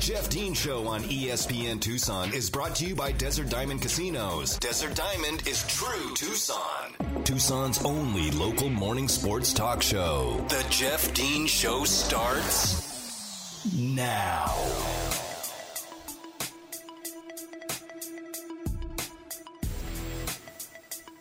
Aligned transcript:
Jeff 0.00 0.28
Dean 0.30 0.54
Show 0.54 0.86
on 0.86 1.02
ESPN 1.02 1.80
Tucson 1.80 2.32
is 2.32 2.48
brought 2.48 2.76
to 2.76 2.86
you 2.86 2.94
by 2.94 3.10
Desert 3.10 3.50
Diamond 3.50 3.82
Casinos. 3.82 4.56
Desert 4.58 4.94
Diamond 4.94 5.46
is 5.46 5.66
true 5.66 6.14
Tucson. 6.14 7.24
Tucson's 7.24 7.84
only 7.84 8.30
local 8.30 8.70
morning 8.70 9.08
sports 9.08 9.52
talk 9.52 9.82
show. 9.82 10.44
The 10.50 10.64
Jeff 10.70 11.12
Dean 11.14 11.48
Show 11.48 11.84
starts 11.84 13.64
now. 13.74 14.54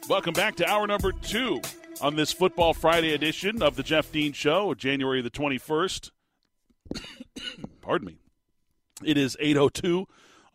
Welcome 0.08 0.34
back 0.36 0.56
to 0.58 0.70
hour 0.70 0.86
number 0.86 1.12
two 1.12 1.62
on 2.00 2.16
this 2.16 2.32
Football 2.32 2.76
Friday 2.76 3.14
edition 3.14 3.64
of 3.64 3.76
the 3.76 3.84
Jeff 3.84 4.12
Dean 4.12 4.34
Show, 4.34 4.76
January 4.76 5.24
the 5.24 5.32
21st. 5.32 6.12
Pardon 7.82 8.08
me. 8.08 8.18
It 9.04 9.18
is 9.18 9.38
8.02 9.42 10.06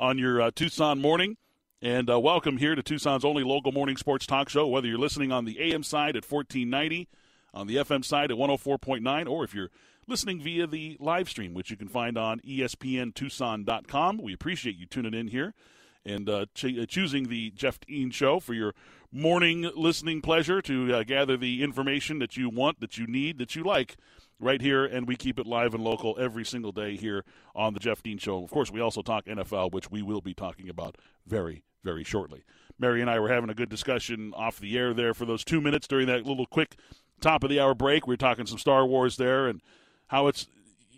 on 0.01 0.19
your 0.19 0.41
uh, 0.41 0.51
Tucson 0.55 1.01
morning. 1.01 1.37
And 1.81 2.11
uh, 2.11 2.19
welcome 2.19 2.57
here 2.57 2.75
to 2.75 2.83
Tucson's 2.83 3.25
only 3.25 3.45
local 3.45 3.73
morning 3.73 3.97
sports 3.97 4.27
talk 4.27 4.49
show, 4.49 4.67
whether 4.67 4.87
you're 4.89 4.99
listening 4.99 5.31
on 5.31 5.45
the 5.45 5.61
AM 5.61 5.83
side 5.83 6.17
at 6.17 6.29
1490, 6.29 7.09
on 7.55 7.67
the 7.67 7.77
FM 7.77 8.05
side 8.05 8.31
at 8.31 8.37
104.9, 8.37 9.29
or 9.29 9.45
if 9.45 9.55
you're 9.55 9.71
listening 10.07 10.41
via 10.41 10.67
the 10.67 10.97
live 10.99 11.29
stream, 11.29 11.55
which 11.55 11.71
you 11.71 11.77
can 11.77 11.89
find 11.89 12.19
on 12.19 12.41
espntucson.com. 12.41 14.19
We 14.19 14.33
appreciate 14.33 14.77
you 14.77 14.87
tuning 14.87 15.15
in 15.15 15.29
here 15.29 15.55
and 16.05 16.29
uh, 16.29 16.47
ch- 16.55 16.79
uh, 16.79 16.87
choosing 16.87 17.29
the 17.29 17.51
Jeff 17.51 17.79
Dean 17.81 18.11
Show 18.11 18.41
for 18.41 18.55
your 18.55 18.75
morning 19.13 19.71
listening 19.77 20.21
pleasure 20.21 20.61
to 20.63 20.95
uh, 20.95 21.03
gather 21.05 21.37
the 21.37 21.63
information 21.63 22.19
that 22.19 22.37
you 22.37 22.49
want, 22.49 22.81
that 22.81 22.99
you 22.99 23.07
need, 23.07 23.39
that 23.39 23.55
you 23.55 23.63
like 23.63 23.97
right 24.41 24.61
here, 24.61 24.85
and 24.85 25.07
we 25.07 25.17
keep 25.17 25.39
it 25.39 25.47
live 25.47 25.75
and 25.75 25.85
local 25.85 26.17
every 26.19 26.45
single 26.45 26.73
day 26.73 26.97
here 26.97 27.25
on 27.55 27.75
the 27.75 27.81
Jeff 27.81 28.03
Dean 28.03 28.19
Show. 28.19 28.43
Of 28.43 28.51
course, 28.51 28.71
we 28.71 28.81
also 28.81 29.03
talk 29.03 29.27
NFL, 29.27 29.73
which 29.73 29.91
we 29.91 30.03
will 30.03 30.21
be 30.21 30.35
talking 30.35 30.69
about 30.69 30.97
very, 31.27 31.63
very 31.85 32.05
shortly. 32.05 32.45
Mary 32.79 33.01
and 33.01 33.11
I 33.11 33.21
were 33.21 33.29
having 33.29 33.51
a 33.51 33.55
good 33.55 33.69
discussion 33.69 34.33
off 34.35 34.59
the 34.59 34.77
air 34.77 34.93
there 34.93 35.15
for 35.15 35.25
those 35.25 35.45
two 35.45 35.61
minutes 35.61 35.87
during 35.87 36.07
that 36.09 36.27
little 36.27 36.47
quick 36.47 36.77
top 37.21 37.45
of 37.45 37.51
the 37.51 37.61
hour 37.61 37.75
break. 37.75 38.07
We 38.07 38.13
were 38.13 38.19
talking 38.19 38.47
some 38.47 38.59
Star 38.59 38.85
Wars 38.85 39.17
there 39.17 39.47
and 39.47 39.61
how 40.09 40.27
it's, 40.27 40.49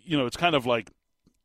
you 0.03 0.17
know, 0.17 0.25
it's 0.25 0.37
kind 0.37 0.55
of 0.55 0.65
like 0.65 0.91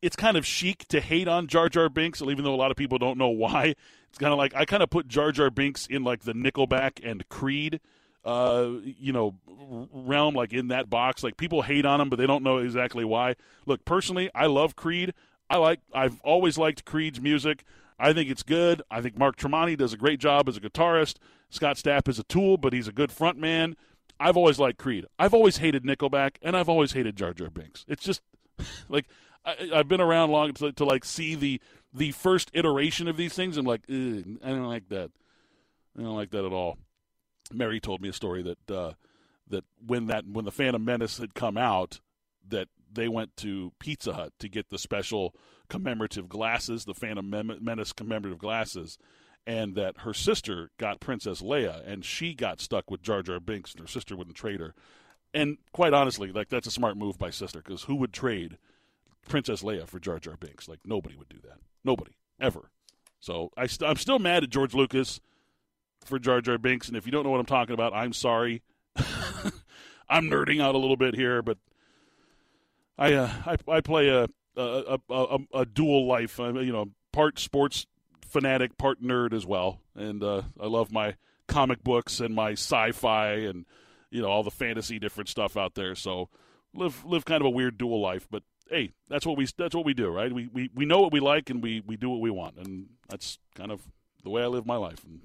it's 0.03 0.17
kind 0.17 0.37
of 0.37 0.47
chic 0.47 0.89
to 0.89 1.01
hate 1.01 1.29
on 1.29 1.47
Jar 1.47 1.69
Jar 1.69 1.89
Binks, 1.89 2.23
even 2.23 2.43
though 2.45 2.55
a 2.55 2.57
lot 2.57 2.71
of 2.71 2.77
people 2.77 2.99
don't 2.99 3.19
know 3.19 3.29
why. 3.29 3.75
It's 4.09 4.19
kind 4.19 4.33
of 4.33 4.39
like 4.39 4.55
I 4.55 4.65
kind 4.65 4.83
of 4.83 4.91
put 4.91 5.07
Jar 5.07 5.31
Jar 5.31 5.51
Binks 5.51 5.87
in 5.87 6.03
like 6.03 6.23
the 6.23 6.33
Nickelback 6.33 6.99
and 7.09 7.29
Creed, 7.29 7.81
uh, 8.25 8.69
you 8.83 9.13
know, 9.13 9.37
realm, 9.71 10.35
like 10.35 10.53
in 10.53 10.69
that 10.69 10.91
box. 10.91 11.23
Like 11.23 11.37
people 11.37 11.63
hate 11.63 11.87
on 11.87 11.99
them, 11.99 12.09
but 12.09 12.19
they 12.19 12.27
don't 12.27 12.43
know 12.43 12.59
exactly 12.59 13.05
why. 13.05 13.37
Look, 13.67 13.85
personally, 13.85 14.31
I 14.35 14.47
love 14.47 14.77
Creed. 14.77 15.15
I 15.49 15.57
like. 15.57 15.81
I've 15.93 16.21
always 16.23 16.59
liked 16.59 16.85
Creed's 16.85 17.21
music. 17.21 17.65
I 17.99 18.13
think 18.13 18.31
it's 18.31 18.43
good. 18.43 18.83
I 18.91 19.01
think 19.03 19.19
Mark 19.19 19.37
Tremonti 19.37 19.77
does 19.77 19.93
a 19.93 19.97
great 19.97 20.21
job 20.21 20.49
as 20.49 20.57
a 20.57 20.61
guitarist. 20.61 21.17
Scott 21.51 21.77
Stapp 21.77 22.09
is 22.09 22.19
a 22.19 22.25
tool, 22.25 22.57
but 22.57 22.73
he's 22.73 22.89
a 22.89 22.93
good 22.93 23.13
front 23.13 23.39
man. 23.39 23.77
I've 24.19 24.37
always 24.37 24.59
liked 24.59 24.79
Creed. 24.79 25.07
I've 25.19 25.35
always 25.35 25.59
hated 25.59 25.85
Nickelback, 25.85 26.37
and 26.43 26.57
I've 26.57 26.69
always 26.69 26.93
hated 26.93 27.17
Jar 27.17 27.33
Jar 27.33 27.51
Binks. 27.51 27.85
It's 27.89 28.05
just 28.05 28.23
like 28.89 29.07
I, 29.45 29.57
have 29.73 29.89
been 29.89 30.01
around 30.01 30.31
long 30.31 30.53
to, 30.55 30.73
to, 30.73 30.85
like 30.85 31.05
see 31.05 31.35
the 31.35 31.61
the 31.93 32.13
first 32.13 32.51
iteration 32.55 33.09
of 33.09 33.17
these 33.17 33.35
things. 33.35 33.57
I'm 33.57 33.67
like, 33.67 33.83
I 33.89 33.93
don't 33.93 34.67
like 34.67 34.89
that. 34.91 35.11
I 35.99 36.03
don't 36.03 36.17
like 36.17 36.31
that 36.31 36.45
at 36.45 36.53
all. 36.53 36.79
Mary 37.53 37.81
told 37.81 38.01
me 38.01 38.09
a 38.09 38.13
story 38.13 38.43
that 38.43 38.71
uh, 38.71 38.93
that 39.51 39.65
when 39.85 40.07
that 40.07 40.27
when 40.27 40.45
the 40.45 40.51
Phantom 40.51 40.85
Menace 40.85 41.19
had 41.19 41.35
come 41.35 41.57
out, 41.57 42.01
that 42.49 42.69
they 42.93 43.09
went 43.09 43.37
to 43.39 43.73
Pizza 43.79 44.15
Hut 44.15 44.33
to 44.39 44.49
get 44.49 44.71
the 44.71 44.79
special 44.79 45.35
commemorative 45.69 46.29
glasses, 46.29 46.85
the 46.85 46.95
Phantom 46.95 47.29
Menace 47.61 47.93
commemorative 47.93 48.39
glasses, 48.39 48.99
and 49.47 49.75
that 49.77 49.99
her 49.99 50.15
sister 50.15 50.71
got 50.79 51.01
Princess 51.01 51.43
Leia, 51.43 51.87
and 51.87 52.05
she 52.05 52.35
got 52.35 52.61
stuck 52.61 52.91
with 52.91 53.03
Jar 53.03 53.23
Jar 53.23 53.39
Binks, 53.39 53.73
and 53.73 53.81
her 53.81 53.87
sister 53.87 54.17
wouldn't 54.17 54.37
trade 54.37 54.61
her. 54.61 54.75
And 55.33 55.59
quite 55.73 55.93
honestly, 55.93 56.33
like 56.33 56.49
that's 56.49 56.67
a 56.67 56.73
smart 56.73 56.97
move 56.97 57.19
by 57.19 57.31
sister, 57.31 57.61
because 57.61 57.85
who 57.85 57.97
would 57.97 58.13
trade 58.13 58.59
Princess 59.29 59.63
Leia 59.63 59.87
for 59.87 59.99
Jar 59.99 60.19
Jar 60.19 60.37
Binks. 60.37 60.69
Like 60.69 60.81
nobody 60.85 61.17
would 61.17 61.29
do 61.29 61.39
that. 61.45 61.59
Nobody 61.85 62.13
ever. 62.41 62.71
So 63.21 63.51
I 63.57 63.67
st- 63.67 63.89
I'm 63.89 63.97
still 63.97 64.19
mad 64.19 64.43
at 64.43 64.51
George 64.51 64.75
Lucas 64.75 65.21
for 66.05 66.19
Jar 66.19 66.41
Jar 66.41 66.59
Binks, 66.59 66.89
and 66.89 66.97
if 66.97 67.07
you 67.07 67.13
don't 67.13 67.25
know 67.25 67.31
what 67.31 67.41
I'm 67.41 67.47
talking 67.47 67.75
about, 67.75 67.95
I'm 67.95 68.13
sorry. 68.13 68.63
I'm 70.09 70.29
nerding 70.31 70.61
out 70.61 70.75
a 70.75 70.79
little 70.79 70.97
bit 70.97 71.15
here, 71.15 71.43
but 71.43 71.59
I 72.99 73.15
uh, 73.15 73.31
I, 73.47 73.57
I 73.69 73.81
play 73.81 74.09
a 74.09 74.29
a, 74.57 74.99
a, 75.09 75.15
a, 75.15 75.39
a 75.55 75.67
dual 75.67 76.07
life. 76.07 76.39
I'm, 76.39 76.57
you 76.57 76.73
know, 76.73 76.91
part 77.13 77.39
sports 77.39 77.87
fanatic, 78.21 78.77
part 78.77 79.03
nerd 79.03 79.33
as 79.33 79.47
well, 79.47 79.81
and 79.95 80.23
uh, 80.23 80.43
I 80.61 80.67
love 80.67 80.93
my 80.93 81.17
comic 81.47 81.83
books 81.83 82.21
and 82.21 82.35
my 82.35 82.53
sci-fi 82.53 83.33
and 83.33 83.67
you 84.11 84.23
know 84.23 84.29
all 84.29 84.43
the 84.43 84.51
fantasy 84.51 84.99
different 84.99 85.29
stuff 85.29 85.57
out 85.57 85.75
there. 85.75 85.95
So 85.95 86.29
live 86.75 87.05
live 87.05 87.25
kind 87.25 87.41
of 87.41 87.47
a 87.47 87.51
weird 87.51 87.79
dual 87.79 88.01
life, 88.01 88.27
but 88.31 88.43
hey, 88.69 88.93
that's 89.09 89.27
what 89.27 89.37
we 89.37 89.47
that's 89.57 89.75
what 89.75 89.85
we 89.85 89.95
do, 89.95 90.09
right? 90.09 90.33
We 90.33 90.49
we, 90.53 90.71
we 90.75 90.87
know 90.87 91.01
what 91.01 91.13
we 91.13 91.21
like 91.21 91.51
and 91.51 91.63
we, 91.63 91.83
we 91.85 91.97
do 91.97 92.09
what 92.09 92.21
we 92.21 92.31
want, 92.31 92.57
and 92.57 92.87
that's 93.09 93.39
kind 93.55 93.71
of 93.73 93.83
the 94.23 94.31
way 94.31 94.43
I 94.43 94.47
live 94.47 94.67
my 94.67 94.77
life, 94.77 95.05
and 95.05 95.21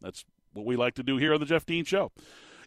that's 0.00 0.24
what 0.52 0.64
we 0.64 0.76
like 0.76 0.94
to 0.94 1.02
do 1.02 1.16
here 1.16 1.34
on 1.34 1.40
the 1.40 1.46
Jeff 1.46 1.66
Dean 1.66 1.84
Show, 1.84 2.12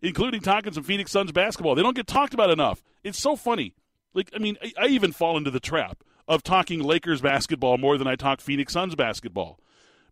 including 0.01 0.41
talking 0.41 0.73
some 0.73 0.83
Phoenix 0.83 1.11
Suns 1.11 1.31
basketball. 1.31 1.75
They 1.75 1.83
don't 1.83 1.95
get 1.95 2.07
talked 2.07 2.33
about 2.33 2.49
enough. 2.49 2.83
It's 3.03 3.19
so 3.19 3.35
funny. 3.35 3.75
Like 4.13 4.31
I 4.35 4.39
mean, 4.39 4.57
I, 4.61 4.73
I 4.79 4.87
even 4.87 5.11
fall 5.11 5.37
into 5.37 5.51
the 5.51 5.59
trap 5.59 6.03
of 6.27 6.43
talking 6.43 6.81
Lakers 6.81 7.21
basketball 7.21 7.77
more 7.77 7.97
than 7.97 8.07
I 8.07 8.15
talk 8.15 8.41
Phoenix 8.41 8.73
Suns 8.73 8.95
basketball 8.95 9.59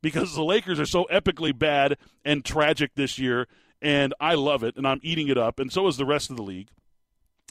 because 0.01 0.35
the 0.35 0.43
Lakers 0.43 0.79
are 0.79 0.85
so 0.85 1.07
epically 1.11 1.57
bad 1.57 1.97
and 2.23 2.45
tragic 2.45 2.91
this 2.95 3.17
year, 3.17 3.47
and 3.81 4.13
I 4.19 4.35
love 4.35 4.63
it, 4.63 4.77
and 4.77 4.87
I'm 4.87 4.99
eating 5.03 5.27
it 5.27 5.37
up, 5.37 5.59
and 5.59 5.71
so 5.71 5.87
is 5.87 5.97
the 5.97 6.05
rest 6.05 6.29
of 6.29 6.37
the 6.37 6.43
league. 6.43 6.69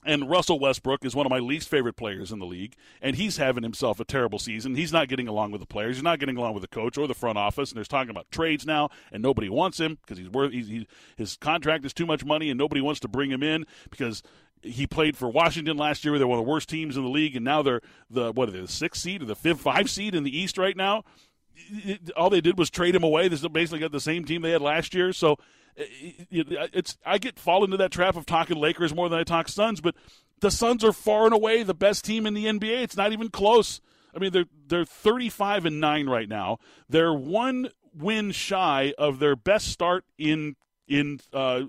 And 0.05 0.29
Russell 0.29 0.59
Westbrook 0.59 1.05
is 1.05 1.15
one 1.15 1.27
of 1.27 1.31
my 1.31 1.39
least 1.39 1.69
favorite 1.69 1.97
players 1.97 2.31
in 2.31 2.39
the 2.39 2.47
league, 2.47 2.75
and 3.01 3.17
he's 3.17 3.39
having 3.39 3.63
himself 3.63 4.01
a 4.01 4.05
terrible 4.05 4.39
season. 4.39 4.75
He's 4.75 4.93
not 4.93 5.09
getting 5.09 5.29
along 5.29 5.53
with 5.53 5.61
the 5.61 5.67
players. 5.67 5.97
He's 5.97 6.03
not 6.03 6.19
getting 6.19 6.37
along 6.37 6.55
with 6.55 6.63
the 6.63 6.69
coach 6.69 6.99
or 6.99 7.07
the 7.07 7.15
front 7.15 7.39
office. 7.39 7.71
And 7.71 7.77
there's 7.77 7.89
talking 7.89 8.11
about 8.11 8.31
trades 8.31 8.67
now, 8.67 8.91
and 9.11 9.23
nobody 9.23 9.49
wants 9.49 9.79
him 9.79 9.99
because 10.03 10.19
he's 10.19 10.29
worth. 10.29 10.53
He's, 10.53 10.69
he, 10.69 10.87
his 11.17 11.37
contract 11.37 11.85
is 11.85 11.95
too 11.95 12.07
much 12.07 12.25
money, 12.25 12.51
and 12.51 12.59
nobody 12.59 12.81
wants 12.81 13.01
to 13.01 13.09
bring 13.09 13.31
him 13.31 13.43
in 13.43 13.67
because 13.91 14.23
he 14.63 14.87
played 14.87 15.17
for 15.17 15.29
Washington 15.29 15.77
last 15.77 16.05
year. 16.05 16.19
They're 16.19 16.27
one 16.27 16.39
of 16.39 16.45
the 16.45 16.51
worst 16.51 16.69
teams 16.69 16.97
in 16.97 17.03
the 17.03 17.11
league, 17.11 17.37
and 17.37 17.45
now 17.45 17.63
they're 17.63 17.81
the 18.11 18.33
what 18.33 18.49
are 18.49 18.53
they, 18.53 18.61
the 18.61 18.69
sixth 18.69 19.03
seed 19.03 19.23
or 19.23 19.27
the 19.27 19.35
fifth, 19.35 19.61
five 19.61 19.91
seed 19.91 20.15
in 20.15 20.25
the 20.25 20.37
East 20.37 20.59
right 20.59 20.77
now. 20.77 21.05
All 22.17 22.31
they 22.31 22.41
did 22.41 22.59
was 22.59 22.71
trade 22.71 22.95
him 22.95 23.05
away. 23.05 23.29
They 23.29 23.49
basically 23.49 23.81
got 23.81 23.93
the 23.93 24.01
same 24.01 24.25
team 24.25 24.43
they 24.43 24.51
had 24.51 24.63
last 24.63 24.95
year. 24.95 25.13
So 25.13 25.39
it's 25.77 26.99
I 27.05 27.19
get 27.19 27.39
fall 27.39 27.65
into 27.65 27.77
that 27.77 27.91
trap 27.91 28.17
of 28.17 28.27
talking 28.27 28.57
Lakers 28.57 28.95
more 28.95 29.09
than 29.09 29.19
I 29.19 29.25
talk 29.25 29.49
Suns, 29.49 29.81
but 29.81 29.95
the 30.41 30.51
Suns 30.51 30.85
are 30.85 30.93
far 30.93 31.25
and 31.25 31.35
away 31.35 31.63
the 31.63 31.75
best 31.75 32.05
team 32.05 32.27
in 32.27 32.35
the 32.35 32.47
NBA. 32.47 32.83
It's 32.83 32.97
not 32.97 33.13
even 33.13 33.29
close. 33.29 33.81
I 34.15 34.19
mean, 34.19 34.33
they're 34.33 34.47
they're 34.67 34.85
35 34.85 35.67
and 35.67 35.81
9 35.81 36.09
right 36.09 36.29
now. 36.29 36.59
They're 36.89 37.15
one 37.15 37.71
win 37.97 38.33
shy 38.33 38.93
of 38.99 39.19
their 39.19 39.37
best 39.37 39.69
start 39.69 40.05
in 40.19 40.57
in 40.87 41.21
uh, 41.33 41.63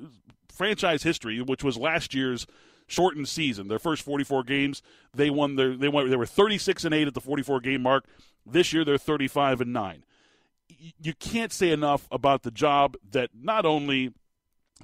franchise 0.52 1.04
history, 1.04 1.42
which 1.42 1.64
was 1.64 1.78
last 1.78 2.14
year's 2.14 2.46
shortened 2.88 3.28
season. 3.28 3.68
Their 3.68 3.80
first 3.80 4.04
44 4.04 4.44
games, 4.44 4.82
they 5.14 5.30
won 5.30 5.56
their 5.56 5.76
they 5.76 5.88
went 5.88 6.10
they 6.10 6.16
were 6.16 6.26
36 6.26 6.86
and 6.86 6.94
8 6.94 7.08
at 7.08 7.14
the 7.14 7.22
44 7.22 7.60
game 7.62 7.82
mark. 7.82 8.06
This 8.46 8.74
year 8.74 8.86
they're 8.86 8.98
35 8.98 9.62
and 9.62 9.74
9 9.74 10.04
you 11.00 11.14
can't 11.14 11.52
say 11.52 11.72
enough 11.72 12.08
about 12.12 12.44
the 12.44 12.52
job 12.52 12.96
that 13.12 13.30
not 13.34 13.66
only 13.66 14.14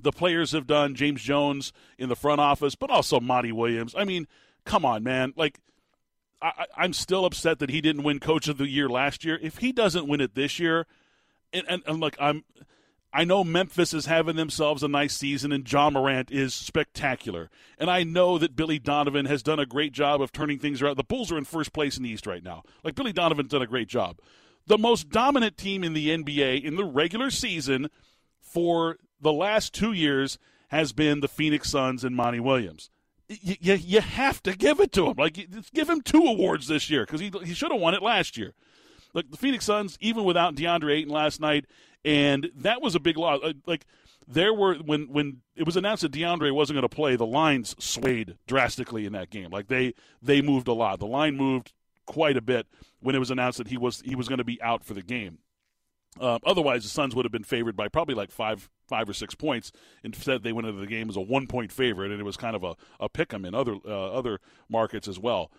the 0.01 0.11
players 0.11 0.51
have 0.51 0.67
done, 0.67 0.95
James 0.95 1.21
Jones 1.21 1.73
in 1.97 2.09
the 2.09 2.15
front 2.15 2.41
office, 2.41 2.75
but 2.75 2.89
also 2.89 3.19
Monty 3.19 3.51
Williams. 3.51 3.93
I 3.97 4.05
mean, 4.05 4.27
come 4.65 4.85
on, 4.85 5.03
man. 5.03 5.33
Like, 5.35 5.59
I, 6.41 6.65
am 6.77 6.93
still 6.93 7.25
upset 7.25 7.59
that 7.59 7.69
he 7.69 7.81
didn't 7.81 8.03
win 8.03 8.19
Coach 8.19 8.47
of 8.47 8.57
the 8.57 8.67
Year 8.67 8.89
last 8.89 9.23
year. 9.23 9.37
If 9.41 9.57
he 9.57 9.71
doesn't 9.71 10.07
win 10.07 10.21
it 10.21 10.33
this 10.33 10.59
year, 10.59 10.87
and, 11.53 11.65
and, 11.67 11.83
and 11.85 11.99
look, 11.99 12.15
I'm. 12.19 12.43
I 13.13 13.25
know 13.25 13.43
Memphis 13.43 13.93
is 13.93 14.05
having 14.05 14.37
themselves 14.37 14.83
a 14.83 14.87
nice 14.87 15.17
season, 15.17 15.51
and 15.51 15.69
Ja 15.69 15.89
Morant 15.89 16.31
is 16.31 16.53
spectacular. 16.53 17.49
And 17.77 17.89
I 17.89 18.03
know 18.03 18.37
that 18.37 18.55
Billy 18.55 18.79
Donovan 18.79 19.25
has 19.25 19.43
done 19.43 19.59
a 19.59 19.65
great 19.65 19.91
job 19.91 20.21
of 20.21 20.31
turning 20.31 20.59
things 20.59 20.81
around. 20.81 20.97
The 20.97 21.03
Bulls 21.03 21.31
are 21.31 21.37
in 21.37 21.43
first 21.43 21.73
place 21.73 21.97
in 21.97 22.03
the 22.03 22.09
East 22.09 22.25
right 22.25 22.43
now. 22.43 22.63
Like 22.83 22.95
Billy 22.95 23.11
Donovan's 23.11 23.51
done 23.51 23.61
a 23.61 23.67
great 23.67 23.89
job 23.89 24.17
the 24.67 24.77
most 24.77 25.09
dominant 25.09 25.57
team 25.57 25.83
in 25.83 25.93
the 25.93 26.09
NBA 26.09 26.63
in 26.63 26.75
the 26.75 26.85
regular 26.85 27.29
season 27.29 27.89
for 28.39 28.97
the 29.19 29.33
last 29.33 29.73
two 29.73 29.93
years 29.93 30.37
has 30.69 30.93
been 30.93 31.19
the 31.19 31.27
Phoenix 31.27 31.69
Suns 31.69 32.03
and 32.03 32.15
Monty 32.15 32.39
Williams. 32.39 32.89
You, 33.27 33.55
you, 33.59 33.73
you 33.73 34.01
have 34.01 34.43
to 34.43 34.55
give 34.55 34.79
it 34.79 34.91
to 34.93 35.07
him. 35.07 35.15
Like, 35.17 35.47
give 35.73 35.89
him 35.89 36.01
two 36.01 36.23
awards 36.23 36.67
this 36.67 36.89
year 36.89 37.05
because 37.05 37.21
he, 37.21 37.31
he 37.43 37.53
should 37.53 37.71
have 37.71 37.81
won 37.81 37.93
it 37.93 38.01
last 38.01 38.37
year. 38.37 38.53
Like, 39.13 39.29
the 39.29 39.37
Phoenix 39.37 39.65
Suns, 39.65 39.97
even 39.99 40.23
without 40.23 40.55
DeAndre 40.55 40.99
Ayton 40.99 41.11
last 41.11 41.39
night, 41.39 41.65
and 42.03 42.49
that 42.55 42.81
was 42.81 42.95
a 42.95 42.99
big 42.99 43.17
loss. 43.17 43.39
Uh, 43.43 43.53
like, 43.65 43.85
there 44.27 44.53
were 44.53 44.75
when 44.75 45.07
when 45.07 45.41
it 45.55 45.65
was 45.65 45.75
announced 45.77 46.03
that 46.03 46.11
DeAndre 46.11 46.53
wasn't 46.53 46.75
going 46.75 46.87
to 46.87 46.95
play, 46.95 47.15
the 47.15 47.25
lines 47.25 47.75
swayed 47.79 48.37
drastically 48.47 49.05
in 49.05 49.13
that 49.13 49.29
game. 49.29 49.49
Like 49.49 49.67
they 49.67 49.93
they 50.21 50.41
moved 50.41 50.67
a 50.67 50.73
lot. 50.73 50.99
The 50.99 51.07
line 51.07 51.35
moved 51.35 51.73
quite 52.05 52.37
a 52.37 52.41
bit 52.41 52.67
when 52.99 53.15
it 53.15 53.19
was 53.19 53.31
announced 53.31 53.57
that 53.57 53.67
he 53.67 53.77
was 53.77 54.01
he 54.01 54.15
was 54.15 54.27
going 54.27 54.37
to 54.37 54.43
be 54.43 54.61
out 54.61 54.83
for 54.83 54.93
the 54.93 55.01
game. 55.01 55.39
Uh, 56.19 56.39
otherwise, 56.45 56.83
the 56.83 56.89
Suns 56.89 57.15
would 57.15 57.25
have 57.25 57.31
been 57.31 57.43
favored 57.43 57.75
by 57.75 57.87
probably 57.87 58.15
like 58.15 58.31
five 58.31 58.69
five 58.87 59.07
or 59.07 59.13
six 59.13 59.33
points. 59.33 59.71
Instead, 60.03 60.43
they 60.43 60.51
went 60.51 60.67
into 60.67 60.79
the 60.79 60.87
game 60.87 61.09
as 61.09 61.15
a 61.15 61.21
one 61.21 61.47
point 61.47 61.71
favorite, 61.71 62.11
and 62.11 62.19
it 62.19 62.23
was 62.25 62.37
kind 62.37 62.55
of 62.55 62.63
a, 62.63 62.75
a 62.99 63.09
pick 63.09 63.33
'em 63.33 63.45
in 63.45 63.55
other 63.55 63.75
uh, 63.85 64.11
other 64.11 64.39
markets 64.69 65.07
as 65.07 65.17
well. 65.17 65.51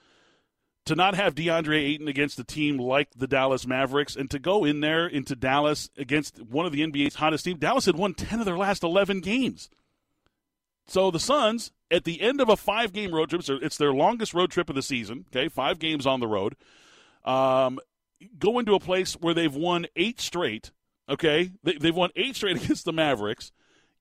To 0.87 0.97
not 0.97 1.15
have 1.15 1.37
DeAndre 1.37 1.77
Ayton 1.77 2.09
against 2.09 2.41
a 2.41 2.45
team 2.45 2.77
like 2.77 3.09
the 3.15 3.29
Dallas 3.29 3.67
Mavericks, 3.69 4.17
and 4.17 4.29
to 4.33 4.41
go 4.41 4.65
in 4.65 4.81
there 4.81 5.07
into 5.07 5.37
Dallas 5.37 5.91
against 5.97 6.43
one 6.43 6.67
of 6.67 6.73
the 6.73 6.81
NBA's 6.81 7.15
hottest 7.15 7.45
teams, 7.45 7.61
Dallas 7.61 7.87
had 7.87 7.95
won 7.95 8.15
ten 8.15 8.41
of 8.41 8.47
their 8.47 8.59
last 8.59 8.83
eleven 8.83 9.21
games. 9.21 9.71
So 10.87 11.11
the 11.11 11.21
Suns, 11.21 11.71
at 11.91 12.05
the 12.05 12.21
end 12.21 12.41
of 12.41 12.49
a 12.49 12.57
five 12.57 12.93
game 12.93 13.15
road 13.15 13.31
trip, 13.31 13.43
so 13.43 13.59
it's 13.63 13.77
their 13.77 13.93
longest 13.93 14.35
road 14.35 14.51
trip 14.51 14.69
of 14.69 14.75
the 14.75 14.83
season. 14.83 15.27
Okay, 15.31 15.49
five 15.49 15.79
games 15.79 16.07
on 16.07 16.21
the 16.21 16.27
road. 16.27 16.57
Um, 17.25 17.79
go 18.39 18.59
into 18.59 18.75
a 18.75 18.81
place 18.81 19.15
where 19.15 19.35
they've 19.35 19.55
won 19.55 19.87
eight 19.97 20.21
straight. 20.21 20.73
Okay, 21.09 21.53
they, 21.63 21.77
have 21.81 21.97
won 21.97 22.11
eight 22.17 22.37
straight 22.37 22.57
against 22.65 22.85
the 22.85 22.93
Mavericks. 22.93 23.53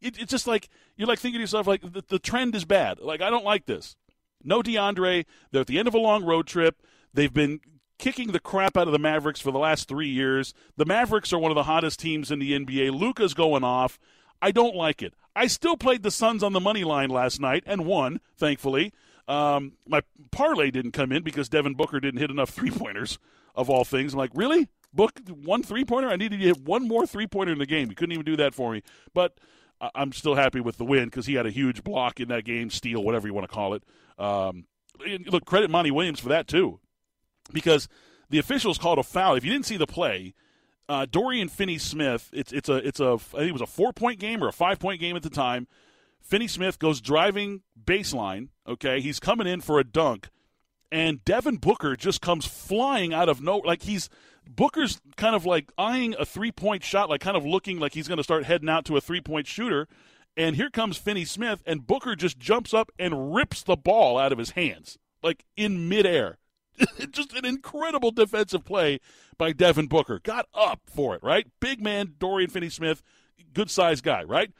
It, 0.02 0.20
it's 0.20 0.32
just 0.32 0.48
like 0.48 0.70
you're 0.96 1.08
like 1.08 1.20
thinking 1.20 1.38
to 1.38 1.44
yourself, 1.44 1.68
like 1.68 1.82
the, 1.82 2.04
the 2.08 2.20
trend 2.20 2.56
is 2.56 2.66
bad. 2.66 3.00
Like 3.00 3.22
I 3.22 3.30
don't 3.30 3.46
like 3.46 3.66
this. 3.66 3.96
No 4.44 4.62
DeAndre. 4.62 5.26
They're 5.52 5.62
at 5.62 5.68
the 5.68 5.80
end 5.80 5.88
of 5.88 5.94
a 5.94 6.00
long 6.00 6.24
road 6.26 6.48
trip. 6.48 6.82
They've 7.14 7.34
been 7.34 7.60
kicking 7.98 8.32
the 8.32 8.40
crap 8.40 8.78
out 8.78 8.88
of 8.88 8.94
the 8.94 9.00
Mavericks 9.00 9.40
for 9.40 9.52
the 9.52 9.60
last 9.60 9.88
three 9.88 10.10
years. 10.10 10.54
The 10.76 10.86
Mavericks 10.86 11.32
are 11.32 11.40
one 11.40 11.52
of 11.52 11.56
the 11.56 11.64
hottest 11.64 12.00
teams 12.00 12.32
in 12.32 12.40
the 12.40 12.54
NBA. 12.54 12.92
Luka's 12.92 13.34
going 13.34 13.64
off. 13.64 14.00
I 14.42 14.52
don't 14.52 14.76
like 14.76 15.02
it. 15.04 15.14
I 15.36 15.48
still 15.48 15.78
played 15.78 16.04
the 16.04 16.12
Suns 16.12 16.44
on 16.44 16.54
the 16.54 16.60
money 16.60 16.84
line 16.84 17.10
last 17.10 17.40
night 17.40 17.64
and 17.66 17.86
won, 17.86 18.20
thankfully. 18.36 18.92
Um, 19.28 19.74
my 19.88 20.02
parlay 20.32 20.72
didn't 20.72 20.92
come 20.92 21.12
in 21.12 21.24
because 21.24 21.48
Devin 21.48 21.76
Booker 21.76 22.00
didn't 22.00 22.20
hit 22.20 22.32
enough 22.32 22.50
three 22.54 22.72
pointers 22.72 23.20
of 23.56 23.70
all 23.70 23.86
things. 23.86 24.14
I'm 24.14 24.20
like, 24.20 24.32
really? 24.34 24.68
Book 24.94 25.14
one 25.30 25.64
three 25.64 25.86
pointer? 25.86 26.10
I 26.10 26.18
needed 26.18 26.40
to 26.40 26.46
hit 26.46 26.62
one 26.62 26.88
more 26.88 27.06
three 27.06 27.28
pointer 27.28 27.54
in 27.54 27.60
the 27.60 27.66
game. 27.66 27.90
He 27.90 27.96
couldn't 27.96 28.14
even 28.14 28.26
do 28.26 28.36
that 28.38 28.54
for 28.54 28.74
me. 28.74 28.82
But 29.14 29.38
I'm 29.96 30.12
still 30.12 30.36
happy 30.36 30.60
with 30.60 30.78
the 30.78 30.86
win 30.86 31.06
because 31.06 31.26
he 31.26 31.36
had 31.36 31.46
a 31.46 31.52
huge 31.52 31.84
block 31.84 32.20
in 32.20 32.28
that 32.28 32.46
game, 32.46 32.70
steal, 32.70 33.04
whatever 33.04 33.28
you 33.28 33.34
want 33.34 33.48
to 33.48 33.54
call 33.54 33.74
it. 33.74 33.84
Um, 34.22 34.66
look, 35.26 35.46
credit 35.46 35.70
Monty 35.70 35.92
Williams 35.92 36.20
for 36.20 36.30
that 36.30 36.48
too, 36.48 36.80
because 37.52 37.88
the 38.30 38.40
officials 38.40 38.78
called 38.78 39.00
a 39.00 39.04
foul. 39.04 39.36
If 39.36 39.44
you 39.44 39.52
didn't 39.52 39.66
see 39.66 39.78
the 39.78 39.88
play, 39.88 40.34
uh, 40.88 41.06
Dorian 41.10 41.50
Finney-Smith, 41.50 42.30
it's 42.34 42.52
it's 42.52 42.70
a 42.70 42.76
it's 42.76 43.00
a 43.00 43.14
I 43.14 43.38
think 43.38 43.50
it 43.50 43.54
was 43.54 43.62
a 43.62 43.68
four 43.68 43.94
point 43.94 44.20
game 44.20 44.44
or 44.44 44.48
a 44.48 44.54
five 44.54 44.80
point 44.80 45.00
game 45.00 45.16
at 45.16 45.24
the 45.24 45.30
time. 45.30 45.68
Finney-Smith 46.22 46.80
goes 46.80 47.02
driving 47.02 47.62
baseline. 47.84 48.50
Okay, 48.68 49.02
he's 49.02 49.20
coming 49.20 49.48
in 49.48 49.62
for 49.62 49.80
a 49.80 49.84
dunk 49.84 50.30
and 50.92 51.24
Devin 51.24 51.58
Booker 51.58 51.96
just 51.96 52.22
comes 52.22 52.46
flying 52.46 53.14
out 53.14 53.30
of 53.30 53.42
no 53.42 53.58
like 53.58 53.84
he's 53.84 54.10
Booker's 54.48 55.00
kind 55.16 55.36
of 55.36 55.46
like 55.46 55.72
eyeing 55.78 56.16
a 56.20 56.26
three 56.26 56.52
point 56.52 56.84
shot, 56.84 57.10
like 57.10 57.22
kind 57.22 57.38
of 57.38 57.46
looking 57.46 57.80
like 57.80 57.94
he's 57.94 58.08
going 58.08 58.18
to 58.18 58.24
start 58.24 58.44
heading 58.44 58.70
out 58.70 58.86
to 58.86 58.98
a 58.98 59.02
three 59.02 59.22
point 59.22 59.48
shooter. 59.48 59.88
And 60.38 60.56
here 60.56 60.70
comes 60.70 60.98
Finney-Smith, 60.98 61.62
and 61.66 61.86
Booker 61.86 62.16
just 62.16 62.40
jumps 62.40 62.74
up 62.74 62.92
and 62.98 63.34
rips 63.34 63.64
the 63.64 63.76
ball 63.76 64.18
out 64.18 64.32
of 64.32 64.38
his 64.38 64.52
hands, 64.52 64.98
like 65.22 65.44
in 65.58 65.90
midair. 65.90 66.38
just 67.12 67.34
an 67.34 67.46
incredible 67.46 68.12
defensive 68.12 68.64
play 68.64 69.00
by 69.38 69.52
Devin 69.52 69.88
Booker. 69.88 70.20
Got 70.20 70.48
up 70.54 70.82
for 70.86 71.16
it, 71.16 71.24
right? 71.24 71.48
Big 71.60 71.82
man, 71.82 72.16
Dorian 72.18 72.50
Finney-Smith, 72.50 73.04
good 73.54 73.70
sized 73.70 74.04
guy, 74.04 74.24
right? 74.24 74.52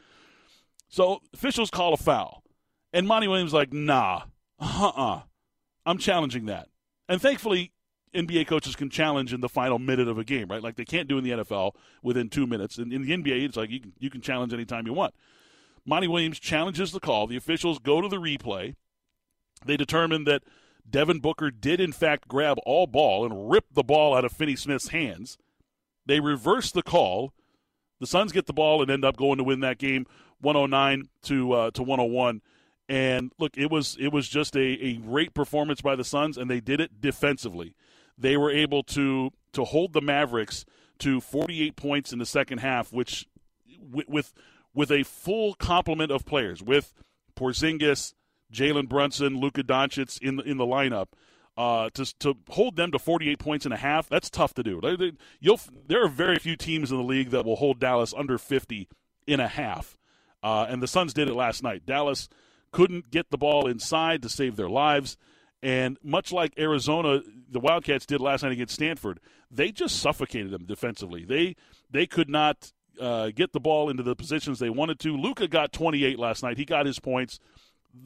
So 0.90 1.22
officials 1.34 1.70
call 1.70 1.94
a 1.94 1.98
foul. 1.98 2.44
And 2.92 3.08
Monty 3.08 3.28
Williams 3.28 3.54
like, 3.54 3.72
nah, 3.72 4.24
uh 4.60 4.92
uh 4.96 5.22
I'm 5.86 5.98
challenging 5.98 6.46
that. 6.46 6.68
And 7.08 7.22
thankfully, 7.22 7.72
NBA 8.14 8.48
coaches 8.48 8.76
can 8.76 8.90
challenge 8.90 9.34
in 9.34 9.42
the 9.42 9.50
final 9.50 9.80
minute 9.80 10.08
of 10.08 10.18
a 10.18 10.24
game, 10.24 10.50
right? 10.50 10.62
Like 10.62 10.76
they 10.76 10.86
can't 10.86 11.08
do 11.08 11.18
in 11.18 11.24
the 11.24 11.32
NFL 11.32 11.76
within 12.04 12.30
two 12.30 12.46
minutes. 12.46 12.78
And 12.78 12.92
in 12.92 13.04
the 13.04 13.12
NBA, 13.12 13.46
it's 13.46 13.58
like 13.58 13.70
you 13.70 13.80
can, 13.80 13.94
you 14.00 14.10
can 14.10 14.22
challenge 14.22 14.54
anytime 14.54 14.86
you 14.86 14.94
want. 14.94 15.14
Monty 15.86 16.08
Williams 16.08 16.40
challenges 16.40 16.92
the 16.92 17.00
call. 17.00 17.28
The 17.28 17.38
officials 17.38 17.80
go 17.80 18.02
to 18.02 18.08
the 18.08 18.18
replay. 18.18 18.76
They 19.66 19.78
determine 19.78 20.24
that 20.26 20.44
Devin 20.90 21.20
Booker 21.20 21.52
did, 21.52 21.80
in 21.80 21.92
fact, 21.92 22.28
grab 22.28 22.58
all 22.66 22.88
ball 22.88 23.26
and 23.26 23.50
rip 23.50 23.66
the 23.74 23.84
ball 23.84 24.16
out 24.16 24.26
of 24.26 24.32
Finney-Smith's 24.32 24.90
hands. 24.90 25.38
They 26.06 26.20
reverse 26.20 26.72
the 26.72 26.84
call. 26.84 27.34
The 28.00 28.08
Suns 28.08 28.32
get 28.32 28.48
the 28.48 28.54
ball 28.54 28.82
and 28.82 28.90
end 28.90 29.06
up 29.06 29.18
going 29.18 29.38
to 29.38 29.44
win 29.44 29.60
that 29.62 29.78
game 29.78 30.06
109 30.42 31.10
to, 31.24 31.52
uh, 31.54 31.72
to 31.72 31.84
101. 31.84 32.42
And 32.90 33.32
look, 33.40 33.58
it 33.58 33.72
was 33.72 33.96
it 34.02 34.12
was 34.12 34.28
just 34.28 34.54
a, 34.58 34.60
a 34.60 34.96
great 34.98 35.34
performance 35.34 35.80
by 35.82 35.96
the 35.96 36.04
Suns, 36.04 36.38
and 36.38 36.50
they 36.50 36.60
did 36.60 36.82
it 36.82 37.00
defensively. 37.00 37.74
They 38.18 38.36
were 38.36 38.52
able 38.52 38.84
to 38.84 39.32
to 39.54 39.64
hold 39.64 39.94
the 39.94 40.02
Mavericks 40.02 40.66
to 41.00 41.22
48 41.22 41.78
points 41.78 42.12
in 42.12 42.20
the 42.20 42.26
second 42.26 42.58
half, 42.58 42.92
which 42.92 43.28
with 43.80 44.10
with 44.10 44.34
a 44.92 45.04
full 45.04 45.54
complement 45.56 46.12
of 46.12 46.26
players, 46.26 46.62
with 46.64 46.94
Porzingis, 47.36 48.14
Jalen 48.52 48.88
Brunson, 48.88 49.40
Luka 49.40 49.64
Doncic 49.64 50.22
in 50.22 50.38
the 50.38 50.44
in 50.44 50.58
the 50.58 50.66
lineup. 50.66 51.08
Uh, 51.58 51.90
to 51.94 52.06
to 52.20 52.36
hold 52.50 52.78
them 52.78 52.92
to 52.92 53.00
48 53.00 53.38
points 53.38 53.66
and 53.66 53.74
a 53.74 53.78
half, 53.78 54.08
that's 54.08 54.30
tough 54.30 54.54
to 54.54 54.64
do. 54.64 54.82
You'll 55.40 55.60
there 55.88 56.04
are 56.04 56.08
very 56.08 56.40
few 56.40 56.56
teams 56.56 56.92
in 56.92 56.98
the 56.98 57.04
league 57.04 57.32
that 57.32 57.46
will 57.46 57.58
hold 57.58 57.80
Dallas 57.80 58.14
under 58.16 58.38
50 58.38 58.88
in 59.28 59.40
a 59.40 59.48
half, 59.48 59.98
uh, 60.42 60.66
and 60.70 60.82
the 60.82 60.88
Suns 60.88 61.14
did 61.14 61.28
it 61.28 61.36
last 61.36 61.62
night. 61.62 61.86
Dallas 61.86 62.30
couldn't 62.72 63.12
get 63.12 63.30
the 63.30 63.38
ball 63.38 63.68
inside 63.68 64.22
to 64.22 64.30
save 64.30 64.56
their 64.56 64.70
lives. 64.70 65.18
And 65.64 65.98
much 66.04 66.32
like 66.32 66.58
Arizona, 66.58 67.22
the 67.50 67.60
Wildcats 67.60 68.06
did 68.06 68.20
last 68.20 68.42
night 68.42 68.54
against 68.54 68.74
Stanford, 68.74 69.20
they 69.52 69.72
just 69.72 70.00
suffocated 70.00 70.52
them 70.52 70.66
defensively. 70.66 71.24
They 71.24 71.56
they 71.90 72.08
could 72.08 72.30
not 72.30 72.72
uh, 73.00 73.32
get 73.32 73.54
the 73.54 73.60
ball 73.60 73.90
into 73.90 74.04
the 74.04 74.16
positions 74.16 74.60
they 74.60 74.70
wanted 74.70 75.00
to. 75.00 75.16
Luka 75.16 75.48
got 75.48 75.72
28 75.74 76.20
last 76.20 76.44
night. 76.44 76.58
He 76.58 76.66
got 76.66 76.86
his 76.86 77.00
points. 77.00 77.40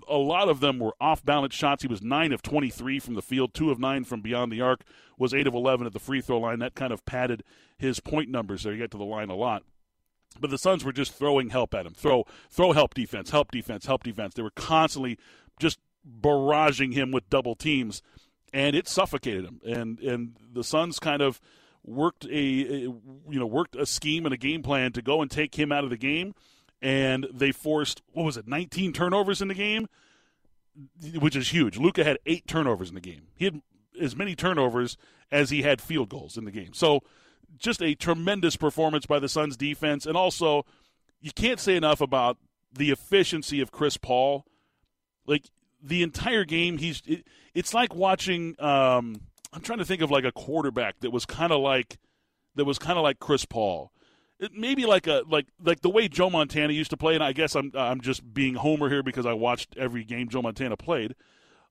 A 0.10 0.18
lot 0.18 0.50
of 0.50 0.62
them 0.62 0.80
were 0.80 0.96
off 1.00 1.24
balance 1.24 1.54
shots. 1.54 1.84
He 1.84 1.88
was 1.88 2.02
9 2.02 2.34
of 2.34 2.42
23 2.42 3.00
from 3.00 3.14
the 3.14 3.22
field, 3.22 3.54
2 3.54 3.72
of 3.72 3.80
9 3.80 4.04
from 4.04 4.22
beyond 4.22 4.52
the 4.52 4.62
arc, 4.62 4.82
was 5.18 5.34
8 5.34 5.46
of 5.46 5.54
11 5.54 5.86
at 5.86 5.94
the 5.94 6.00
free 6.00 6.22
throw 6.22 6.40
line. 6.40 6.60
That 6.60 6.76
kind 6.76 6.92
of 6.92 7.06
padded 7.06 7.44
his 7.78 8.00
point 8.00 8.30
numbers 8.30 8.64
there. 8.64 8.74
He 8.74 8.80
got 8.80 8.92
to 8.92 8.98
the 8.98 9.04
line 9.04 9.30
a 9.30 9.36
lot. 9.36 9.64
But 10.40 10.50
the 10.50 10.58
Suns 10.58 10.84
were 10.84 10.92
just 10.92 11.14
throwing 11.14 11.50
help 11.50 11.74
at 11.74 11.86
him. 11.86 11.94
Throw, 11.94 12.26
throw 12.50 12.74
help 12.74 12.94
defense, 12.94 13.30
help 13.30 13.52
defense, 13.52 13.86
help 13.86 14.04
defense. 14.04 14.34
They 14.34 14.42
were 14.42 14.50
constantly 14.50 15.18
just 15.60 15.80
barraging 16.06 16.94
him 16.94 17.12
with 17.12 17.30
double 17.30 17.56
teams, 17.56 18.02
and 18.54 18.76
it 18.76 18.88
suffocated 18.88 19.46
him. 19.46 19.62
And 19.66 20.00
and 20.00 20.36
the 20.52 20.64
Suns 20.64 21.00
kind 21.00 21.22
of 21.22 21.40
worked 21.86 22.26
a, 22.26 22.30
you 22.32 23.02
know 23.30 23.46
worked 23.46 23.76
a 23.76 23.86
scheme 23.86 24.26
and 24.26 24.34
a 24.34 24.38
game 24.38 24.64
plan 24.64 24.92
to 24.94 25.02
go 25.02 25.22
and 25.22 25.30
take 25.30 25.56
him 25.56 25.72
out 25.72 25.84
of 25.84 25.90
the 25.90 25.98
game, 25.98 26.34
and 26.82 27.28
they 27.34 27.52
forced 27.52 28.02
what 28.14 28.24
was 28.24 28.38
it, 28.38 28.48
19 28.48 28.94
turnovers 28.94 29.42
in 29.42 29.48
the 29.48 29.54
game, 29.54 29.88
which 31.20 31.36
is 31.36 31.50
huge. 31.50 31.78
Luka 31.78 32.04
had 32.04 32.18
eight 32.26 32.48
turnovers 32.48 32.90
in 32.90 32.96
the 32.96 33.02
game. 33.02 33.28
He 33.36 33.46
had 33.46 33.62
as 34.00 34.16
many 34.16 34.36
turnovers 34.36 34.98
as 35.32 35.50
he 35.50 35.62
had 35.62 35.82
field 35.82 36.10
goals 36.10 36.38
in 36.38 36.46
the 36.46 36.52
game. 36.52 36.74
So 36.74 37.02
just 37.58 37.82
a 37.82 37.96
tremendous 37.96 38.56
performance 38.56 39.06
by 39.06 39.20
the 39.20 39.30
Suns 39.30 39.56
defense. 39.56 40.06
And 40.06 40.18
also, 40.18 40.66
you 41.22 41.32
can't 41.32 41.60
say 41.60 41.76
enough 41.76 42.02
about 42.02 42.38
the 42.74 42.92
efficiency 42.92 43.62
of 43.62 43.72
Chris 43.72 43.98
Paul. 43.98 44.46
Like 45.26 45.50
the 45.82 46.04
entire 46.04 46.44
game, 46.44 46.78
he's 46.78 47.02
it, 47.06 47.26
it's 47.54 47.74
like 47.74 47.96
watching. 47.96 48.56
Um, 48.60 49.22
I'm 49.56 49.62
trying 49.62 49.80
to 49.80 49.86
think 49.86 50.02
of 50.02 50.12
like 50.12 50.26
a 50.26 50.34
quarterback 50.34 51.00
that 51.00 51.12
was 51.12 51.26
kind 51.26 51.54
of 51.54 51.62
like 51.62 51.98
that 52.56 52.66
was 52.66 52.78
kind 52.78 52.98
of 52.98 53.04
like 53.04 53.20
Chris 53.20 53.46
Paul. 53.46 53.92
It, 54.38 54.52
maybe 54.54 54.86
like 54.86 55.08
a 55.08 55.24
like 55.30 55.48
like 55.64 55.82
the 55.82 55.90
way 55.90 56.10
Joe 56.10 56.30
Montana 56.30 56.74
used 56.74 56.90
to 56.90 56.98
play, 56.98 57.16
and 57.16 57.24
I 57.24 57.32
guess 57.32 57.56
I'm 57.56 57.72
I'm 57.74 58.02
just 58.02 58.34
being 58.34 58.56
Homer 58.56 58.90
here 58.90 59.02
because 59.02 59.26
I 59.26 59.32
watched 59.32 59.76
every 59.78 60.04
game 60.04 60.28
Joe 60.28 60.42
Montana 60.42 60.76
played. 60.76 61.16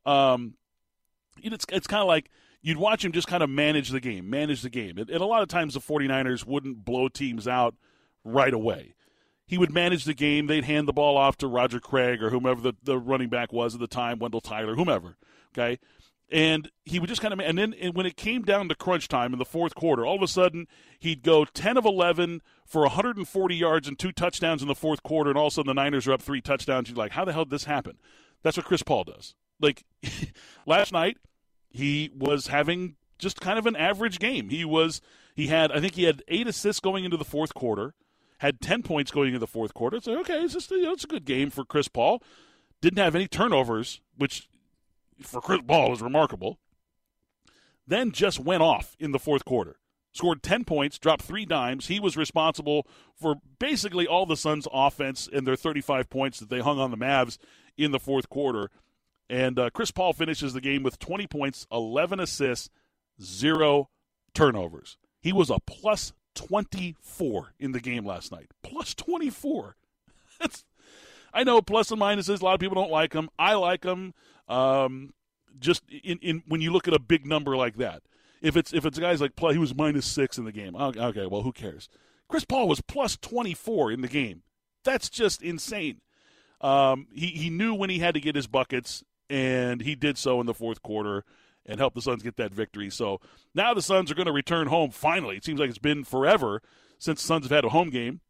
Um, 0.07 0.55
it's 1.43 1.67
it's 1.71 1.87
kind 1.87 2.01
of 2.01 2.09
like 2.09 2.31
you'd 2.63 2.79
watch 2.79 3.05
him 3.05 3.13
just 3.13 3.29
kind 3.29 3.43
of 3.43 3.51
manage 3.51 3.91
the 3.91 4.01
game, 4.01 4.31
manage 4.31 4.63
the 4.63 4.71
game. 4.71 4.97
And, 4.97 5.11
and, 5.11 5.21
a 5.21 5.27
lot 5.27 5.43
of 5.43 5.49
times 5.49 5.75
the 5.75 5.81
49ers 5.81 6.47
wouldn't 6.47 6.83
blow 6.83 7.09
teams 7.09 7.47
out 7.47 7.75
right 8.25 8.55
away. 8.55 8.95
He 9.47 9.59
would 9.59 9.71
manage 9.71 10.05
the 10.05 10.15
game. 10.15 10.47
They'd 10.47 10.65
hand 10.65 10.89
the 10.89 10.95
ball 10.95 11.19
off 11.19 11.37
to 11.39 11.47
Roger 11.47 11.79
Craig 11.79 12.23
or 12.23 12.31
whomever 12.31 12.63
the, 12.63 12.73
the 12.83 12.99
running 12.99 13.29
back 13.29 13.53
was 13.53 13.75
at 13.75 13.81
the 13.81 13.87
time, 13.87 14.19
Wendell 14.19 14.41
Tyler, 14.41 14.75
whomever. 14.77 15.19
Okay. 15.53 15.79
And 16.31 16.71
he 16.85 16.99
would 16.99 17.09
just 17.09 17.21
kind 17.21 17.35
of, 17.35 17.41
and 17.41 17.59
then 17.59 17.75
and 17.75 17.95
when 17.95 18.07
it 18.07 18.17
came 18.17 18.43
down 18.43 18.69
to 18.69 18.75
crunch 18.75 19.09
time 19.09 19.33
in 19.33 19.39
the 19.39 19.45
fourth 19.45 19.75
quarter, 19.75 20.07
all 20.07 20.17
of 20.17 20.23
a 20.23 20.29
sudden 20.29 20.67
he'd 20.99 21.23
go 21.23 21.45
10 21.45 21.77
of 21.77 21.85
11 21.85 22.41
for 22.65 22.83
140 22.83 23.55
yards 23.55 23.87
and 23.87 23.99
two 23.99 24.11
touchdowns 24.11 24.63
in 24.63 24.69
the 24.69 24.75
fourth 24.75 25.03
quarter, 25.03 25.31
and 25.31 25.39
all 25.39 25.49
of 25.49 25.53
a 25.53 25.55
sudden 25.55 25.69
the 25.69 25.81
Niners 25.81 26.09
are 26.09 26.13
up 26.13 26.23
three 26.23 26.41
touchdowns. 26.41 26.89
You're 26.89 26.97
like, 26.97 27.13
how 27.13 27.25
the 27.25 27.33
hell 27.33 27.45
did 27.45 27.51
this 27.51 27.65
happen? 27.65 27.99
That's 28.43 28.57
what 28.57 28.67
Chris 28.67 28.83
Paul 28.83 29.05
does. 29.05 29.35
Like 29.61 29.85
last 30.67 30.93
night, 30.93 31.19
he 31.69 32.11
was 32.17 32.47
having 32.47 32.97
just 33.19 33.41
kind 33.41 33.59
of 33.59 33.67
an 33.67 33.77
average 33.77 34.19
game. 34.19 34.49
He 34.49 34.65
was 34.65 35.01
he 35.35 35.49
had 35.49 35.73
I 35.73 35.81
think 35.81 35.95
he 35.95 36.05
had 36.05 36.23
eight 36.29 36.47
assists 36.47 36.81
going 36.81 37.05
into 37.05 37.17
the 37.17 37.25
fourth 37.25 37.55
quarter, 37.55 37.95
had 38.39 38.61
ten 38.61 38.83
points 38.83 39.11
going 39.11 39.29
into 39.29 39.39
the 39.39 39.47
fourth 39.47 39.75
quarter. 39.75 40.01
So 40.01 40.19
okay, 40.21 40.41
it's 40.41 40.55
just 40.55 40.71
you 40.71 40.83
know, 40.83 40.93
it's 40.93 41.05
a 41.05 41.09
good 41.09 41.25
game 41.25 41.51
for 41.51 41.65
Chris 41.65 41.89
Paul. 41.89 42.23
Didn't 42.81 42.99
have 42.99 43.15
any 43.15 43.27
turnovers, 43.27 44.01
which 44.17 44.49
for 45.23 45.41
Chris 45.41 45.61
Paul 45.67 45.93
is 45.93 46.03
remarkable. 46.03 46.59
then 47.87 48.13
just 48.13 48.41
went 48.41 48.63
off 48.63 48.97
in 48.99 49.13
the 49.13 49.19
fourth 49.19 49.45
quarter. 49.45 49.77
Scored 50.13 50.43
10 50.43 50.65
points, 50.65 50.99
dropped 50.99 51.23
three 51.23 51.45
dimes. 51.45 51.89
He 51.89 51.99
was 51.99 52.17
responsible 52.17 52.87
for 53.17 53.37
basically 53.59 54.07
all 54.07 54.27
the 54.27 54.37
Suns' 54.37 54.69
offense 54.73 55.29
and 55.31 55.47
their 55.47 55.57
35 55.57 56.09
points 56.09 56.39
that 56.39 56.49
they 56.49 56.61
hung 56.61 56.79
on 56.79 56.93
the 56.93 56.97
Mavs 56.97 57.37
in 57.77 57.91
the 57.91 57.99
fourth 57.99 58.29
quarter. 58.29 58.71
And 59.29 59.59
uh, 59.59 59.71
Chris 59.71 59.91
Paul 59.91 60.13
finishes 60.13 60.53
the 60.53 60.61
game 60.61 60.83
with 60.85 61.01
20 61.01 61.27
points, 61.27 61.67
11 61.73 62.21
assists, 62.21 62.71
zero 63.21 63.89
turnovers. 64.35 64.97
He 65.21 65.33
was 65.33 65.51
a 65.51 65.59
plus 65.67 66.13
24 66.37 67.55
in 67.59 67.73
the 67.73 67.81
game 67.81 68.05
last 68.07 68.31
night. 68.31 68.51
Plus 68.63 68.95
24. 68.95 69.77
That's, 70.41 70.65
I 71.33 71.43
know 71.43 71.61
plus 71.61 71.91
and 71.91 72.01
minuses. 72.01 72.41
A 72.41 72.45
lot 72.45 72.55
of 72.55 72.61
people 72.61 72.77
don't 72.77 72.91
like 72.91 73.15
him. 73.15 73.29
I 73.39 73.55
like 73.55 73.85
him. 73.85 74.15
Um, 74.49 75.13
just 75.59 75.83
in, 75.91 76.19
in 76.19 76.43
when 76.47 76.61
you 76.61 76.73
look 76.73 76.89
at 76.89 76.95
a 76.95 76.99
big 76.99 77.27
number 77.27 77.57
like 77.57 77.77
that. 77.77 78.03
If 78.43 78.57
it's 78.57 78.75
if 78.75 78.85
it's 78.85 78.99
guys 78.99 79.21
like 79.21 79.37
play, 79.37 79.55
he 79.55 79.59
was 79.59 79.75
minus 79.75 80.07
six 80.07 80.37
in 80.37 80.45
the 80.45 80.53
game. 80.53 80.77
Okay, 80.77 81.27
well, 81.27 81.43
who 81.43 81.53
cares? 81.53 81.89
Chris 82.29 82.45
Paul 82.45 82.69
was 82.69 82.81
plus 82.81 83.17
24 83.17 83.93
in 83.93 84.01
the 84.01 84.09
game. 84.09 84.43
That's 84.85 85.09
just 85.09 85.43
insane. 85.43 86.01
Um, 86.61 87.07
he 87.15 87.29
he 87.29 87.51
knew 87.51 87.75
when 87.75 87.91
he 87.91 88.01
had 88.01 88.15
to 88.15 88.21
get 88.21 88.37
his 88.37 88.47
buckets, 88.47 89.03
and 89.31 89.81
he 89.81 89.95
did 89.95 90.19
so 90.19 90.41
in 90.41 90.47
the 90.47 90.55
fourth 90.55 90.83
quarter 90.83 91.25
and 91.67 91.79
helped 91.79 91.97
the 91.97 92.03
Suns 92.03 92.23
get 92.23 92.37
that 92.37 92.53
victory. 92.53 92.91
So 92.91 93.21
now 93.55 93.73
the 93.73 93.83
Suns 93.83 94.11
are 94.11 94.15
going 94.15 94.27
to 94.27 94.33
return 94.33 94.67
home 94.67 94.91
finally. 94.91 95.37
It 95.37 95.45
seems 95.45 95.59
like 95.59 95.71
it's 95.71 95.79
been 95.79 96.05
forever 96.05 96.61
since 96.99 97.23
the 97.23 97.27
Suns 97.27 97.45
have 97.45 97.53
had 97.53 97.65
a 97.65 97.71
home 97.71 97.91
game. 97.91 98.21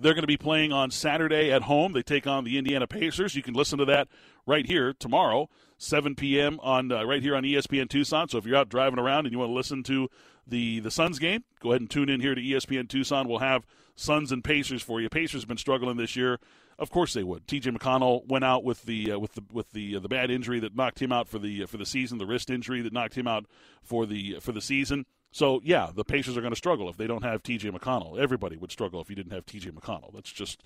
They're 0.00 0.14
going 0.14 0.22
to 0.22 0.28
be 0.28 0.36
playing 0.36 0.72
on 0.72 0.90
Saturday 0.90 1.52
at 1.52 1.62
home. 1.62 1.92
They 1.92 2.02
take 2.02 2.26
on 2.26 2.44
the 2.44 2.58
Indiana 2.58 2.86
Pacers. 2.86 3.34
You 3.34 3.42
can 3.42 3.54
listen 3.54 3.78
to 3.78 3.84
that 3.86 4.08
right 4.46 4.66
here 4.66 4.92
tomorrow, 4.92 5.48
7 5.78 6.14
p.m. 6.14 6.58
on 6.62 6.90
uh, 6.92 7.04
right 7.04 7.22
here 7.22 7.34
on 7.34 7.42
ESPN 7.42 7.88
Tucson. 7.88 8.28
So 8.28 8.38
if 8.38 8.46
you're 8.46 8.56
out 8.56 8.68
driving 8.68 8.98
around 8.98 9.26
and 9.26 9.32
you 9.32 9.38
want 9.38 9.50
to 9.50 9.54
listen 9.54 9.82
to 9.84 10.08
the 10.46 10.80
the 10.80 10.90
Suns 10.90 11.18
game, 11.18 11.44
go 11.60 11.70
ahead 11.70 11.80
and 11.80 11.90
tune 11.90 12.08
in 12.08 12.20
here 12.20 12.34
to 12.34 12.40
ESPN 12.40 12.88
Tucson. 12.88 13.28
We'll 13.28 13.38
have 13.38 13.66
Suns 13.96 14.32
and 14.32 14.42
Pacers 14.42 14.82
for 14.82 15.00
you. 15.00 15.08
Pacers 15.08 15.42
have 15.42 15.48
been 15.48 15.58
struggling 15.58 15.96
this 15.96 16.16
year. 16.16 16.38
Of 16.78 16.90
course 16.90 17.12
they 17.12 17.24
would. 17.24 17.48
T.J. 17.48 17.72
McConnell 17.72 18.24
went 18.28 18.44
out 18.44 18.62
with 18.62 18.82
the 18.82 19.12
uh, 19.12 19.18
with 19.18 19.34
the 19.34 19.42
with 19.52 19.72
the 19.72 19.96
uh, 19.96 20.00
the 20.00 20.08
bad 20.08 20.30
injury 20.30 20.60
that 20.60 20.76
knocked 20.76 21.02
him 21.02 21.10
out 21.10 21.28
for 21.28 21.38
the 21.40 21.64
uh, 21.64 21.66
for 21.66 21.76
the 21.76 21.86
season, 21.86 22.18
the 22.18 22.26
wrist 22.26 22.50
injury 22.50 22.82
that 22.82 22.92
knocked 22.92 23.16
him 23.16 23.26
out 23.26 23.46
for 23.82 24.06
the 24.06 24.36
for 24.40 24.52
the 24.52 24.60
season. 24.60 25.04
So 25.30 25.60
yeah, 25.64 25.90
the 25.94 26.04
Pacers 26.04 26.36
are 26.36 26.40
going 26.40 26.52
to 26.52 26.56
struggle 26.56 26.88
if 26.88 26.96
they 26.96 27.06
don't 27.06 27.24
have 27.24 27.42
T.J. 27.42 27.70
McConnell. 27.70 28.18
Everybody 28.18 28.56
would 28.56 28.72
struggle 28.72 29.00
if 29.00 29.10
you 29.10 29.16
didn't 29.16 29.32
have 29.32 29.46
T.J. 29.46 29.70
McConnell. 29.70 30.12
That's 30.12 30.32
just 30.32 30.62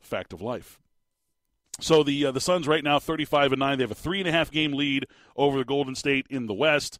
fact 0.00 0.32
of 0.32 0.40
life. 0.40 0.78
So 1.80 2.02
the 2.02 2.26
uh, 2.26 2.32
the 2.32 2.40
Suns 2.40 2.68
right 2.68 2.84
now, 2.84 2.98
thirty-five 2.98 3.52
and 3.52 3.58
nine. 3.58 3.78
They 3.78 3.84
have 3.84 3.90
a 3.90 3.94
three 3.94 4.20
and 4.20 4.28
a 4.28 4.32
half 4.32 4.50
game 4.50 4.72
lead 4.72 5.06
over 5.36 5.58
the 5.58 5.64
Golden 5.64 5.94
State 5.94 6.26
in 6.28 6.46
the 6.46 6.54
West. 6.54 6.98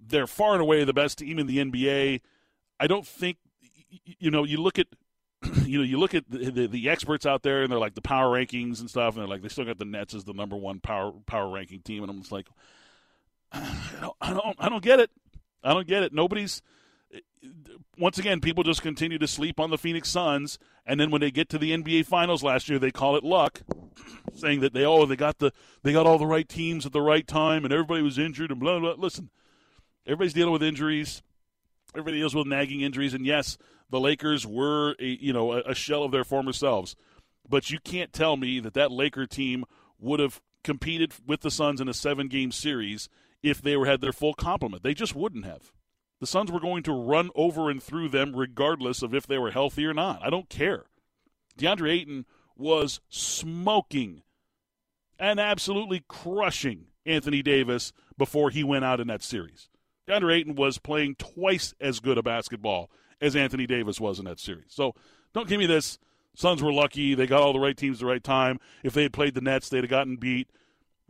They're 0.00 0.26
far 0.26 0.52
and 0.52 0.60
away 0.60 0.84
the 0.84 0.92
best 0.92 1.18
team 1.18 1.38
in 1.38 1.46
the 1.46 1.58
NBA. 1.58 2.20
I 2.80 2.86
don't 2.86 3.06
think 3.06 3.38
you 4.04 4.30
know. 4.30 4.44
You 4.44 4.60
look 4.60 4.78
at 4.78 4.88
you 5.64 5.78
know, 5.78 5.84
you 5.84 5.98
look 5.98 6.14
at 6.14 6.28
the, 6.28 6.50
the, 6.50 6.66
the, 6.66 6.90
experts 6.90 7.24
out 7.26 7.42
there, 7.42 7.62
and 7.62 7.70
they're 7.70 7.78
like 7.78 7.94
the 7.94 8.02
power 8.02 8.36
rankings 8.36 8.80
and 8.80 8.90
stuff, 8.90 9.14
and 9.14 9.22
they're 9.22 9.28
like 9.28 9.42
they 9.42 9.48
still 9.48 9.64
got 9.64 9.78
the 9.78 9.84
Nets 9.84 10.14
as 10.14 10.24
the 10.24 10.32
number 10.32 10.56
one 10.56 10.80
power 10.80 11.12
power 11.26 11.48
ranking 11.48 11.80
team, 11.80 12.02
and 12.02 12.10
I'm 12.10 12.18
just 12.18 12.32
like, 12.32 12.48
I 13.52 13.98
don't, 14.00 14.16
I 14.20 14.32
don't, 14.32 14.56
I 14.58 14.68
don't 14.68 14.82
get 14.82 15.00
it. 15.00 15.10
I 15.62 15.72
don't 15.72 15.86
get 15.86 16.02
it. 16.02 16.12
Nobody's. 16.12 16.62
Once 17.96 18.18
again, 18.18 18.40
people 18.40 18.62
just 18.62 18.82
continue 18.82 19.18
to 19.18 19.26
sleep 19.26 19.58
on 19.58 19.70
the 19.70 19.78
Phoenix 19.78 20.08
Suns, 20.08 20.58
and 20.86 21.00
then 21.00 21.10
when 21.10 21.20
they 21.20 21.30
get 21.30 21.48
to 21.48 21.58
the 21.58 21.72
NBA 21.72 22.06
Finals 22.06 22.42
last 22.42 22.68
year, 22.68 22.78
they 22.78 22.90
call 22.90 23.16
it 23.16 23.24
luck, 23.24 23.62
saying 24.34 24.60
that 24.60 24.72
they 24.72 24.84
oh 24.84 25.06
they 25.06 25.16
got 25.16 25.38
the 25.38 25.52
they 25.82 25.92
got 25.92 26.06
all 26.06 26.18
the 26.18 26.26
right 26.26 26.48
teams 26.48 26.86
at 26.86 26.92
the 26.92 27.02
right 27.02 27.26
time, 27.26 27.64
and 27.64 27.72
everybody 27.72 28.02
was 28.02 28.18
injured 28.18 28.50
and 28.50 28.60
blah 28.60 28.78
blah. 28.78 28.94
Listen, 28.96 29.30
everybody's 30.06 30.32
dealing 30.32 30.52
with 30.52 30.62
injuries. 30.62 31.22
Everybody 31.94 32.18
deals 32.18 32.34
with 32.34 32.46
nagging 32.46 32.82
injuries, 32.82 33.14
and 33.14 33.24
yes, 33.24 33.56
the 33.90 34.00
Lakers 34.00 34.46
were 34.46 34.94
a, 35.00 35.04
you 35.04 35.32
know 35.32 35.52
a, 35.52 35.60
a 35.60 35.74
shell 35.74 36.02
of 36.04 36.12
their 36.12 36.24
former 36.24 36.52
selves. 36.52 36.94
But 37.48 37.70
you 37.70 37.78
can't 37.80 38.12
tell 38.12 38.36
me 38.36 38.60
that 38.60 38.74
that 38.74 38.92
Laker 38.92 39.26
team 39.26 39.64
would 39.98 40.20
have 40.20 40.40
competed 40.62 41.14
with 41.26 41.40
the 41.40 41.50
Suns 41.50 41.80
in 41.80 41.88
a 41.88 41.94
seven 41.94 42.28
game 42.28 42.52
series 42.52 43.08
if 43.42 43.62
they 43.62 43.76
were 43.76 43.86
had 43.86 44.00
their 44.00 44.12
full 44.12 44.34
complement. 44.34 44.82
They 44.82 44.94
just 44.94 45.14
wouldn't 45.14 45.44
have. 45.44 45.72
The 46.20 46.26
Suns 46.26 46.50
were 46.50 46.60
going 46.60 46.82
to 46.84 46.92
run 46.92 47.30
over 47.34 47.70
and 47.70 47.82
through 47.82 48.08
them 48.08 48.34
regardless 48.34 49.02
of 49.02 49.14
if 49.14 49.26
they 49.26 49.38
were 49.38 49.52
healthy 49.52 49.86
or 49.86 49.94
not. 49.94 50.20
I 50.22 50.30
don't 50.30 50.48
care. 50.48 50.86
DeAndre 51.58 51.92
Ayton 51.92 52.26
was 52.56 53.00
smoking 53.08 54.22
and 55.18 55.38
absolutely 55.38 56.04
crushing 56.08 56.86
Anthony 57.06 57.42
Davis 57.42 57.92
before 58.16 58.50
he 58.50 58.64
went 58.64 58.84
out 58.84 59.00
in 59.00 59.06
that 59.08 59.22
series. 59.22 59.68
DeAndre 60.08 60.38
Ayton 60.38 60.54
was 60.54 60.78
playing 60.78 61.16
twice 61.16 61.74
as 61.80 62.00
good 62.00 62.18
a 62.18 62.22
basketball 62.22 62.90
as 63.20 63.36
Anthony 63.36 63.66
Davis 63.66 64.00
was 64.00 64.18
in 64.18 64.24
that 64.24 64.40
series. 64.40 64.66
So 64.68 64.94
don't 65.32 65.48
give 65.48 65.58
me 65.58 65.66
this. 65.66 65.98
Suns 66.34 66.62
were 66.62 66.72
lucky. 66.72 67.14
They 67.14 67.26
got 67.26 67.42
all 67.42 67.52
the 67.52 67.58
right 67.58 67.76
teams 67.76 67.98
at 67.98 68.00
the 68.00 68.06
right 68.06 68.22
time. 68.22 68.60
If 68.84 68.94
they 68.94 69.02
had 69.02 69.12
played 69.12 69.34
the 69.34 69.40
Nets, 69.40 69.68
they'd 69.68 69.82
have 69.82 69.90
gotten 69.90 70.16
beat. 70.16 70.48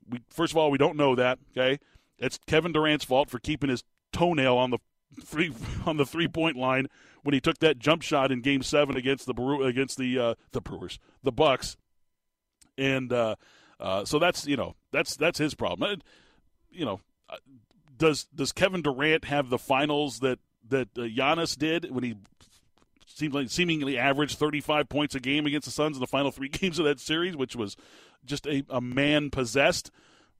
We, 0.08 0.22
first 0.30 0.52
of 0.52 0.56
all, 0.56 0.70
we 0.70 0.78
don't 0.78 0.96
know 0.96 1.14
that. 1.16 1.38
Okay, 1.52 1.78
it's 2.18 2.38
Kevin 2.46 2.72
Durant's 2.72 3.04
fault 3.04 3.30
for 3.30 3.38
keeping 3.38 3.70
his 3.70 3.84
toenail 4.12 4.56
on 4.56 4.70
the 4.70 4.78
three 5.22 5.52
on 5.86 5.96
the 5.96 6.06
three 6.06 6.28
point 6.28 6.56
line 6.56 6.86
when 7.22 7.34
he 7.34 7.40
took 7.40 7.58
that 7.58 7.78
jump 7.78 8.02
shot 8.02 8.30
in 8.32 8.40
Game 8.40 8.62
Seven 8.62 8.96
against 8.96 9.26
the 9.26 9.34
against 9.64 9.98
the 9.98 10.18
uh, 10.18 10.34
the 10.52 10.60
Brewers, 10.60 10.98
the 11.22 11.32
Bucks, 11.32 11.76
and 12.76 13.12
uh, 13.12 13.36
uh, 13.80 14.04
so 14.04 14.18
that's 14.18 14.46
you 14.46 14.56
know 14.56 14.74
that's 14.92 15.16
that's 15.16 15.38
his 15.38 15.54
problem. 15.54 16.00
You 16.70 16.84
know, 16.84 17.00
uh, 17.28 17.36
does 17.96 18.24
does 18.34 18.52
Kevin 18.52 18.82
Durant 18.82 19.24
have 19.24 19.50
the 19.50 19.58
finals 19.58 20.20
that 20.20 20.38
that 20.68 20.88
uh, 20.96 21.02
Giannis 21.02 21.56
did 21.56 21.90
when 21.90 22.04
he 22.04 22.14
like 23.26 23.50
seemingly 23.50 23.98
averaged 23.98 24.38
35 24.38 24.88
points 24.88 25.14
a 25.16 25.20
game 25.20 25.44
against 25.44 25.64
the 25.64 25.72
Suns 25.72 25.96
in 25.96 26.00
the 26.00 26.06
final 26.06 26.30
three 26.30 26.48
games 26.48 26.78
of 26.78 26.84
that 26.84 27.00
series, 27.00 27.36
which 27.36 27.56
was 27.56 27.76
just 28.24 28.46
a, 28.46 28.64
a 28.68 28.80
man 28.80 29.30
possessed. 29.30 29.90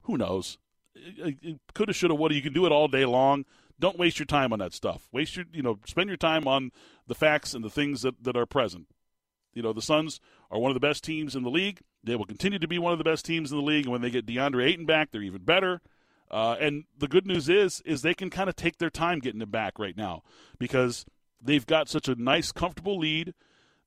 Who 0.03 0.17
knows? 0.17 0.57
Coulda, 1.73 1.93
shoulda, 1.93 2.15
woulda. 2.15 2.35
You 2.35 2.41
can 2.41 2.53
do 2.53 2.65
it 2.65 2.71
all 2.71 2.87
day 2.87 3.05
long. 3.05 3.45
Don't 3.79 3.97
waste 3.97 4.19
your 4.19 4.25
time 4.25 4.51
on 4.51 4.59
that 4.59 4.73
stuff. 4.73 5.07
Waste 5.11 5.37
your, 5.37 5.45
you 5.53 5.61
know, 5.61 5.79
spend 5.85 6.09
your 6.09 6.17
time 6.17 6.47
on 6.47 6.71
the 7.07 7.15
facts 7.15 7.53
and 7.53 7.63
the 7.63 7.69
things 7.69 8.01
that, 8.01 8.21
that 8.23 8.35
are 8.35 8.45
present. 8.45 8.87
You 9.53 9.61
know, 9.61 9.73
the 9.73 9.81
Suns 9.81 10.19
are 10.51 10.59
one 10.59 10.69
of 10.69 10.75
the 10.75 10.85
best 10.85 11.03
teams 11.03 11.35
in 11.35 11.43
the 11.43 11.49
league. 11.49 11.79
They 12.03 12.15
will 12.15 12.25
continue 12.25 12.59
to 12.59 12.67
be 12.67 12.79
one 12.79 12.91
of 12.91 12.97
the 12.97 13.03
best 13.03 13.25
teams 13.25 13.51
in 13.51 13.57
the 13.57 13.63
league. 13.63 13.85
And 13.85 13.91
when 13.91 14.01
they 14.01 14.09
get 14.09 14.25
DeAndre 14.25 14.65
Ayton 14.65 14.85
back, 14.85 15.11
they're 15.11 15.21
even 15.21 15.43
better. 15.43 15.81
Uh, 16.29 16.55
and 16.59 16.83
the 16.97 17.07
good 17.07 17.25
news 17.25 17.49
is, 17.49 17.81
is 17.85 18.01
they 18.01 18.13
can 18.13 18.29
kind 18.29 18.49
of 18.49 18.55
take 18.55 18.77
their 18.77 18.89
time 18.89 19.19
getting 19.19 19.41
it 19.41 19.51
back 19.51 19.79
right 19.79 19.97
now 19.97 20.21
because 20.59 21.05
they've 21.41 21.65
got 21.65 21.89
such 21.89 22.07
a 22.07 22.15
nice, 22.15 22.51
comfortable 22.51 22.99
lead. 22.99 23.33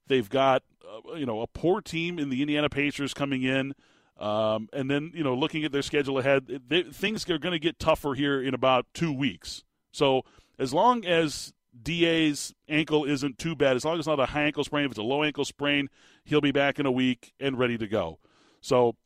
They've 0.09 0.29
got, 0.29 0.63
uh, 0.85 1.15
you 1.15 1.27
know, 1.27 1.41
a 1.41 1.47
poor 1.47 1.81
team 1.81 2.19
in 2.19 2.31
the 2.31 2.43
Indiana 2.43 2.69
Pacers 2.69 3.15
coming 3.15 3.43
in. 3.43 3.75
Um, 4.19 4.69
and 4.73 4.91
then, 4.91 5.11
you 5.15 5.25
know, 5.25 5.35
looking 5.35 5.65
at 5.65 5.73
their 5.73 5.83
schedule 5.83 6.19
ahead, 6.19 6.61
they, 6.69 6.83
things 6.85 7.29
are 7.29 7.39
going 7.39 7.53
to 7.53 7.59
get 7.59 7.79
tougher 7.79 8.15
here 8.15 8.41
in 8.41 8.55
about 8.55 8.87
two 8.95 9.13
weeks. 9.13 9.65
So 9.93 10.23
as 10.59 10.73
long 10.73 11.05
as 11.05 11.53
DA's 11.83 12.55
ankle 12.69 13.05
isn't 13.05 13.39
too 13.39 13.57
bad, 13.57 13.77
as 13.77 13.85
long 13.85 13.95
as 13.95 14.01
it's 14.01 14.07
not 14.07 14.21
a 14.21 14.27
high 14.27 14.45
ankle 14.45 14.65
sprain, 14.65 14.85
if 14.85 14.93
it's 14.93 14.99
a 14.99 15.03
low 15.03 15.23
ankle 15.23 15.45
sprain, 15.45 15.89
he'll 16.25 16.41
be 16.41 16.53
back 16.53 16.79
in 16.79 16.87
a 16.87 16.93
week 16.93 17.33
and 17.41 17.59
ready 17.59 17.79
to 17.79 17.89
go. 17.89 18.19
So 18.61 18.97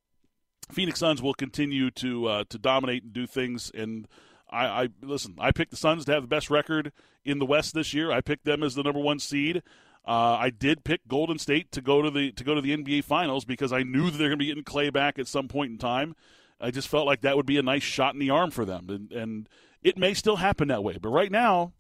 Phoenix 0.71 0.99
Suns 0.99 1.23
will 1.23 1.35
continue 1.35 1.91
to 1.93 2.27
uh, 2.27 2.45
to 2.49 2.59
dominate 2.59 3.05
and 3.05 3.13
do 3.13 3.27
things. 3.27 3.71
And 3.75 4.09
I, 4.51 4.67
I, 4.67 4.89
listen. 5.03 5.35
I 5.39 5.53
picked 5.53 5.71
the 5.71 5.77
Suns 5.77 6.05
to 6.05 6.13
have 6.13 6.23
the 6.23 6.29
best 6.29 6.51
record 6.51 6.93
in 7.25 7.39
the 7.39 7.47
West 7.47 7.75
this 7.75 7.95
year. 7.95 8.11
I 8.13 8.21
picked 8.21 8.45
them 8.45 8.63
as 8.63 8.75
the 8.75 8.83
number 8.83 9.01
one 9.01 9.19
seed. 9.19 9.63
Uh, 10.07 10.37
I 10.39 10.51
did 10.51 10.85
pick 10.85 11.09
Golden 11.09 11.39
State 11.39 11.73
to 11.73 11.81
go 11.81 12.01
to 12.01 12.11
the 12.11 12.31
to 12.33 12.45
go 12.45 12.55
to 12.55 12.61
the 12.61 12.77
NBA 12.77 13.05
Finals 13.05 13.45
because 13.45 13.73
I 13.73 13.83
knew 13.83 14.11
that 14.11 14.19
they're 14.19 14.29
going 14.29 14.39
to 14.39 14.43
be 14.43 14.47
getting 14.47 14.63
Clay 14.63 14.91
back 14.91 15.19
at 15.19 15.27
some 15.27 15.49
point 15.49 15.73
in 15.73 15.79
time. 15.79 16.15
I 16.61 16.71
just 16.71 16.89
felt 16.89 17.07
like 17.07 17.23
that 17.23 17.37
would 17.37 17.47
be 17.47 17.59
a 17.59 17.63
nice 17.63 17.83
shot 17.83 18.15
in 18.15 18.21
the 18.21 18.31
arm 18.31 18.51
for 18.51 18.65
them, 18.65 18.87
and, 18.89 19.13
and 19.13 19.49
it 19.83 19.99
may 19.99 20.15
still 20.15 20.37
happen 20.37 20.69
that 20.69 20.85
way. 20.85 20.97
But 21.01 21.11
right 21.11 21.31
now, 21.31 21.73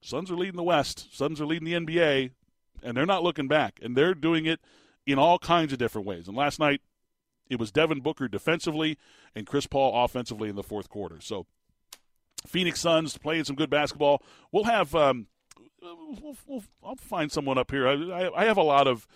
Suns 0.00 0.30
are 0.30 0.36
leading 0.36 0.56
the 0.56 0.62
West. 0.62 1.14
Suns 1.16 1.40
are 1.40 1.46
leading 1.46 1.66
the 1.66 1.74
NBA, 1.74 2.30
and 2.82 2.96
they're 2.96 3.06
not 3.06 3.22
looking 3.22 3.48
back, 3.48 3.78
and 3.82 3.96
they're 3.96 4.14
doing 4.14 4.46
it 4.46 4.60
in 5.06 5.18
all 5.18 5.38
kinds 5.38 5.72
of 5.72 5.78
different 5.78 6.06
ways. 6.06 6.26
And 6.26 6.36
last 6.36 6.58
night, 6.58 6.80
it 7.48 7.58
was 7.58 7.72
Devin 7.72 8.00
Booker 8.00 8.28
defensively 8.28 8.98
and 9.34 9.46
Chris 9.46 9.66
Paul 9.66 10.04
offensively 10.04 10.48
in 10.48 10.56
the 10.56 10.62
fourth 10.62 10.88
quarter. 10.88 11.18
So 11.20 11.46
Phoenix 12.46 12.80
Suns 12.80 13.16
playing 13.16 13.44
some 13.44 13.56
good 13.56 13.70
basketball. 13.70 14.22
We'll 14.52 14.64
have 14.64 14.94
um, 14.94 15.26
we'll, 15.82 16.36
we'll, 16.46 16.64
I'll 16.84 16.96
find 16.96 17.30
someone 17.30 17.58
up 17.58 17.70
here. 17.70 17.88
I, 17.88 18.30
I, 18.34 18.44
have 18.44 18.56
a 18.56 18.62
lot 18.62 18.86
of 18.86 19.06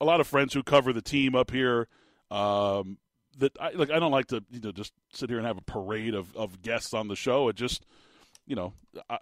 a 0.00 0.04
lot 0.04 0.20
of 0.20 0.26
friends 0.26 0.54
who 0.54 0.62
cover 0.62 0.92
the 0.92 1.02
team 1.02 1.34
up 1.34 1.50
here. 1.50 1.88
Um, 2.30 2.98
that 3.38 3.56
I 3.60 3.70
like. 3.70 3.90
I 3.90 3.98
don't 3.98 4.12
like 4.12 4.26
to 4.28 4.42
you 4.50 4.60
know 4.60 4.72
just 4.72 4.92
sit 5.12 5.30
here 5.30 5.38
and 5.38 5.46
have 5.46 5.58
a 5.58 5.62
parade 5.62 6.14
of, 6.14 6.36
of 6.36 6.60
guests 6.62 6.92
on 6.92 7.08
the 7.08 7.16
show. 7.16 7.48
It 7.48 7.56
just 7.56 7.86
you 8.46 8.56
know. 8.56 8.72
I, 9.08 9.18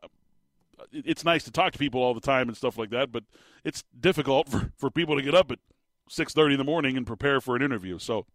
it's 0.93 1.25
nice 1.25 1.43
to 1.45 1.51
talk 1.51 1.73
to 1.73 1.79
people 1.79 2.03
all 2.03 2.13
the 2.13 2.21
time 2.21 2.49
and 2.49 2.57
stuff 2.57 2.77
like 2.77 2.91
that, 2.91 3.11
but 3.11 3.25
it's 3.65 3.83
difficult 3.99 4.47
for, 4.47 4.73
for 4.77 4.91
people 4.91 5.17
to 5.17 5.23
get 5.23 5.35
up 5.35 5.51
at 5.51 5.59
six 6.09 6.33
thirty 6.33 6.55
in 6.55 6.59
the 6.59 6.65
morning 6.65 6.97
and 6.97 7.07
prepare 7.07 7.41
for 7.41 7.57
an 7.57 7.63
interview. 7.63 7.99
So 7.99 8.27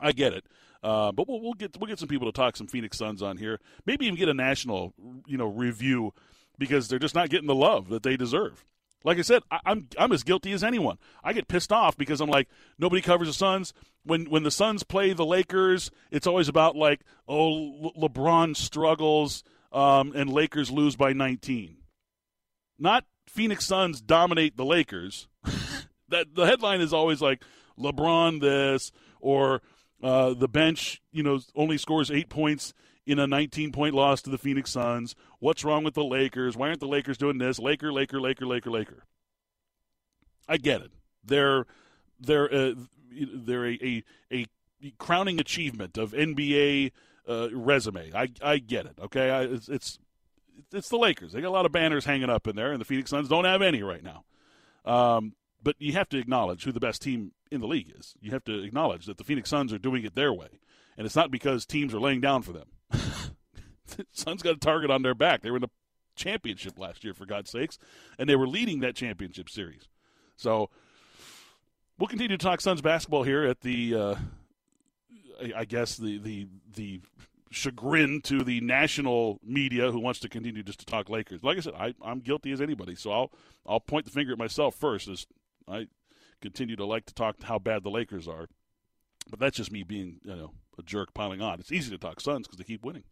I 0.00 0.12
get 0.12 0.32
it. 0.32 0.44
Uh, 0.82 1.10
but 1.10 1.28
we'll, 1.28 1.40
we'll 1.40 1.54
get 1.54 1.76
we'll 1.78 1.88
get 1.88 1.98
some 1.98 2.08
people 2.08 2.30
to 2.30 2.32
talk 2.32 2.56
some 2.56 2.66
Phoenix 2.66 2.98
Suns 2.98 3.22
on 3.22 3.36
here. 3.36 3.58
Maybe 3.84 4.06
even 4.06 4.18
get 4.18 4.28
a 4.28 4.34
national 4.34 4.94
you 5.26 5.36
know 5.36 5.46
review 5.46 6.12
because 6.58 6.88
they're 6.88 6.98
just 6.98 7.14
not 7.14 7.30
getting 7.30 7.46
the 7.46 7.54
love 7.54 7.88
that 7.88 8.02
they 8.02 8.16
deserve. 8.16 8.64
Like 9.04 9.18
I 9.18 9.22
said, 9.22 9.42
I, 9.50 9.60
I'm 9.64 9.88
I'm 9.98 10.12
as 10.12 10.24
guilty 10.24 10.52
as 10.52 10.64
anyone. 10.64 10.98
I 11.22 11.32
get 11.32 11.48
pissed 11.48 11.72
off 11.72 11.96
because 11.96 12.20
I'm 12.20 12.28
like 12.28 12.48
nobody 12.78 13.02
covers 13.02 13.28
the 13.28 13.34
Suns. 13.34 13.72
When 14.04 14.28
when 14.30 14.42
the 14.42 14.50
Suns 14.50 14.82
play 14.82 15.12
the 15.12 15.24
Lakers, 15.24 15.90
it's 16.10 16.26
always 16.26 16.48
about 16.48 16.76
like 16.76 17.02
oh 17.28 17.92
Le- 17.96 18.08
LeBron 18.08 18.56
struggles 18.56 19.44
um, 19.72 20.12
and 20.14 20.32
Lakers 20.32 20.70
lose 20.70 20.96
by 20.96 21.12
19. 21.12 21.76
Not 22.78 23.04
Phoenix 23.28 23.64
Suns 23.64 24.00
dominate 24.00 24.56
the 24.56 24.64
Lakers. 24.64 25.28
that 26.08 26.34
the 26.34 26.46
headline 26.46 26.80
is 26.80 26.92
always 26.92 27.20
like 27.20 27.42
LeBron 27.78 28.40
this 28.40 28.92
or 29.20 29.62
uh, 30.02 30.34
the 30.34 30.48
bench, 30.48 31.00
you 31.12 31.22
know, 31.22 31.40
only 31.54 31.78
scores 31.78 32.10
eight 32.10 32.28
points 32.28 32.74
in 33.06 33.18
a 33.18 33.26
19 33.26 33.72
point 33.72 33.94
loss 33.94 34.20
to 34.22 34.30
the 34.30 34.38
Phoenix 34.38 34.70
Suns. 34.70 35.14
What's 35.38 35.64
wrong 35.64 35.84
with 35.84 35.94
the 35.94 36.04
Lakers? 36.04 36.56
Why 36.56 36.68
aren't 36.68 36.80
the 36.80 36.88
Lakers 36.88 37.16
doing 37.16 37.38
this? 37.38 37.58
Laker, 37.58 37.92
Laker, 37.92 38.20
Laker, 38.20 38.46
Laker, 38.46 38.70
Laker. 38.70 39.04
I 40.48 40.56
get 40.56 40.80
it. 40.80 40.90
They're 41.24 41.66
they're 42.20 42.52
uh, 42.52 42.74
they're 43.10 43.66
a, 43.66 43.78
a, 43.82 44.04
a 44.32 44.46
crowning 44.98 45.40
achievement 45.40 45.96
of 45.96 46.12
NBA 46.12 46.92
uh, 47.28 47.48
resume. 47.52 48.12
I 48.14 48.28
I 48.42 48.58
get 48.58 48.86
it. 48.86 48.98
Okay, 49.00 49.30
I, 49.30 49.42
it's, 49.42 49.68
it's 49.68 49.98
it's 50.72 50.88
the 50.88 50.98
Lakers. 50.98 51.32
They 51.32 51.40
got 51.40 51.48
a 51.48 51.50
lot 51.50 51.66
of 51.66 51.72
banners 51.72 52.04
hanging 52.04 52.30
up 52.30 52.46
in 52.46 52.56
there, 52.56 52.72
and 52.72 52.80
the 52.80 52.84
Phoenix 52.84 53.10
Suns 53.10 53.28
don't 53.28 53.44
have 53.44 53.62
any 53.62 53.82
right 53.82 54.02
now. 54.02 54.24
Um, 54.84 55.34
but 55.62 55.76
you 55.78 55.92
have 55.94 56.08
to 56.10 56.18
acknowledge 56.18 56.64
who 56.64 56.72
the 56.72 56.80
best 56.80 57.02
team 57.02 57.32
in 57.50 57.60
the 57.60 57.66
league 57.66 57.92
is. 57.96 58.14
You 58.20 58.30
have 58.30 58.44
to 58.44 58.62
acknowledge 58.62 59.06
that 59.06 59.18
the 59.18 59.24
Phoenix 59.24 59.50
Suns 59.50 59.72
are 59.72 59.78
doing 59.78 60.04
it 60.04 60.14
their 60.14 60.32
way, 60.32 60.60
and 60.96 61.06
it's 61.06 61.16
not 61.16 61.30
because 61.30 61.66
teams 61.66 61.92
are 61.92 62.00
laying 62.00 62.20
down 62.20 62.42
for 62.42 62.52
them. 62.52 62.68
Suns 64.12 64.42
got 64.42 64.56
a 64.56 64.58
target 64.58 64.90
on 64.90 65.02
their 65.02 65.14
back. 65.14 65.42
They 65.42 65.50
were 65.50 65.56
in 65.56 65.62
the 65.62 65.70
championship 66.16 66.78
last 66.78 67.04
year, 67.04 67.14
for 67.14 67.26
God's 67.26 67.50
sakes, 67.50 67.78
and 68.18 68.28
they 68.28 68.36
were 68.36 68.48
leading 68.48 68.80
that 68.80 68.96
championship 68.96 69.48
series. 69.48 69.88
So 70.36 70.70
we'll 71.98 72.08
continue 72.08 72.36
to 72.36 72.42
talk 72.42 72.60
Suns 72.60 72.80
basketball 72.80 73.22
here 73.22 73.44
at 73.44 73.60
the, 73.60 73.94
uh, 73.94 74.14
I 75.54 75.64
guess 75.64 75.96
the 75.96 76.18
the 76.18 76.48
the 76.74 77.00
chagrin 77.50 78.20
to 78.22 78.42
the 78.42 78.60
national 78.60 79.38
media 79.44 79.90
who 79.92 80.00
wants 80.00 80.20
to 80.20 80.28
continue 80.28 80.62
just 80.62 80.80
to 80.80 80.86
talk 80.86 81.08
Lakers. 81.08 81.42
Like 81.42 81.58
I 81.58 81.60
said, 81.60 81.74
I, 81.78 81.94
I'm 82.02 82.20
guilty 82.20 82.52
as 82.52 82.60
anybody, 82.60 82.94
so 82.94 83.12
I'll 83.12 83.32
I'll 83.66 83.80
point 83.80 84.06
the 84.06 84.10
finger 84.10 84.32
at 84.32 84.38
myself 84.38 84.74
first. 84.74 85.08
As 85.08 85.26
I 85.68 85.88
continue 86.40 86.76
to 86.76 86.86
like 86.86 87.06
to 87.06 87.14
talk 87.14 87.42
how 87.42 87.58
bad 87.58 87.82
the 87.82 87.90
Lakers 87.90 88.26
are, 88.26 88.48
but 89.30 89.38
that's 89.38 89.56
just 89.56 89.72
me 89.72 89.82
being 89.82 90.20
you 90.24 90.34
know 90.34 90.52
a 90.78 90.82
jerk 90.82 91.14
piling 91.14 91.40
on. 91.40 91.60
It's 91.60 91.72
easy 91.72 91.90
to 91.90 91.98
talk 91.98 92.20
Suns 92.20 92.46
because 92.46 92.58
they 92.58 92.64
keep 92.64 92.84
winning. 92.84 93.04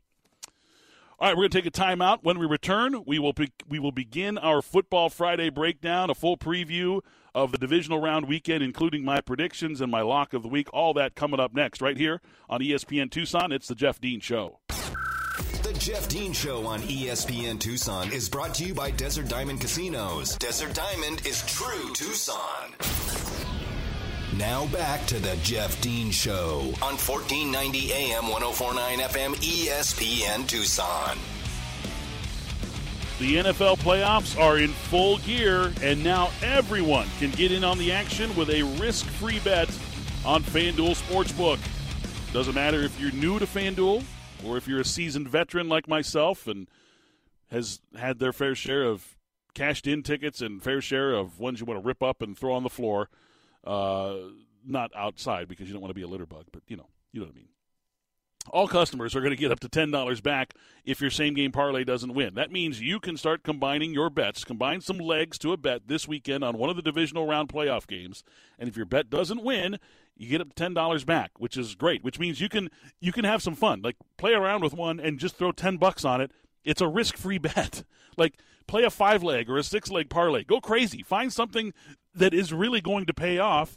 All 1.18 1.28
right, 1.28 1.36
we're 1.36 1.42
going 1.42 1.50
to 1.50 1.62
take 1.62 1.66
a 1.66 1.70
timeout. 1.70 2.18
When 2.22 2.38
we 2.38 2.46
return, 2.46 3.04
we 3.06 3.20
will 3.20 3.32
be, 3.32 3.52
we 3.68 3.78
will 3.78 3.92
begin 3.92 4.36
our 4.36 4.60
Football 4.60 5.10
Friday 5.10 5.48
breakdown, 5.48 6.10
a 6.10 6.14
full 6.14 6.36
preview 6.36 7.02
of 7.34 7.52
the 7.52 7.58
divisional 7.58 8.00
round 8.00 8.26
weekend, 8.26 8.64
including 8.64 9.04
my 9.04 9.20
predictions 9.20 9.80
and 9.80 9.92
my 9.92 10.02
lock 10.02 10.34
of 10.34 10.42
the 10.42 10.48
week. 10.48 10.68
All 10.72 10.92
that 10.94 11.14
coming 11.14 11.38
up 11.38 11.54
next, 11.54 11.80
right 11.80 11.96
here 11.96 12.20
on 12.48 12.60
ESPN 12.60 13.10
Tucson. 13.10 13.52
It's 13.52 13.68
the 13.68 13.76
Jeff 13.76 14.00
Dean 14.00 14.20
Show. 14.20 14.58
The 15.62 15.74
Jeff 15.78 16.08
Dean 16.08 16.32
Show 16.32 16.66
on 16.66 16.80
ESPN 16.82 17.60
Tucson 17.60 18.12
is 18.12 18.28
brought 18.28 18.54
to 18.56 18.64
you 18.64 18.74
by 18.74 18.90
Desert 18.90 19.28
Diamond 19.28 19.60
Casinos. 19.60 20.36
Desert 20.36 20.74
Diamond 20.74 21.26
is 21.26 21.46
true 21.46 21.92
Tucson. 21.94 23.23
Now 24.38 24.66
back 24.66 25.06
to 25.06 25.20
the 25.20 25.36
Jeff 25.44 25.80
Dean 25.80 26.10
Show 26.10 26.72
on 26.82 26.96
1490 26.96 27.92
AM 27.92 28.28
1049 28.28 28.98
FM 28.98 29.34
ESPN 29.36 30.48
Tucson. 30.48 31.16
The 33.20 33.36
NFL 33.36 33.78
playoffs 33.78 34.36
are 34.36 34.58
in 34.58 34.70
full 34.70 35.18
gear, 35.18 35.72
and 35.82 36.02
now 36.02 36.30
everyone 36.42 37.06
can 37.20 37.30
get 37.30 37.52
in 37.52 37.62
on 37.62 37.78
the 37.78 37.92
action 37.92 38.34
with 38.34 38.50
a 38.50 38.64
risk 38.80 39.06
free 39.06 39.38
bet 39.38 39.68
on 40.24 40.42
FanDuel 40.42 41.00
Sportsbook. 41.00 41.60
Doesn't 42.32 42.56
matter 42.56 42.80
if 42.80 42.98
you're 42.98 43.12
new 43.12 43.38
to 43.38 43.46
FanDuel 43.46 44.02
or 44.44 44.56
if 44.56 44.66
you're 44.66 44.80
a 44.80 44.84
seasoned 44.84 45.28
veteran 45.28 45.68
like 45.68 45.86
myself 45.86 46.48
and 46.48 46.66
has 47.52 47.80
had 47.96 48.18
their 48.18 48.32
fair 48.32 48.56
share 48.56 48.82
of 48.82 49.16
cashed 49.54 49.86
in 49.86 50.02
tickets 50.02 50.40
and 50.40 50.60
fair 50.60 50.80
share 50.80 51.12
of 51.12 51.38
ones 51.38 51.60
you 51.60 51.66
want 51.66 51.80
to 51.80 51.86
rip 51.86 52.02
up 52.02 52.20
and 52.20 52.36
throw 52.36 52.52
on 52.52 52.64
the 52.64 52.68
floor. 52.68 53.08
Uh, 53.66 54.16
not 54.66 54.90
outside 54.96 55.48
because 55.48 55.66
you 55.66 55.72
don't 55.72 55.82
want 55.82 55.90
to 55.90 55.94
be 55.94 56.02
a 56.02 56.08
litter 56.08 56.26
bug, 56.26 56.44
but 56.52 56.62
you 56.68 56.76
know, 56.76 56.88
you 57.12 57.20
know 57.20 57.26
what 57.26 57.34
I 57.34 57.36
mean. 57.36 57.48
All 58.50 58.68
customers 58.68 59.16
are 59.16 59.20
going 59.20 59.30
to 59.30 59.36
get 59.36 59.50
up 59.50 59.60
to 59.60 59.70
$10 59.70 60.22
back 60.22 60.54
if 60.84 61.00
your 61.00 61.10
same 61.10 61.32
game 61.32 61.50
parlay 61.50 61.82
doesn't 61.82 62.12
win. 62.12 62.34
That 62.34 62.52
means 62.52 62.78
you 62.78 63.00
can 63.00 63.16
start 63.16 63.42
combining 63.42 63.94
your 63.94 64.10
bets, 64.10 64.44
combine 64.44 64.82
some 64.82 64.98
legs 64.98 65.38
to 65.38 65.52
a 65.52 65.56
bet 65.56 65.88
this 65.88 66.06
weekend 66.06 66.44
on 66.44 66.58
one 66.58 66.68
of 66.68 66.76
the 66.76 66.82
divisional 66.82 67.26
round 67.26 67.48
playoff 67.48 67.86
games. 67.86 68.22
And 68.58 68.68
if 68.68 68.76
your 68.76 68.84
bet 68.84 69.08
doesn't 69.08 69.42
win, 69.42 69.78
you 70.14 70.28
get 70.28 70.42
up 70.42 70.54
to 70.54 70.62
$10 70.62 71.06
back, 71.06 71.30
which 71.38 71.56
is 71.56 71.74
great, 71.74 72.04
which 72.04 72.18
means 72.18 72.40
you 72.40 72.50
can 72.50 72.68
you 73.00 73.12
can 73.12 73.24
have 73.24 73.42
some 73.42 73.54
fun. 73.54 73.80
Like 73.80 73.96
play 74.18 74.34
around 74.34 74.62
with 74.62 74.74
one 74.74 75.00
and 75.00 75.18
just 75.18 75.36
throw 75.36 75.50
10 75.50 75.78
bucks 75.78 76.04
on 76.04 76.20
it. 76.20 76.30
It's 76.64 76.82
a 76.82 76.88
risk-free 76.88 77.38
bet. 77.54 77.84
Like 78.18 78.34
play 78.66 78.84
a 78.84 78.90
5 78.90 79.22
leg 79.22 79.48
or 79.48 79.56
a 79.56 79.62
6 79.62 79.90
leg 79.90 80.10
parlay. 80.10 80.44
Go 80.44 80.60
crazy. 80.60 81.02
Find 81.02 81.32
something 81.32 81.72
that 82.14 82.34
is 82.34 82.52
really 82.52 82.80
going 82.80 83.06
to 83.06 83.14
pay 83.14 83.38
off 83.38 83.76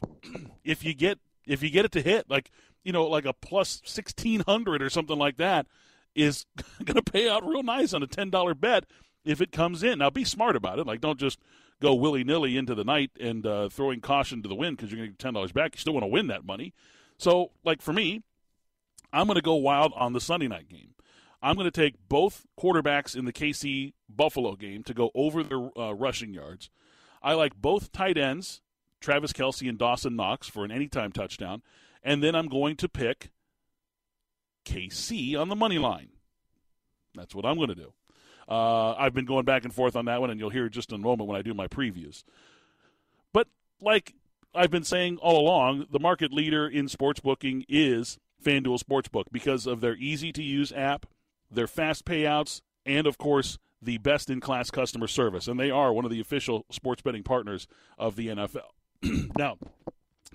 if 0.63 0.83
you 0.83 0.93
get 0.93 1.19
if 1.45 1.63
you 1.63 1.69
get 1.69 1.85
it 1.85 1.91
to 1.93 2.01
hit. 2.01 2.29
Like 2.29 2.51
you 2.83 2.93
know, 2.93 3.05
like 3.05 3.25
a 3.25 3.33
plus 3.33 3.81
1600 3.81 4.81
or 4.81 4.89
something 4.89 5.17
like 5.17 5.35
that 5.37 5.67
is 6.15 6.45
going 6.85 6.95
to 6.95 7.11
pay 7.11 7.29
out 7.29 7.45
real 7.45 7.63
nice 7.63 7.93
on 7.93 8.01
a 8.01 8.07
$10 8.07 8.59
bet 8.59 8.85
if 9.25 9.41
it 9.41 9.51
comes 9.51 9.83
in. 9.83 9.99
Now, 9.99 10.09
be 10.09 10.23
smart 10.23 10.55
about 10.55 10.79
it. 10.79 10.87
Like, 10.87 11.01
don't 11.01 11.19
just 11.19 11.39
go 11.81 11.93
willy 11.93 12.23
nilly 12.23 12.57
into 12.57 12.73
the 12.73 12.85
night 12.85 13.11
and 13.19 13.45
uh, 13.45 13.67
throwing 13.67 13.99
caution 13.99 14.41
to 14.41 14.47
the 14.49 14.55
wind 14.55 14.77
because 14.77 14.89
you're 14.91 14.99
going 14.99 15.13
to 15.13 15.17
get 15.17 15.33
$10 15.33 15.53
back. 15.53 15.75
You 15.75 15.79
still 15.79 15.93
want 15.93 16.03
to 16.03 16.07
win 16.07 16.27
that 16.27 16.45
money. 16.45 16.73
So, 17.17 17.51
like, 17.65 17.81
for 17.81 17.91
me, 17.91 18.23
I'm 19.11 19.27
going 19.27 19.35
to 19.35 19.41
go 19.41 19.55
wild 19.55 19.91
on 19.95 20.13
the 20.13 20.21
Sunday 20.21 20.47
night 20.47 20.69
game. 20.69 20.95
I'm 21.41 21.55
going 21.55 21.69
to 21.69 21.71
take 21.71 21.95
both 22.09 22.45
quarterbacks 22.59 23.15
in 23.15 23.25
the 23.25 23.33
KC 23.33 23.93
Buffalo 24.09 24.55
game 24.55 24.81
to 24.83 24.93
go 24.93 25.11
over 25.13 25.43
their 25.43 25.69
uh, 25.77 25.91
rushing 25.91 26.33
yards. 26.33 26.69
I 27.21 27.33
like 27.33 27.55
both 27.55 27.91
tight 27.91 28.17
ends, 28.17 28.61
Travis 28.99 29.33
Kelce 29.33 29.67
and 29.67 29.77
Dawson 29.77 30.15
Knox, 30.15 30.47
for 30.47 30.63
an 30.65 30.71
anytime 30.71 31.11
touchdown 31.11 31.61
and 32.07 32.23
then 32.23 32.35
I'm 32.35 32.47
going 32.47 32.77
to 32.77 32.87
pick 32.87 33.31
KC 34.65 35.37
on 35.37 35.49
the 35.49 35.57
money 35.57 35.77
line. 35.77 36.07
That's 37.13 37.35
what 37.35 37.45
I'm 37.45 37.57
going 37.57 37.67
to 37.67 37.75
do. 37.75 37.93
Uh, 38.47 38.93
I've 38.93 39.13
been 39.13 39.25
going 39.25 39.43
back 39.43 39.65
and 39.65 39.73
forth 39.73 39.97
on 39.97 40.05
that 40.05 40.21
one, 40.21 40.29
and 40.29 40.39
you'll 40.39 40.49
hear 40.49 40.69
just 40.69 40.91
in 40.93 40.95
a 40.95 41.03
moment 41.03 41.27
when 41.27 41.37
I 41.37 41.41
do 41.41 41.53
my 41.53 41.67
previews. 41.67 42.23
But 43.33 43.49
like 43.81 44.13
I've 44.55 44.71
been 44.71 44.85
saying 44.85 45.17
all 45.17 45.37
along, 45.37 45.87
the 45.91 45.99
market 45.99 46.31
leader 46.31 46.65
in 46.65 46.87
sports 46.87 47.19
booking 47.19 47.65
is 47.67 48.19
FanDuel 48.41 48.81
Sportsbook 48.81 49.25
because 49.29 49.67
of 49.67 49.81
their 49.81 49.95
easy 49.97 50.31
to 50.31 50.41
use 50.41 50.71
app, 50.71 51.07
their 51.51 51.67
fast 51.67 52.05
payouts, 52.05 52.61
and 52.85 53.05
of 53.05 53.17
course, 53.17 53.57
the 53.81 53.97
best 53.97 54.29
in 54.29 54.39
class 54.39 54.71
customer 54.71 55.07
service. 55.07 55.47
And 55.47 55.59
they 55.59 55.71
are 55.71 55.93
one 55.93 56.05
of 56.05 56.11
the 56.11 56.19
official 56.19 56.65
sports 56.69 57.01
betting 57.01 57.23
partners 57.23 57.67
of 57.97 58.15
the 58.15 58.27
NFL. 58.27 58.69
now, 59.37 59.57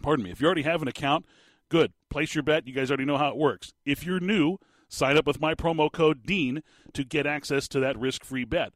pardon 0.03 0.25
me, 0.25 0.31
if 0.31 0.41
you 0.41 0.47
already 0.47 0.63
have 0.63 0.83
an 0.83 0.89
account, 0.89 1.27
Good. 1.73 1.95
Place 2.11 2.35
your 2.35 2.43
bet. 2.43 2.67
You 2.67 2.75
guys 2.75 2.91
already 2.91 3.07
know 3.07 3.17
how 3.17 3.31
it 3.31 3.37
works. 3.39 3.73
If 3.87 4.05
you're 4.05 4.21
new, 4.21 4.59
sign 4.91 5.17
up 5.17 5.27
with 5.27 5.41
my 5.41 5.55
promo 5.55 5.91
code 5.91 6.27
DEAN 6.27 6.63
to 6.93 7.03
get 7.03 7.27
access 7.27 7.67
to 7.69 7.81
that 7.81 7.99
risk 7.99 8.27
free 8.27 8.45
bet. 8.45 8.75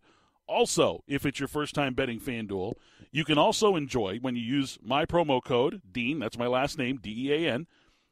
Also, 0.48 1.04
if 1.06 1.26
it's 1.26 1.38
your 1.38 1.46
first 1.46 1.74
time 1.74 1.92
betting 1.92 2.18
FanDuel, 2.18 2.72
you 3.12 3.22
can 3.22 3.36
also 3.36 3.76
enjoy 3.76 4.16
when 4.22 4.34
you 4.34 4.40
use 4.42 4.78
my 4.82 5.04
promo 5.04 5.44
code 5.44 5.82
DEAN, 5.92 6.20
that's 6.20 6.38
my 6.38 6.46
last 6.46 6.78
name, 6.78 6.98
D 7.02 7.26
E 7.28 7.34
A 7.34 7.52
N, 7.52 7.66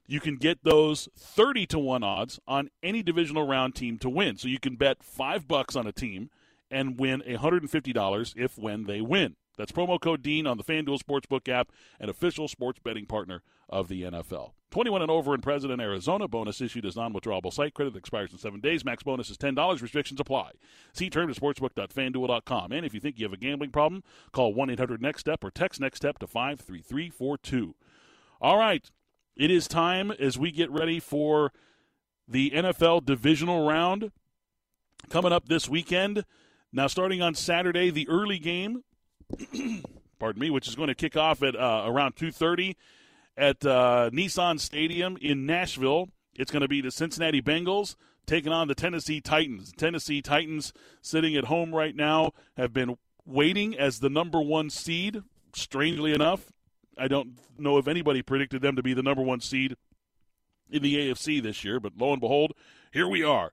you 0.07 0.21
can 0.21 0.37
get 0.37 0.63
those 0.65 1.09
30 1.17 1.65
to 1.69 1.79
1 1.79 2.03
odds 2.03 2.39
on 2.47 2.69
any 2.83 3.03
divisional 3.03 3.47
round 3.47 3.75
team 3.75 3.97
to 4.01 4.11
win. 4.11 4.37
So 4.37 4.49
you 4.49 4.61
can 4.61 4.77
bet 4.77 5.03
5 5.03 5.49
bucks 5.49 5.77
on 5.77 5.87
a 5.87 5.93
team 5.93 6.29
and 6.71 6.99
win 6.99 7.23
$150 7.27 8.35
if 8.37 8.59
when 8.59 8.85
they 8.85 9.01
win. 9.01 9.37
That's 9.57 9.73
promo 9.73 10.01
code 10.01 10.23
DEAN 10.23 10.47
on 10.47 10.57
the 10.57 10.65
FanDuel 10.65 10.99
Sportsbook 10.99 11.49
app, 11.49 11.71
an 12.01 12.09
official 12.09 12.49
sports 12.49 12.81
betting 12.83 13.07
partner 13.07 13.43
of 13.69 13.89
the 13.89 14.03
NFL. 14.03 14.53
21 14.73 15.03
and 15.03 15.11
over 15.11 15.35
in 15.35 15.41
President, 15.41 15.81
Arizona. 15.81 16.27
Bonus 16.27 16.61
issued 16.61 16.85
as 16.85 16.97
non-withdrawable 16.97 17.53
site 17.53 17.75
credit 17.75 17.95
expires 17.95 18.33
in 18.33 18.39
seven 18.39 18.61
days. 18.61 18.85
Max 18.85 19.05
bonus 19.05 19.31
is 19.31 19.39
$10. 19.39 19.81
Restrictions 19.81 20.19
apply. 20.19 20.51
See 20.93 21.09
term 21.09 21.33
to 21.33 21.41
sportsbook.fanduel.com. 21.41 22.73
And 22.73 22.85
if 22.85 22.93
you 22.93 22.99
think 22.99 23.19
you 23.19 23.25
have 23.25 23.33
a 23.33 23.37
gambling 23.37 23.71
problem, 23.71 24.03
call 24.33 24.53
1-800-NEXT-STEP 24.55 25.45
or 25.45 25.51
text 25.53 25.81
NEXT 25.81 25.97
STEP 25.99 26.19
to 26.19 26.27
53342. 26.27 27.77
All 28.41 28.59
right. 28.59 28.91
It 29.37 29.51
is 29.51 29.69
time 29.69 30.11
as 30.11 30.37
we 30.37 30.51
get 30.51 30.71
ready 30.71 30.99
for 30.99 31.53
the 32.27 32.51
NFL 32.51 33.05
divisional 33.05 33.67
round 33.67 34.11
coming 35.09 35.33
up 35.33 35.49
this 35.49 35.69
weekend. 35.69 36.25
Now, 36.77 36.89
starting 36.89 37.23
on 37.23 37.37
Saturday, 37.37 37.91
the 37.91 38.09
early 38.09 38.41
game, 38.41 38.83
pardon 40.19 40.41
me, 40.41 40.51
which 40.51 40.67
is 40.67 40.75
going 40.75 40.89
to 40.89 40.95
kick 40.97 41.17
off 41.17 41.41
at 41.45 41.55
uh, 41.55 41.85
around 41.87 42.17
2.30 42.17 42.75
at 43.37 43.65
uh, 43.65 44.11
Nissan 44.13 44.59
Stadium 44.59 45.17
in 45.23 45.47
Nashville. 45.47 46.09
It's 46.35 46.51
going 46.51 46.63
to 46.63 46.69
be 46.69 46.81
the 46.81 46.91
Cincinnati 46.91 47.41
Bengals 47.41 47.95
taking 48.27 48.51
on 48.51 48.67
the 48.67 48.75
Tennessee 48.75 49.21
Titans. 49.21 49.73
Tennessee 49.77 50.21
Titans 50.21 50.73
sitting 51.01 51.37
at 51.37 51.45
home 51.45 51.73
right 51.73 51.95
now 51.95 52.33
have 52.57 52.73
been 52.73 52.97
waiting 53.25 53.79
as 53.79 54.01
the 54.01 54.11
number 54.11 54.41
one 54.41 54.69
seed. 54.69 55.23
Strangely 55.55 56.13
enough, 56.13 56.51
I 56.99 57.07
don't 57.07 57.39
know 57.57 57.79
if 57.79 57.87
anybody 57.87 58.21
predicted 58.21 58.63
them 58.63 58.75
to 58.75 58.83
be 58.83 58.95
the 58.95 59.03
number 59.05 59.23
one 59.23 59.41
seed 59.41 59.77
in 60.69 60.83
the 60.83 60.97
AFC 60.97 61.41
this 61.41 61.63
year, 61.63 61.79
but 61.79 61.93
lo 61.97 62.11
and 62.11 62.21
behold, 62.21 62.53
here 62.93 63.07
we 63.07 63.23
are. 63.23 63.53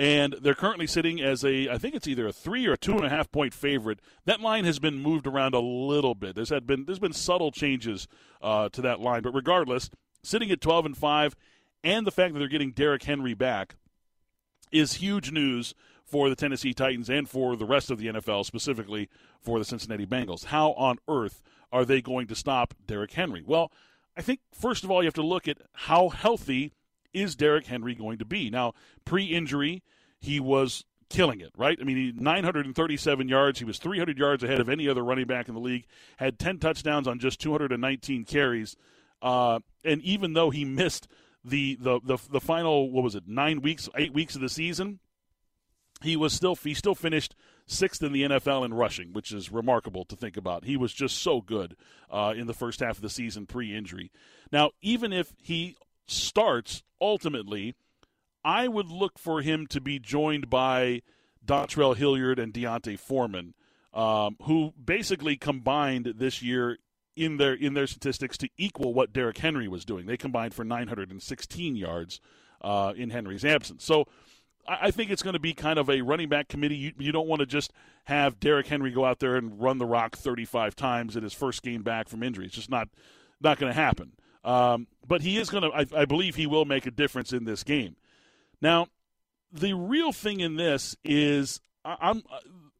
And 0.00 0.34
they're 0.40 0.54
currently 0.54 0.86
sitting 0.86 1.20
as 1.20 1.44
a, 1.44 1.68
I 1.68 1.76
think 1.76 1.94
it's 1.94 2.08
either 2.08 2.26
a 2.26 2.32
three 2.32 2.66
or 2.66 2.72
a 2.72 2.78
two 2.78 2.92
and 2.94 3.04
a 3.04 3.10
half 3.10 3.30
point 3.30 3.52
favorite. 3.52 4.00
That 4.24 4.40
line 4.40 4.64
has 4.64 4.78
been 4.78 4.98
moved 4.98 5.26
around 5.26 5.52
a 5.52 5.60
little 5.60 6.14
bit. 6.14 6.34
There's 6.34 6.48
had 6.48 6.66
been 6.66 6.86
there's 6.86 6.98
been 6.98 7.12
subtle 7.12 7.50
changes 7.50 8.08
uh, 8.40 8.70
to 8.70 8.80
that 8.80 9.00
line, 9.00 9.20
but 9.20 9.34
regardless, 9.34 9.90
sitting 10.22 10.50
at 10.50 10.62
12 10.62 10.86
and 10.86 10.96
five, 10.96 11.36
and 11.84 12.06
the 12.06 12.10
fact 12.10 12.32
that 12.32 12.38
they're 12.38 12.48
getting 12.48 12.72
Derrick 12.72 13.02
Henry 13.02 13.34
back 13.34 13.76
is 14.72 14.94
huge 14.94 15.32
news 15.32 15.74
for 16.06 16.30
the 16.30 16.36
Tennessee 16.36 16.72
Titans 16.72 17.10
and 17.10 17.28
for 17.28 17.54
the 17.54 17.66
rest 17.66 17.90
of 17.90 17.98
the 17.98 18.06
NFL, 18.06 18.46
specifically 18.46 19.10
for 19.42 19.58
the 19.58 19.66
Cincinnati 19.66 20.06
Bengals. 20.06 20.46
How 20.46 20.72
on 20.72 20.96
earth 21.08 21.42
are 21.70 21.84
they 21.84 22.00
going 22.00 22.26
to 22.28 22.34
stop 22.34 22.72
Derrick 22.86 23.12
Henry? 23.12 23.44
Well, 23.46 23.70
I 24.16 24.22
think 24.22 24.40
first 24.58 24.82
of 24.82 24.90
all 24.90 25.02
you 25.02 25.08
have 25.08 25.14
to 25.14 25.22
look 25.22 25.46
at 25.46 25.58
how 25.74 26.08
healthy 26.08 26.72
is 27.12 27.36
Derrick 27.36 27.66
Henry 27.66 27.94
going 27.94 28.18
to 28.18 28.24
be. 28.24 28.50
Now, 28.50 28.74
pre-injury, 29.04 29.82
he 30.18 30.40
was 30.40 30.84
killing 31.08 31.40
it, 31.40 31.52
right? 31.56 31.76
I 31.80 31.84
mean, 31.84 31.96
he 31.96 32.12
937 32.12 33.28
yards. 33.28 33.58
He 33.58 33.64
was 33.64 33.78
300 33.78 34.16
yards 34.18 34.44
ahead 34.44 34.60
of 34.60 34.68
any 34.68 34.88
other 34.88 35.04
running 35.04 35.26
back 35.26 35.48
in 35.48 35.54
the 35.54 35.60
league. 35.60 35.86
Had 36.16 36.38
10 36.38 36.58
touchdowns 36.58 37.06
on 37.06 37.18
just 37.18 37.40
219 37.40 38.24
carries. 38.24 38.76
Uh, 39.20 39.60
and 39.84 40.00
even 40.02 40.32
though 40.32 40.50
he 40.50 40.64
missed 40.64 41.08
the, 41.42 41.76
the 41.80 42.00
the 42.04 42.18
the 42.30 42.40
final 42.40 42.90
what 42.90 43.02
was 43.02 43.14
it 43.14 43.24
nine 43.26 43.62
weeks, 43.62 43.88
eight 43.96 44.12
weeks 44.12 44.34
of 44.34 44.40
the 44.40 44.48
season, 44.48 45.00
he 46.02 46.16
was 46.16 46.32
still 46.32 46.54
he 46.54 46.74
still 46.74 46.94
finished 46.94 47.34
sixth 47.66 48.02
in 48.02 48.12
the 48.12 48.22
NFL 48.22 48.64
in 48.64 48.74
rushing, 48.74 49.12
which 49.12 49.32
is 49.32 49.50
remarkable 49.50 50.04
to 50.06 50.16
think 50.16 50.36
about. 50.36 50.64
He 50.64 50.76
was 50.76 50.92
just 50.92 51.18
so 51.18 51.40
good 51.40 51.76
uh, 52.10 52.34
in 52.36 52.46
the 52.46 52.54
first 52.54 52.80
half 52.80 52.96
of 52.96 53.02
the 53.02 53.10
season 53.10 53.46
pre-injury. 53.46 54.10
Now, 54.52 54.70
even 54.82 55.12
if 55.12 55.32
he 55.40 55.76
starts 56.06 56.82
ultimately, 57.00 57.74
I 58.44 58.68
would 58.68 58.88
look 58.88 59.18
for 59.18 59.42
him 59.42 59.66
to 59.68 59.80
be 59.80 59.98
joined 59.98 60.50
by 60.50 61.02
Dontrell 61.44 61.96
Hilliard 61.96 62.38
and 62.38 62.52
D'Onta 62.52 62.98
Foreman, 62.98 63.54
um, 63.92 64.36
who 64.42 64.72
basically 64.82 65.36
combined 65.36 66.14
this 66.16 66.42
year 66.42 66.78
in 67.16 67.36
their 67.36 67.54
in 67.54 67.74
their 67.74 67.86
statistics 67.86 68.38
to 68.38 68.48
equal 68.56 68.94
what 68.94 69.12
Derrick 69.12 69.38
Henry 69.38 69.68
was 69.68 69.84
doing. 69.84 70.06
They 70.06 70.16
combined 70.16 70.54
for 70.54 70.64
916 70.64 71.76
yards 71.76 72.20
uh, 72.62 72.92
in 72.96 73.10
Henry's 73.10 73.44
absence. 73.44 73.84
So 73.84 74.06
I 74.66 74.90
think 74.90 75.10
it's 75.10 75.22
going 75.22 75.34
to 75.34 75.40
be 75.40 75.52
kind 75.52 75.78
of 75.78 75.90
a 75.90 76.02
running 76.02 76.28
back 76.28 76.48
committee. 76.48 76.76
You, 76.76 76.92
you 76.98 77.12
don't 77.12 77.26
want 77.26 77.40
to 77.40 77.46
just 77.46 77.72
have 78.04 78.38
Derrick 78.38 78.68
Henry 78.68 78.90
go 78.90 79.04
out 79.04 79.18
there 79.18 79.36
and 79.36 79.60
run 79.60 79.78
the 79.78 79.86
rock 79.86 80.16
35 80.16 80.76
times 80.76 81.16
in 81.16 81.22
his 81.22 81.32
first 81.32 81.62
game 81.62 81.82
back 81.82 82.08
from 82.08 82.22
injury. 82.22 82.46
It's 82.46 82.54
just 82.54 82.70
not 82.70 82.88
not 83.40 83.58
going 83.58 83.72
to 83.72 83.80
happen. 83.80 84.12
Um, 84.44 84.86
but 85.06 85.22
he 85.22 85.36
is 85.36 85.50
going 85.50 85.64
to. 85.64 85.96
I, 85.96 86.04
believe 86.04 86.36
he 86.36 86.46
will 86.46 86.64
make 86.64 86.86
a 86.86 86.90
difference 86.90 87.32
in 87.32 87.44
this 87.44 87.62
game. 87.62 87.96
Now, 88.62 88.86
the 89.52 89.74
real 89.74 90.12
thing 90.12 90.40
in 90.40 90.56
this 90.56 90.96
is 91.04 91.60
I'm 91.84 92.22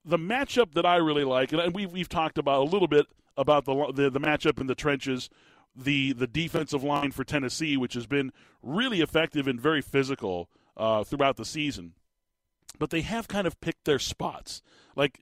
the 0.04 0.18
matchup 0.18 0.74
that 0.74 0.86
I 0.86 0.96
really 0.96 1.24
like, 1.24 1.52
and 1.52 1.74
we've 1.74 1.92
we've 1.92 2.08
talked 2.08 2.38
about 2.38 2.60
a 2.60 2.70
little 2.70 2.88
bit 2.88 3.06
about 3.36 3.64
the 3.64 3.92
the, 3.94 4.10
the 4.10 4.20
matchup 4.20 4.60
in 4.60 4.66
the 4.66 4.74
trenches, 4.74 5.28
the 5.76 6.12
the 6.12 6.26
defensive 6.26 6.82
line 6.82 7.10
for 7.10 7.24
Tennessee, 7.24 7.76
which 7.76 7.94
has 7.94 8.06
been 8.06 8.32
really 8.62 9.00
effective 9.00 9.46
and 9.46 9.60
very 9.60 9.82
physical 9.82 10.48
uh, 10.76 11.04
throughout 11.04 11.36
the 11.36 11.44
season. 11.44 11.94
But 12.78 12.90
they 12.90 13.02
have 13.02 13.28
kind 13.28 13.46
of 13.46 13.60
picked 13.60 13.84
their 13.84 13.98
spots. 13.98 14.62
Like 14.96 15.20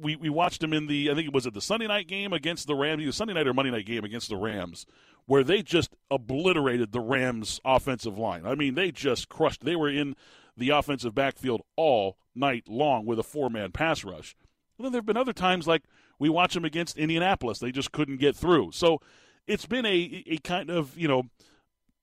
we, 0.00 0.16
we 0.16 0.28
watched 0.28 0.60
them 0.60 0.72
in 0.72 0.86
the 0.86 1.10
I 1.10 1.14
think 1.14 1.28
it 1.28 1.34
was 1.34 1.46
at 1.46 1.54
the 1.54 1.60
Sunday 1.60 1.86
night 1.86 2.08
game 2.08 2.32
against 2.32 2.66
the 2.66 2.74
Rams, 2.74 3.02
either 3.02 3.12
Sunday 3.12 3.34
night 3.34 3.46
or 3.46 3.54
Monday 3.54 3.70
night 3.70 3.86
game 3.86 4.04
against 4.04 4.28
the 4.28 4.36
Rams, 4.36 4.86
where 5.28 5.44
they 5.44 5.62
just 5.62 5.94
obliterated 6.10 6.90
the 6.90 7.00
Rams 7.00 7.60
offensive 7.62 8.16
line. 8.16 8.46
I 8.46 8.54
mean, 8.54 8.74
they 8.74 8.90
just 8.90 9.28
crushed. 9.28 9.62
They 9.62 9.76
were 9.76 9.90
in 9.90 10.16
the 10.56 10.70
offensive 10.70 11.14
backfield 11.14 11.60
all 11.76 12.16
night 12.34 12.66
long 12.66 13.04
with 13.04 13.18
a 13.18 13.22
four 13.22 13.50
man 13.50 13.70
pass 13.70 14.04
rush. 14.04 14.34
And 14.78 14.86
then 14.86 14.92
there 14.92 15.00
have 15.00 15.06
been 15.06 15.18
other 15.18 15.34
times 15.34 15.66
like 15.66 15.82
we 16.18 16.30
watch 16.30 16.54
them 16.54 16.64
against 16.64 16.96
Indianapolis, 16.96 17.58
they 17.58 17.70
just 17.70 17.92
couldn't 17.92 18.16
get 18.16 18.36
through. 18.36 18.72
So 18.72 19.02
it's 19.46 19.66
been 19.66 19.84
a 19.84 20.24
a 20.26 20.38
kind 20.38 20.70
of 20.70 20.96
you 20.96 21.08
know 21.08 21.24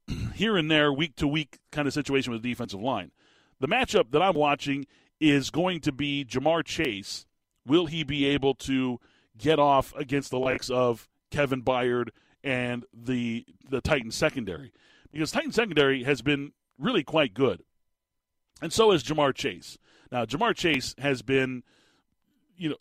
here 0.35 0.55
and 0.55 0.69
there, 0.69 0.93
week 0.93 1.15
to 1.15 1.27
week 1.27 1.57
kind 1.71 1.88
of 1.88 1.95
situation 1.95 2.31
with 2.31 2.43
the 2.43 2.49
defensive 2.49 2.79
line. 2.79 3.11
The 3.59 3.67
matchup 3.67 4.11
that 4.11 4.21
I'm 4.21 4.35
watching 4.35 4.85
is 5.19 5.49
going 5.49 5.79
to 5.81 5.91
be 5.91 6.23
Ja'Marr 6.25 6.63
Chase. 6.63 7.25
Will 7.65 7.88
he 7.88 8.03
be 8.03 8.25
able 8.27 8.53
to 8.53 8.99
get 9.35 9.57
off 9.57 9.95
against 9.95 10.29
the 10.29 10.38
likes 10.38 10.69
of 10.69 11.09
Kevin 11.31 11.63
Byard 11.63 12.09
and 12.45 12.86
the 12.93 13.45
the 13.69 13.81
Titans 13.81 14.15
secondary? 14.15 14.71
Because 15.12 15.31
Titans 15.31 15.55
secondary 15.55 16.03
has 16.03 16.21
been 16.21 16.53
really 16.79 17.03
quite 17.03 17.34
good, 17.34 17.63
and 18.62 18.71
so 18.71 18.91
has 18.91 19.03
Ja'Marr 19.03 19.34
Chase. 19.34 19.77
Now, 20.12 20.23
Ja'Marr 20.23 20.55
Chase 20.55 20.95
has 20.99 21.21
been, 21.21 21.63
you 22.55 22.69
know, 22.69 22.77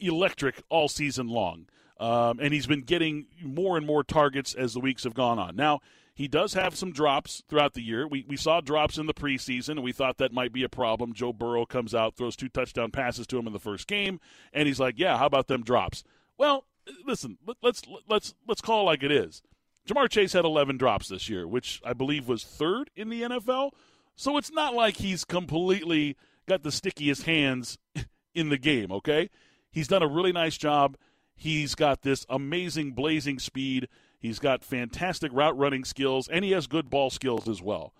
electric 0.00 0.62
all 0.68 0.88
season 0.88 1.28
long, 1.28 1.66
um, 1.98 2.40
and 2.40 2.52
he's 2.52 2.66
been 2.66 2.82
getting 2.82 3.26
more 3.42 3.76
and 3.76 3.86
more 3.86 4.02
targets 4.02 4.54
as 4.54 4.74
the 4.74 4.80
weeks 4.80 5.04
have 5.04 5.14
gone 5.14 5.38
on. 5.38 5.56
Now 5.56 5.80
he 6.14 6.28
does 6.28 6.54
have 6.54 6.76
some 6.76 6.92
drops 6.92 7.42
throughout 7.48 7.74
the 7.74 7.82
year. 7.82 8.06
We, 8.06 8.24
we 8.28 8.36
saw 8.36 8.60
drops 8.60 8.98
in 8.98 9.06
the 9.06 9.14
preseason, 9.14 9.70
and 9.70 9.82
we 9.82 9.92
thought 9.92 10.18
that 10.18 10.32
might 10.32 10.52
be 10.52 10.62
a 10.62 10.68
problem. 10.68 11.12
Joe 11.12 11.32
Burrow 11.32 11.66
comes 11.66 11.92
out, 11.92 12.16
throws 12.16 12.36
two 12.36 12.48
touchdown 12.48 12.92
passes 12.92 13.26
to 13.28 13.38
him 13.38 13.48
in 13.48 13.52
the 13.52 13.58
first 13.58 13.88
game, 13.88 14.20
and 14.52 14.68
he's 14.68 14.78
like, 14.78 14.94
"Yeah, 14.96 15.18
how 15.18 15.26
about 15.26 15.48
them 15.48 15.64
drops?" 15.64 16.04
Well, 16.38 16.66
listen, 17.04 17.38
let, 17.46 17.56
let's 17.62 17.82
let's 18.08 18.34
let's 18.46 18.60
call 18.60 18.82
it 18.82 18.84
like 18.84 19.02
it 19.02 19.12
is. 19.12 19.42
Ja'Marr 19.88 20.08
Chase 20.08 20.32
had 20.32 20.46
11 20.46 20.78
drops 20.78 21.08
this 21.08 21.28
year, 21.28 21.46
which 21.46 21.82
I 21.84 21.92
believe 21.92 22.26
was 22.26 22.42
third 22.42 22.90
in 22.96 23.10
the 23.10 23.22
NFL. 23.22 23.72
So 24.16 24.38
it's 24.38 24.50
not 24.50 24.74
like 24.74 24.96
he's 24.96 25.24
completely 25.24 26.16
got 26.46 26.62
the 26.62 26.72
stickiest 26.72 27.24
hands 27.24 27.78
in 28.34 28.48
the 28.48 28.58
game, 28.58 28.90
okay? 28.90 29.28
He's 29.70 29.88
done 29.88 30.02
a 30.02 30.08
really 30.08 30.32
nice 30.32 30.56
job. 30.56 30.96
He's 31.36 31.74
got 31.74 32.02
this 32.02 32.24
amazing 32.30 32.92
blazing 32.92 33.38
speed. 33.38 33.88
He's 34.18 34.38
got 34.38 34.64
fantastic 34.64 35.32
route 35.34 35.58
running 35.58 35.84
skills, 35.84 36.28
and 36.28 36.44
he 36.44 36.52
has 36.52 36.66
good 36.66 36.88
ball 36.88 37.10
skills 37.10 37.48
as 37.48 37.60
well. 37.60 37.92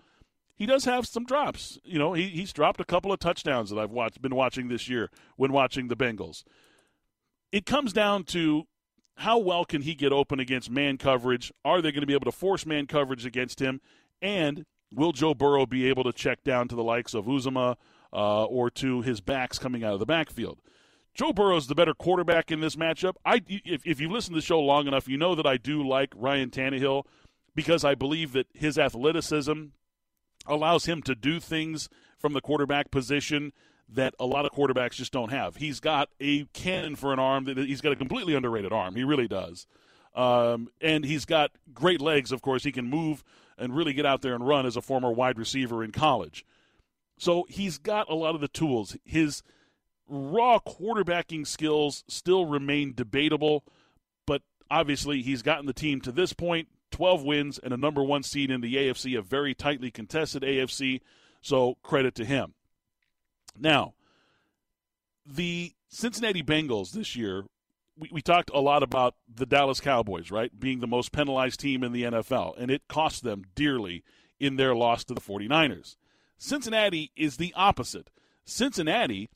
He 0.57 0.67
does 0.67 0.85
have 0.85 1.07
some 1.07 1.27
drops. 1.27 1.79
You 1.85 1.99
know, 1.99 2.13
he, 2.13 2.29
he's 2.29 2.53
dropped 2.53 2.81
a 2.81 2.85
couple 2.85 3.13
of 3.13 3.19
touchdowns 3.19 3.71
that 3.71 3.79
I've 3.79 3.91
watched, 3.91 4.23
been 4.23 4.37
watching 4.37 4.69
this 4.69 4.89
year 4.89 5.11
when 5.37 5.53
watching 5.53 5.89
the 5.89 5.97
Bengals. 5.97 6.45
It 7.51 7.67
comes 7.67 7.93
down 7.93 8.25
to 8.25 8.67
how 9.17 9.39
well 9.39 9.65
can 9.65 9.83
he 9.83 9.95
get 9.95 10.13
open 10.13 10.41
against 10.41 10.71
man 10.71 10.99
coverage? 10.99 11.53
Are 11.65 11.81
they 11.81 11.93
going 11.93 12.03
to 12.03 12.07
be 12.07 12.15
able 12.15 12.31
to 12.31 12.37
force 12.37 12.67
man 12.67 12.87
coverage 12.87 13.25
against 13.25 13.61
him? 13.61 13.81
And 14.21 14.65
will 14.93 15.13
Joe 15.13 15.35
Burrow 15.35 15.67
be 15.67 15.89
able 15.89 16.05
to 16.05 16.13
check 16.13 16.43
down 16.45 16.69
to 16.69 16.75
the 16.75 16.83
likes 16.83 17.15
of 17.15 17.27
Uzomah 17.27 17.77
uh, 18.13 18.45
or 18.45 18.71
to 18.71 19.03
his 19.03 19.21
backs 19.21 19.59
coming 19.59 19.85
out 19.85 19.95
of 19.95 20.01
the 20.01 20.07
backfield? 20.07 20.61
Joe 21.15 21.33
Burrow 21.33 21.57
is 21.57 21.69
the 21.69 21.77
better 21.77 21.95
quarterback 21.95 22.51
in 22.51 22.61
this 22.61 22.75
matchup. 22.75 23.15
I, 23.25 23.41
if, 23.47 23.87
if 23.87 24.01
you've 24.01 24.11
listened 24.11 24.35
to 24.35 24.41
the 24.41 24.47
show 24.47 24.59
long 24.59 24.89
enough, 24.89 25.09
you 25.09 25.17
know 25.17 25.37
that 25.37 25.47
I 25.47 25.57
do 25.57 25.87
like 25.87 26.13
Ryan 26.17 26.51
Tannehill 26.51 27.05
because 27.55 27.85
I 27.85 27.95
believe 27.95 28.33
that 28.33 28.49
his 28.53 28.79
athleticism 28.79 29.67
allows 30.47 30.87
him 30.87 31.03
to 31.03 31.15
do 31.15 31.39
things 31.39 31.89
from 32.19 32.33
the 32.33 32.41
quarterback 32.41 32.91
position 32.91 33.53
that 33.91 34.15
a 34.19 34.27
lot 34.27 34.45
of 34.45 34.53
quarterbacks 34.53 34.93
just 34.93 35.13
don't 35.13 35.31
have. 35.31 35.57
He's 35.57 35.81
got 35.81 36.09
a 36.21 36.45
cannon 36.47 36.97
for 36.97 37.13
an 37.13 37.19
arm. 37.19 37.45
That 37.45 37.59
he's 37.59 37.81
got 37.81 37.93
a 37.93 37.97
completely 37.97 38.35
underrated 38.35 38.73
arm. 38.73 38.95
He 38.97 39.05
really 39.05 39.29
does. 39.29 39.67
Um, 40.15 40.69
and 40.81 41.05
he's 41.05 41.25
got 41.25 41.51
great 41.73 42.01
legs. 42.01 42.33
Of 42.33 42.41
course, 42.43 42.65
he 42.65 42.73
can 42.73 42.89
move 42.89 43.25
and 43.59 43.77
really 43.77 43.93
get 43.93 44.07
out 44.07 44.23
there 44.23 44.35
and 44.35 44.47
run 44.47 44.67
as 44.67 44.77
a 44.77 44.83
former 44.83 45.13
wide 45.13 45.39
receiver 45.39 45.83
in 45.85 45.93
college. 45.93 46.45
So 47.19 47.47
he's 47.49 47.79
got 47.79 48.11
a 48.11 48.15
lot 48.15 48.35
of 48.35 48.41
the 48.41 48.49
tools. 48.49 48.97
His 49.05 49.43
raw 50.09 50.59
quarterbacking 50.59 51.47
skills 51.47 52.05
still 52.09 52.47
remain 52.47 52.95
debatable, 52.95 53.65
but 54.27 54.43
obviously 54.71 55.23
he's 55.23 55.43
gotten 55.43 55.67
the 55.67 55.73
team 55.73 56.01
to 56.03 56.13
this 56.13 56.33
point 56.33 56.69
12 56.91 57.25
wins 57.25 57.59
and 57.59 57.75
a 57.75 57.77
number 57.77 58.03
one 58.03 58.23
seed 58.23 58.51
in 58.51 58.61
the 58.61 58.75
AFC, 58.77 59.19
a 59.19 59.23
very 59.23 59.55
tightly 59.55 59.91
contested 59.91 60.43
AFC, 60.43 61.01
so 61.41 61.77
credit 61.83 62.15
to 62.15 62.25
him. 62.25 62.55
Now, 63.59 63.95
the 65.27 65.73
Cincinnati 65.89 66.43
Bengals 66.43 66.93
this 66.93 67.17
year, 67.17 67.45
we, 67.97 68.09
we 68.13 68.23
talked 68.23 68.51
a 68.53 68.61
lot 68.61 68.83
about 68.83 69.15
the 69.33 69.47
Dallas 69.47 69.81
Cowboys, 69.81 70.31
right, 70.31 70.59
being 70.59 70.81
the 70.81 70.87
most 70.87 71.13
penalized 71.13 71.61
team 71.61 71.83
in 71.83 71.93
the 71.93 72.03
NFL, 72.03 72.55
and 72.59 72.71
it 72.71 72.83
cost 72.89 73.23
them 73.23 73.45
dearly 73.55 74.03
in 74.41 74.57
their 74.57 74.75
loss 74.75 75.05
to 75.05 75.15
the 75.15 75.21
49ers. 75.21 75.97
Cincinnati 76.37 77.13
is 77.17 77.37
the 77.37 77.53
opposite. 77.57 78.11
Cincinnati 78.45 79.31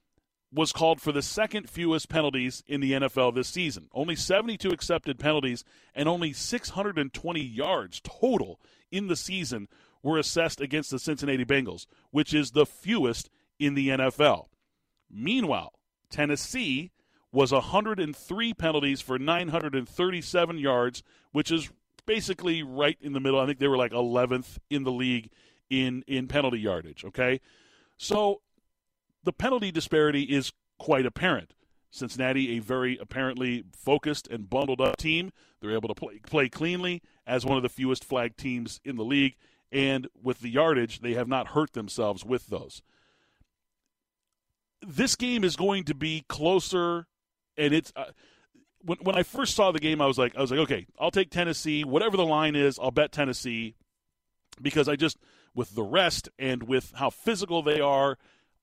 was 0.52 0.72
called 0.72 1.00
for 1.00 1.12
the 1.12 1.22
second 1.22 1.68
fewest 1.68 2.08
penalties 2.08 2.62
in 2.66 2.80
the 2.80 2.92
NFL 2.92 3.34
this 3.34 3.48
season. 3.48 3.88
Only 3.92 4.16
72 4.16 4.70
accepted 4.70 5.18
penalties 5.18 5.62
and 5.94 6.08
only 6.08 6.32
620 6.32 7.40
yards 7.40 8.00
total 8.02 8.60
in 8.90 9.08
the 9.08 9.16
season 9.16 9.68
were 10.02 10.18
assessed 10.18 10.60
against 10.60 10.90
the 10.90 10.98
Cincinnati 10.98 11.44
Bengals, 11.44 11.86
which 12.10 12.32
is 12.32 12.52
the 12.52 12.66
fewest 12.66 13.28
in 13.58 13.74
the 13.74 13.88
NFL. 13.88 14.46
Meanwhile, 15.10 15.72
Tennessee 16.10 16.90
was 17.32 17.52
103 17.52 18.54
penalties 18.54 19.00
for 19.00 19.18
937 19.18 20.58
yards, 20.58 21.02
which 21.32 21.50
is 21.50 21.70
basically 22.06 22.62
right 22.62 22.96
in 23.00 23.12
the 23.12 23.20
middle. 23.20 23.38
I 23.38 23.46
think 23.46 23.58
they 23.58 23.68
were 23.68 23.76
like 23.76 23.92
11th 23.92 24.58
in 24.70 24.84
the 24.84 24.92
league 24.92 25.30
in 25.70 26.02
in 26.06 26.26
penalty 26.28 26.58
yardage, 26.58 27.04
okay? 27.04 27.40
So 27.98 28.40
the 29.24 29.32
penalty 29.32 29.70
disparity 29.70 30.22
is 30.22 30.52
quite 30.78 31.04
apparent. 31.04 31.52
Cincinnati, 31.90 32.56
a 32.56 32.60
very 32.60 32.98
apparently 32.98 33.64
focused 33.72 34.28
and 34.28 34.48
bundled 34.48 34.80
up 34.80 34.96
team, 34.96 35.32
they're 35.60 35.74
able 35.74 35.88
to 35.88 35.94
play, 35.94 36.18
play 36.18 36.48
cleanly 36.48 37.02
as 37.26 37.44
one 37.44 37.56
of 37.56 37.62
the 37.62 37.68
fewest 37.68 38.04
flag 38.04 38.36
teams 38.36 38.80
in 38.84 38.96
the 38.96 39.04
league. 39.04 39.36
And 39.70 40.08
with 40.22 40.40
the 40.40 40.50
yardage, 40.50 41.00
they 41.00 41.14
have 41.14 41.28
not 41.28 41.48
hurt 41.48 41.72
themselves 41.72 42.24
with 42.24 42.46
those. 42.46 42.82
This 44.86 45.16
game 45.16 45.44
is 45.44 45.56
going 45.56 45.84
to 45.84 45.94
be 45.94 46.24
closer, 46.28 47.06
and 47.56 47.74
it's. 47.74 47.92
Uh, 47.94 48.06
when, 48.82 48.98
when 49.02 49.16
I 49.16 49.24
first 49.24 49.56
saw 49.56 49.72
the 49.72 49.80
game, 49.80 50.00
I 50.00 50.06
was 50.06 50.18
like, 50.18 50.36
I 50.36 50.40
was 50.40 50.52
like, 50.52 50.60
okay, 50.60 50.86
I'll 51.00 51.10
take 51.10 51.30
Tennessee. 51.30 51.82
Whatever 51.82 52.16
the 52.16 52.24
line 52.24 52.54
is, 52.54 52.78
I'll 52.78 52.92
bet 52.92 53.10
Tennessee 53.10 53.74
because 54.62 54.88
I 54.88 54.94
just 54.94 55.18
with 55.52 55.74
the 55.74 55.82
rest 55.82 56.28
and 56.38 56.62
with 56.62 56.92
how 56.94 57.10
physical 57.10 57.60
they 57.62 57.80
are 57.80 58.16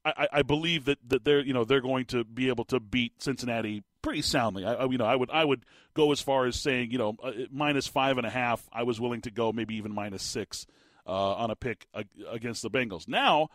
I, 0.05 0.27
I 0.31 0.41
believe 0.43 0.85
that, 0.85 0.99
that 1.09 1.25
they're 1.25 1.41
you 1.41 1.53
know 1.53 1.65
they're 1.65 1.81
going 1.81 2.05
to 2.05 2.23
be 2.23 2.49
able 2.49 2.65
to 2.65 2.79
beat 2.79 3.21
Cincinnati 3.21 3.83
pretty 4.01 4.21
soundly. 4.21 4.63
I, 4.63 4.73
I 4.73 4.85
you 4.85 4.97
know 4.97 5.05
I 5.05 5.15
would 5.15 5.31
I 5.31 5.43
would 5.43 5.65
go 5.95 6.11
as 6.11 6.21
far 6.21 6.45
as 6.45 6.55
saying 6.55 6.91
you 6.91 6.99
know 6.99 7.15
uh, 7.23 7.31
minus 7.51 7.87
five 7.87 8.17
and 8.17 8.27
a 8.27 8.29
half. 8.29 8.67
I 8.71 8.83
was 8.83 9.01
willing 9.01 9.21
to 9.21 9.31
go 9.31 9.51
maybe 9.51 9.75
even 9.75 9.93
minus 9.93 10.21
six 10.21 10.67
uh, 11.07 11.33
on 11.35 11.49
a 11.49 11.55
pick 11.55 11.87
against 12.29 12.61
the 12.61 12.69
Bengals. 12.69 13.07
Now 13.07 13.49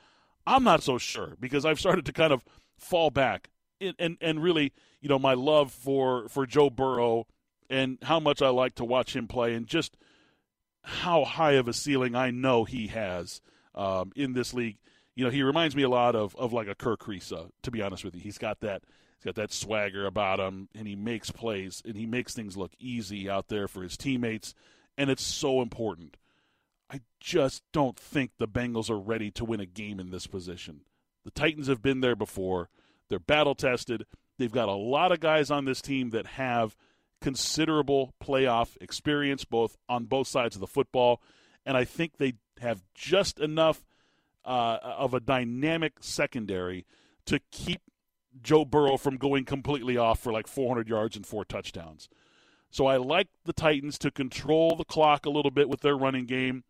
I'm 0.51 0.65
not 0.65 0.83
so 0.83 0.99
sure 0.99 1.37
because 1.39 1.65
I've 1.65 1.81
started 1.81 2.07
to 2.07 2.13
kind 2.13 2.33
of 2.33 2.45
fall 2.79 3.11
back 3.11 3.51
and 3.81 3.95
and, 3.99 4.17
and 4.21 4.43
really 4.43 4.73
you 5.01 5.09
know 5.09 5.19
my 5.19 5.35
love 5.35 5.73
for 5.73 6.29
for 6.29 6.47
Joe 6.47 6.71
Burrow 6.71 7.27
and 7.69 7.99
how 8.03 8.21
much 8.21 8.43
I 8.43 8.49
like 8.49 8.75
to 8.77 8.85
watch 8.85 9.15
him 9.15 9.29
play 9.29 9.55
and 9.55 9.67
just 9.67 9.97
how 10.83 11.25
high 11.25 11.53
of 11.53 11.69
a 11.69 11.73
ceiling 11.73 12.15
I 12.15 12.31
know 12.31 12.65
he 12.65 12.89
has 12.89 13.41
um, 13.75 14.13
in 14.17 14.33
this 14.33 14.53
league 14.53 14.79
you 15.21 15.25
know, 15.25 15.31
he 15.31 15.43
reminds 15.43 15.77
me 15.77 15.83
a 15.83 15.89
lot 15.89 16.17
of 16.17 16.35
of 16.37 16.53
like 16.55 16.67
a 16.69 16.75
Kirk 16.75 17.01
Kriisa, 17.01 17.51
to 17.63 17.71
be 17.71 17.83
honest 17.83 18.05
with 18.05 18.15
you. 18.15 18.23
He's 18.23 18.39
got 18.39 18.61
that 18.61 18.83
he's 19.19 19.25
got 19.25 19.35
that 19.35 19.53
swagger 19.53 20.07
about 20.07 20.41
him 20.41 20.69
and 20.75 20.89
he 20.89 20.97
makes 20.97 21.31
plays 21.31 21.83
and 21.85 21.95
he 21.95 22.07
makes 22.07 22.33
things 22.33 22.57
look 22.57 22.73
easy 22.79 23.29
out 23.29 23.49
there 23.49 23.69
for 23.69 23.83
his 23.83 23.97
teammates 23.99 24.55
and 24.97 25.11
it's 25.11 25.23
so 25.23 25.61
important. 25.61 26.17
I 26.91 27.01
just 27.21 27.63
don't 27.73 27.99
think 27.99 28.33
the 28.39 28.49
Bengals 28.49 28.91
are 28.91 28.99
ready 28.99 29.31
to 29.33 29.45
win 29.45 29.61
a 29.61 29.67
game 29.67 30.01
in 30.01 30.11
this 30.11 30.27
position. 30.27 30.83
The 31.25 31.31
Titans 31.31 31.69
have 31.69 31.83
been 31.83 32.01
there 32.01 32.17
before. 32.17 32.69
They're 33.09 33.19
battle 33.19 33.55
tested. 33.55 34.07
They've 34.39 34.51
got 34.51 34.69
a 34.69 34.75
lot 34.75 35.13
of 35.13 35.21
guys 35.21 35.51
on 35.51 35.65
this 35.65 35.83
team 35.83 36.11
that 36.11 36.27
have 36.27 36.77
considerable 37.21 38.15
playoff 38.23 38.77
experience 38.81 39.45
both 39.45 39.77
on 39.89 40.05
both 40.05 40.27
sides 40.27 40.57
of 40.57 40.61
the 40.61 40.67
football 40.67 41.21
and 41.67 41.77
I 41.77 41.85
think 41.85 42.17
they 42.17 42.35
have 42.61 42.83
just 42.95 43.39
enough 43.39 43.85
uh, 44.45 44.79
of 44.83 45.15
a 45.15 45.21
dynamic 45.21 45.95
secondary 46.01 46.87
to 47.27 47.41
keep 47.51 47.83
Joe 48.43 48.65
Burrow 48.65 48.97
from 48.97 49.17
going 49.17 49.45
completely 49.45 49.97
off 49.97 50.21
for 50.21 50.33
like 50.33 50.47
400 50.47 50.89
yards 50.89 51.17
and 51.17 51.27
four 51.27 51.45
touchdowns. 51.45 52.09
So 52.71 52.87
I 52.87 52.97
like 52.97 53.29
the 53.45 53.53
Titans 53.53 53.99
to 53.99 54.11
control 54.11 54.77
the 54.77 54.85
clock 54.85 55.27
a 55.27 55.31
little 55.31 55.51
bit 55.51 55.69
with 55.69 55.81
their 55.81 55.97
running 55.97 56.27
game. 56.27 56.65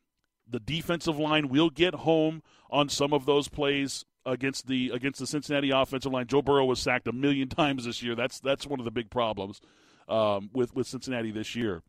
The 0.51 0.61
defensive 0.61 1.19
line 1.19 1.49
will 1.49 1.71
get 1.71 1.95
home 1.95 2.43
on 2.71 2.89
some 2.89 3.13
of 3.13 3.25
those 3.25 3.49
plays 3.49 4.05
against 4.27 4.67
the 4.67 4.91
against 4.91 5.21
the 5.21 5.27
Cincinnati 5.27 5.71
offensive 5.71 6.13
line. 6.13 6.27
Joe 6.27 6.43
Burrow 6.43 6.65
was 6.65 6.81
sacked 6.81 7.09
a 7.09 7.13
million 7.13 7.49
times 7.49 7.85
this 7.85 8.03
year. 8.03 8.15
That's 8.15 8.41
that's 8.41 8.67
one 8.67 8.81
of 8.81 8.85
the 8.85 8.91
big 8.91 9.11
problems 9.11 9.61
um, 10.09 10.51
with 10.53 10.75
with 10.75 10.87
Cincinnati 10.87 11.31
this 11.31 11.55
year. 11.55 11.83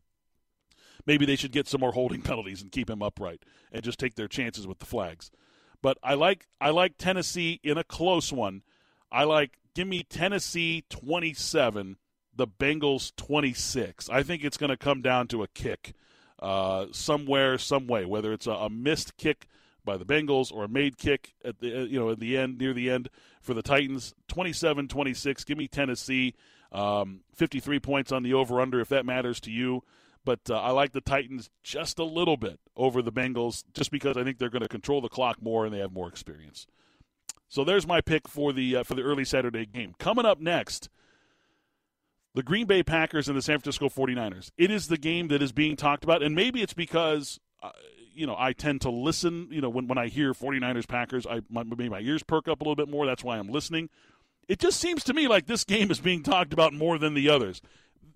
Maybe 1.04 1.26
they 1.26 1.36
should 1.36 1.52
get 1.52 1.66
some 1.66 1.80
more 1.80 1.92
holding 1.92 2.22
penalties 2.22 2.62
and 2.62 2.70
keep 2.70 2.88
him 2.88 3.02
upright 3.02 3.42
and 3.72 3.82
just 3.82 3.98
take 3.98 4.14
their 4.14 4.28
chances 4.28 4.66
with 4.66 4.78
the 4.78 4.86
flags. 4.86 5.30
But 5.82 5.98
I 6.02 6.14
like 6.14 6.46
I 6.60 6.70
like 6.70 6.96
Tennessee 6.98 7.60
in 7.62 7.76
a 7.78 7.84
close 7.84 8.32
one. 8.32 8.62
I 9.10 9.24
like 9.24 9.58
give 9.74 9.88
me 9.88 10.04
Tennessee 10.04 10.84
27, 10.88 11.96
the 12.34 12.46
Bengals 12.46 13.12
26. 13.16 14.08
I 14.08 14.22
think 14.22 14.44
it's 14.44 14.56
going 14.56 14.70
to 14.70 14.76
come 14.76 15.02
down 15.02 15.28
to 15.28 15.42
a 15.42 15.48
kick 15.48 15.94
uh, 16.42 16.86
somewhere, 16.90 17.56
some 17.56 17.86
way, 17.86 18.04
whether 18.04 18.32
it's 18.32 18.48
a, 18.48 18.50
a, 18.50 18.68
missed 18.68 19.16
kick 19.16 19.46
by 19.84 19.96
the 19.96 20.04
Bengals 20.04 20.52
or 20.52 20.64
a 20.64 20.68
made 20.68 20.98
kick 20.98 21.34
at 21.44 21.60
the 21.60 21.68
you 21.68 21.98
know 21.98 22.10
at 22.10 22.18
the 22.18 22.36
end 22.36 22.58
near 22.58 22.74
the 22.74 22.90
end 22.90 23.08
for 23.40 23.54
the 23.54 23.62
Titans. 23.62 24.12
27-26. 24.28 25.46
Give 25.46 25.56
me 25.56 25.68
Tennessee. 25.68 26.34
Um, 26.72 27.20
53 27.34 27.78
points 27.80 28.12
on 28.12 28.22
the 28.22 28.34
over 28.34 28.60
under 28.60 28.80
if 28.80 28.88
that 28.88 29.06
matters 29.06 29.38
to 29.40 29.50
you. 29.50 29.82
But 30.24 30.40
uh, 30.50 30.60
I 30.60 30.70
like 30.70 30.92
the 30.92 31.00
Titans 31.00 31.48
just 31.62 31.98
a 31.98 32.04
little 32.04 32.36
bit 32.36 32.58
over 32.76 33.02
the 33.02 33.12
Bengals, 33.12 33.64
just 33.74 33.90
because 33.90 34.16
I 34.16 34.24
think 34.24 34.38
they're 34.38 34.50
going 34.50 34.62
to 34.62 34.68
control 34.68 35.00
the 35.00 35.08
clock 35.08 35.42
more 35.42 35.64
and 35.64 35.74
they 35.74 35.80
have 35.80 35.92
more 35.92 36.08
experience. 36.08 36.66
So 37.48 37.64
there's 37.64 37.86
my 37.86 38.00
pick 38.00 38.26
for 38.26 38.52
the 38.52 38.76
uh, 38.76 38.82
for 38.82 38.94
the 38.94 39.02
early 39.02 39.24
Saturday 39.24 39.66
game. 39.66 39.94
Coming 39.98 40.24
up 40.24 40.40
next, 40.40 40.88
the 42.34 42.42
Green 42.42 42.66
Bay 42.66 42.82
Packers 42.82 43.28
and 43.28 43.36
the 43.36 43.42
San 43.42 43.58
Francisco 43.58 43.88
49ers. 43.88 44.50
It 44.56 44.70
is 44.70 44.88
the 44.88 44.96
game 44.96 45.28
that 45.28 45.42
is 45.42 45.52
being 45.52 45.76
talked 45.76 46.04
about, 46.04 46.22
and 46.22 46.34
maybe 46.34 46.62
it's 46.62 46.74
because. 46.74 47.38
Uh, 47.62 47.70
you 48.14 48.26
know, 48.26 48.36
I 48.38 48.52
tend 48.52 48.82
to 48.82 48.90
listen. 48.90 49.48
You 49.50 49.62
know, 49.62 49.70
when, 49.70 49.86
when 49.86 49.96
I 49.96 50.08
hear 50.08 50.34
49ers 50.34 50.86
Packers, 50.86 51.26
I 51.26 51.40
my, 51.48 51.62
maybe 51.62 51.88
my 51.88 52.00
ears 52.00 52.22
perk 52.22 52.46
up 52.46 52.60
a 52.60 52.64
little 52.64 52.76
bit 52.76 52.90
more. 52.90 53.06
That's 53.06 53.24
why 53.24 53.38
I'm 53.38 53.48
listening. 53.48 53.88
It 54.48 54.58
just 54.58 54.78
seems 54.78 55.02
to 55.04 55.14
me 55.14 55.28
like 55.28 55.46
this 55.46 55.64
game 55.64 55.90
is 55.90 55.98
being 55.98 56.22
talked 56.22 56.52
about 56.52 56.74
more 56.74 56.98
than 56.98 57.14
the 57.14 57.30
others 57.30 57.62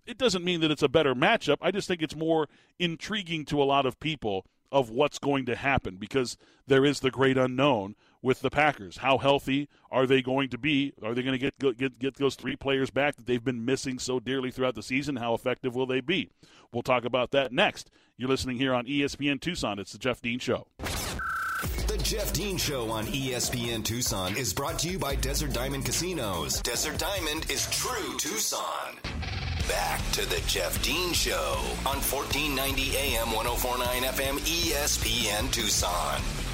it 0.07 0.19
doesn't 0.19 0.45
mean 0.45 0.61
that 0.61 0.71
it's 0.71 0.83
a 0.83 0.89
better 0.89 1.15
matchup. 1.15 1.59
I 1.61 1.71
just 1.71 1.89
think 1.89 2.03
it's 2.03 2.17
more 2.17 2.49
intriguing 2.79 3.45
to 3.47 3.63
a 3.63 3.65
lot 3.65 3.87
of 3.87 3.99
people 4.01 4.47
of 4.73 4.91
what's 4.91 5.19
going 5.19 5.47
to 5.47 5.57
happen 5.57 5.97
because 5.97 6.37
there 6.67 6.85
is 6.85 7.01
the 7.01 7.11
great 7.11 7.37
unknown 7.37 7.95
with 8.27 8.41
the 8.41 8.51
Packers. 8.51 8.97
How 8.97 9.19
healthy 9.19 9.69
are 9.89 10.05
they 10.05 10.21
going 10.21 10.49
to 10.49 10.59
be? 10.59 10.93
Are 11.01 11.15
they 11.15 11.23
going 11.23 11.39
to 11.39 11.51
get 11.51 11.79
get 11.79 11.99
get 11.99 12.17
those 12.17 12.35
three 12.35 12.57
players 12.57 12.91
back 12.91 13.15
that 13.17 13.27
they've 13.27 13.43
been 13.43 13.65
missing 13.65 14.01
so 14.01 14.19
dearly 14.19 14.51
throughout 14.51 14.75
the 14.75 14.83
season? 14.83 15.17
How 15.17 15.33
effective 15.33 15.77
will 15.77 15.87
they 15.87 16.01
be? 16.01 16.31
We'll 16.73 16.83
talk 16.83 17.05
about 17.05 17.31
that 17.31 17.53
next. 17.53 17.89
You're 18.17 18.29
listening 18.29 18.59
here 18.59 18.75
on 18.75 18.87
ESPN 18.87 19.41
Tucson. 19.41 19.79
It's 19.79 19.93
the 19.93 19.99
Jeff 19.99 20.21
Dean 20.21 20.41
Show. 20.41 20.67
The 21.87 22.01
Jeff 22.03 22.33
Dean 22.33 22.57
Show 22.57 22.91
on 22.91 23.07
ESPN 23.07 23.85
Tucson 23.85 24.37
is 24.37 24.53
brought 24.53 24.81
to 24.81 24.91
you 24.91 24.99
by 24.99 25.15
Desert 25.15 25.53
Diamond 25.53 25.85
Casinos. 25.85 26.61
Desert 26.63 26.99
Diamond 26.99 27.49
is 27.49 27.71
true 27.71 28.17
Tucson 28.19 28.97
back 29.69 30.01
to 30.13 30.25
the 30.29 30.41
Jeff 30.47 30.81
Dean 30.83 31.13
Show 31.13 31.59
on 31.85 31.99
1490 31.99 32.97
AM 32.97 33.33
1049 33.33 34.03
FM 34.03 34.39
ESPN 34.39 35.51
Tucson. 35.51 36.46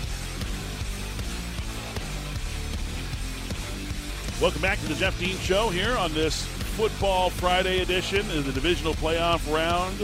Welcome 4.43 4.61
back 4.63 4.81
to 4.81 4.89
the 4.89 4.97
Jeff 4.97 5.17
Dean 5.21 5.37
Show 5.37 5.69
here 5.69 5.97
on 5.97 6.13
this 6.15 6.45
Football 6.45 7.31
Friday 7.31 7.79
edition 7.79 8.29
of 8.37 8.45
the 8.45 8.51
divisional 8.51 8.95
playoff 8.95 9.49
round. 9.55 9.97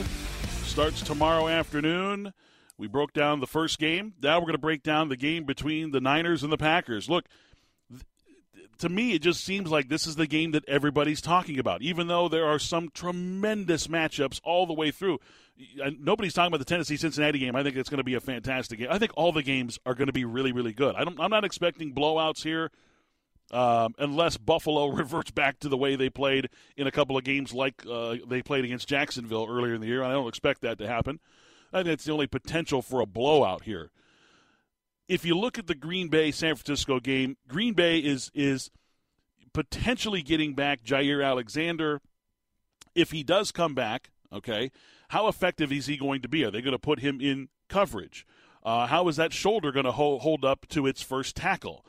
Starts 0.62 1.03
tomorrow 1.03 1.48
afternoon. 1.48 2.33
We 2.79 2.87
broke 2.87 3.12
down 3.12 3.40
the 3.40 3.48
first 3.48 3.81
game. 3.81 4.14
Now 4.22 4.38
we're 4.38 4.44
going 4.44 4.53
to 4.53 4.59
break 4.59 4.85
down 4.85 5.09
the 5.09 5.16
game 5.16 5.42
between 5.42 5.90
the 5.90 6.01
Niners 6.01 6.44
and 6.44 6.53
the 6.53 6.57
Packers. 6.57 7.11
Look, 7.11 7.24
to 8.79 8.88
me, 8.88 9.12
it 9.12 9.22
just 9.22 9.42
seems 9.42 9.72
like 9.72 9.88
this 9.88 10.07
is 10.07 10.14
the 10.14 10.29
game 10.29 10.53
that 10.53 10.68
everybody's 10.68 11.20
talking 11.20 11.59
about, 11.59 11.83
even 11.83 12.07
though 12.07 12.29
there 12.29 12.46
are 12.46 12.61
some 12.61 12.90
tremendous 12.94 13.88
matchups 13.88 14.40
all 14.44 14.66
the 14.66 14.72
way 14.72 14.92
through. 14.92 15.18
Nobody's 15.98 16.35
talking 16.35 16.53
about 16.53 16.61
the 16.61 16.64
Tennessee 16.64 16.96
Cincinnati 16.96 17.40
game. 17.40 17.57
I 17.57 17.64
think 17.64 17.74
it's 17.74 17.90
going 17.90 17.98
to 17.98 18.05
be 18.05 18.14
a 18.14 18.20
fantastic 18.20 18.79
game. 18.79 18.88
I 18.88 18.98
think 18.98 19.11
all 19.16 19.33
the 19.33 19.42
games 19.42 19.81
are 19.85 19.96
going 19.96 20.07
to 20.07 20.12
be 20.12 20.24
really, 20.24 20.53
really 20.53 20.74
good. 20.74 20.94
I 20.94 21.03
am 21.03 21.16
not 21.16 21.44
expecting 21.44 21.92
blowouts 21.92 22.44
here. 22.44 22.70
Um, 23.51 23.95
unless 23.99 24.37
Buffalo 24.37 24.87
reverts 24.93 25.31
back 25.31 25.59
to 25.61 25.69
the 25.69 25.77
way 25.77 25.97
they 25.97 26.11
played 26.11 26.51
in 26.77 26.87
a 26.87 26.91
couple 26.91 27.17
of 27.17 27.25
games 27.25 27.53
like 27.53 27.85
uh, 27.91 28.17
they 28.27 28.43
played 28.43 28.65
against 28.65 28.89
Jacksonville 28.89 29.47
earlier 29.49 29.75
in 29.75 29.81
the 29.81 29.87
year. 29.87 30.03
I 30.03 30.13
don't 30.13 30.29
expect 30.29 30.61
that 30.63 30.79
to 30.79 30.87
happen. 30.87 31.21
I 31.73 31.79
think 31.83 31.95
it's 31.95 32.05
the 32.05 32.13
only 32.13 32.27
potential 32.27 32.83
for 32.83 33.01
a 33.01 33.07
blowout 33.07 33.65
here 33.65 33.91
if 35.09 35.25
you 35.25 35.37
look 35.37 35.59
at 35.59 35.67
the 35.67 35.75
Green 35.75 36.09
Bay 36.09 36.31
San 36.31 36.55
Francisco 36.55 37.01
game, 37.01 37.37
Green 37.49 37.75
Bay 37.75 37.99
is 37.99 38.31
is 38.35 38.71
potentially 39.53 40.23
getting 40.23 40.55
back 40.55 40.83
Jaire 40.85 41.25
Alexander. 41.25 42.01
If 42.95 43.11
he 43.11 43.23
does 43.23 43.51
come 43.51 43.75
back, 43.75 44.11
okay, 44.33 44.71
how 45.09 45.29
effective 45.29 45.73
is 45.73 45.87
he 45.87 45.97
going 45.97 46.21
to 46.23 46.29
be? 46.29 46.45
Are 46.45 46.51
they 46.51 46.61
going 46.61 46.73
to 46.73 46.79
put 46.79 47.01
him 47.01 47.21
in 47.21 47.49
coverage? 47.69 48.27
Uh, 48.63 48.87
how 48.87 49.09
is 49.09 49.17
that 49.17 49.33
shoulder 49.33 49.73
going 49.73 49.87
to 49.87 49.93
hold, 49.93 50.23
hold 50.23 50.45
up 50.45 50.67
to 50.69 50.87
its 50.87 51.01
first 51.01 51.37
tackle? 51.37 51.87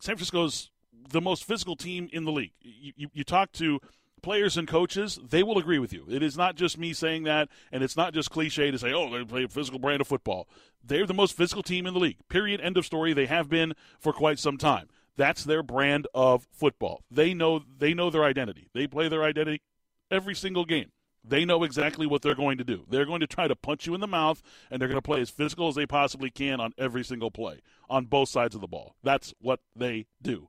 San 0.00 0.16
Francisco's 0.16 0.70
the 1.10 1.20
most 1.20 1.44
physical 1.44 1.76
team 1.76 2.08
in 2.12 2.24
the 2.24 2.32
league. 2.32 2.52
You, 2.60 2.92
you, 2.96 3.08
you 3.12 3.24
talk 3.24 3.52
to 3.52 3.80
players 4.22 4.56
and 4.56 4.66
coaches, 4.66 5.18
they 5.28 5.42
will 5.42 5.58
agree 5.58 5.78
with 5.78 5.92
you. 5.92 6.04
It 6.08 6.22
is 6.22 6.36
not 6.36 6.56
just 6.56 6.78
me 6.78 6.92
saying 6.92 7.24
that, 7.24 7.48
and 7.72 7.82
it's 7.82 7.96
not 7.96 8.14
just 8.14 8.30
cliche 8.30 8.70
to 8.70 8.78
say, 8.78 8.92
oh, 8.92 9.10
they 9.10 9.24
play 9.24 9.44
a 9.44 9.48
physical 9.48 9.78
brand 9.78 10.00
of 10.00 10.08
football. 10.08 10.48
They're 10.84 11.06
the 11.06 11.14
most 11.14 11.36
physical 11.36 11.62
team 11.62 11.86
in 11.86 11.94
the 11.94 12.00
league. 12.00 12.18
Period. 12.28 12.60
End 12.60 12.76
of 12.76 12.86
story. 12.86 13.12
They 13.12 13.26
have 13.26 13.48
been 13.48 13.74
for 13.98 14.12
quite 14.12 14.38
some 14.38 14.58
time. 14.58 14.88
That's 15.16 15.44
their 15.44 15.62
brand 15.62 16.06
of 16.14 16.46
football. 16.52 17.02
They 17.10 17.34
know 17.34 17.62
they 17.78 17.92
know 17.92 18.08
their 18.08 18.22
identity. 18.22 18.68
They 18.72 18.86
play 18.86 19.08
their 19.08 19.24
identity 19.24 19.62
every 20.10 20.34
single 20.34 20.64
game. 20.64 20.92
They 21.24 21.44
know 21.44 21.64
exactly 21.64 22.06
what 22.06 22.22
they're 22.22 22.36
going 22.36 22.58
to 22.58 22.64
do. 22.64 22.84
They're 22.88 23.04
going 23.04 23.20
to 23.20 23.26
try 23.26 23.48
to 23.48 23.56
punch 23.56 23.86
you 23.86 23.94
in 23.94 24.00
the 24.00 24.06
mouth, 24.06 24.40
and 24.70 24.80
they're 24.80 24.88
going 24.88 24.96
to 24.96 25.02
play 25.02 25.20
as 25.20 25.28
physical 25.28 25.68
as 25.68 25.74
they 25.74 25.86
possibly 25.86 26.30
can 26.30 26.60
on 26.60 26.72
every 26.78 27.04
single 27.04 27.30
play 27.30 27.60
on 27.90 28.06
both 28.06 28.28
sides 28.28 28.54
of 28.54 28.60
the 28.60 28.68
ball. 28.68 28.94
That's 29.02 29.34
what 29.40 29.60
they 29.74 30.06
do. 30.22 30.48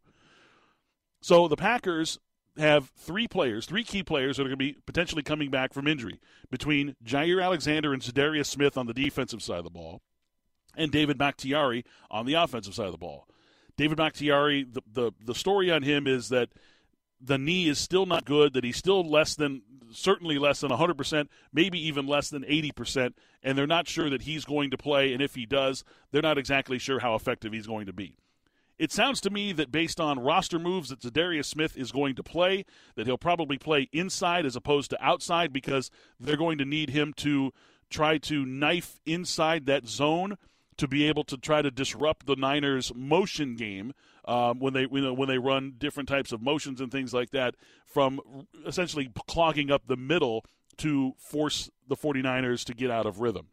So 1.21 1.47
the 1.47 1.55
Packers 1.55 2.19
have 2.57 2.91
three 2.97 3.27
players, 3.27 3.65
three 3.65 3.83
key 3.83 4.03
players 4.03 4.37
that 4.37 4.43
are 4.43 4.49
going 4.49 4.57
to 4.59 4.73
be 4.73 4.77
potentially 4.85 5.23
coming 5.23 5.49
back 5.49 5.73
from 5.73 5.87
injury 5.87 6.19
between 6.49 6.95
Jaire 7.03 7.43
Alexander 7.43 7.93
and 7.93 8.01
Za'Darius 8.01 8.47
Smith 8.47 8.77
on 8.77 8.87
the 8.87 8.93
defensive 8.93 9.41
side 9.41 9.59
of 9.59 9.63
the 9.63 9.69
ball, 9.69 10.01
and 10.75 10.91
David 10.91 11.17
Bakhtiari 11.17 11.85
on 12.09 12.25
the 12.25 12.33
offensive 12.33 12.75
side 12.75 12.87
of 12.87 12.91
the 12.91 12.97
ball. 12.97 13.27
David 13.77 13.97
Bakhtiari, 13.97 14.63
the, 14.63 14.81
the, 14.91 15.11
the 15.23 15.35
story 15.35 15.71
on 15.71 15.83
him 15.83 16.05
is 16.05 16.29
that 16.29 16.49
the 17.21 17.37
knee 17.37 17.67
is 17.67 17.79
still 17.79 18.05
not 18.05 18.25
good, 18.25 18.53
that 18.53 18.63
he's 18.63 18.77
still 18.77 19.09
less 19.09 19.35
than, 19.35 19.61
certainly 19.91 20.37
less 20.37 20.61
than 20.61 20.71
100%, 20.71 21.27
maybe 21.53 21.79
even 21.87 22.07
less 22.07 22.29
than 22.29 22.43
80%, 22.43 23.13
and 23.43 23.57
they're 23.57 23.67
not 23.67 23.87
sure 23.87 24.09
that 24.09 24.23
he's 24.23 24.45
going 24.45 24.71
to 24.71 24.77
play, 24.77 25.13
and 25.13 25.21
if 25.21 25.35
he 25.35 25.45
does, 25.45 25.83
they're 26.11 26.21
not 26.21 26.37
exactly 26.37 26.77
sure 26.77 26.99
how 26.99 27.15
effective 27.15 27.53
he's 27.53 27.67
going 27.67 27.85
to 27.85 27.93
be. 27.93 28.15
It 28.79 28.93
sounds 28.93 29.19
to 29.21 29.29
me 29.29 29.51
that 29.51 29.73
based 29.73 29.99
on 29.99 30.19
roster 30.19 30.57
moves 30.57 30.89
that 30.89 31.01
Za'Darius 31.01 31.45
Smith 31.45 31.77
is 31.77 31.91
going 31.91 32.15
to 32.15 32.23
play, 32.23 32.65
that 32.95 33.05
he'll 33.05 33.17
probably 33.17 33.57
play 33.57 33.89
inside 33.91 34.45
as 34.45 34.55
opposed 34.55 34.89
to 34.91 35.03
outside 35.05 35.51
because 35.51 35.91
they're 36.17 36.37
going 36.37 36.57
to 36.59 36.65
need 36.65 36.89
him 36.89 37.13
to 37.17 37.51
try 37.89 38.17
to 38.19 38.45
knife 38.45 39.01
inside 39.05 39.65
that 39.65 39.85
zone 39.85 40.37
to 40.77 40.87
be 40.87 41.05
able 41.05 41.25
to 41.25 41.35
try 41.35 41.61
to 41.61 41.69
disrupt 41.69 42.25
the 42.25 42.37
Niners' 42.37 42.93
motion 42.95 43.57
game 43.57 43.93
um, 44.23 44.59
when 44.59 44.73
they 44.73 44.87
you 44.89 45.01
know, 45.01 45.13
when 45.13 45.27
they 45.27 45.37
run 45.37 45.73
different 45.77 46.07
types 46.07 46.31
of 46.31 46.41
motions 46.41 46.79
and 46.79 46.89
things 46.89 47.13
like 47.13 47.31
that 47.31 47.55
from 47.85 48.21
essentially 48.65 49.09
clogging 49.27 49.71
up 49.71 49.87
the 49.87 49.97
middle 49.97 50.45
to 50.77 51.13
force 51.17 51.69
the 51.89 51.97
49ers 51.97 52.63
to 52.63 52.73
get 52.73 52.89
out 52.89 53.05
of 53.05 53.19
rhythm. 53.19 53.47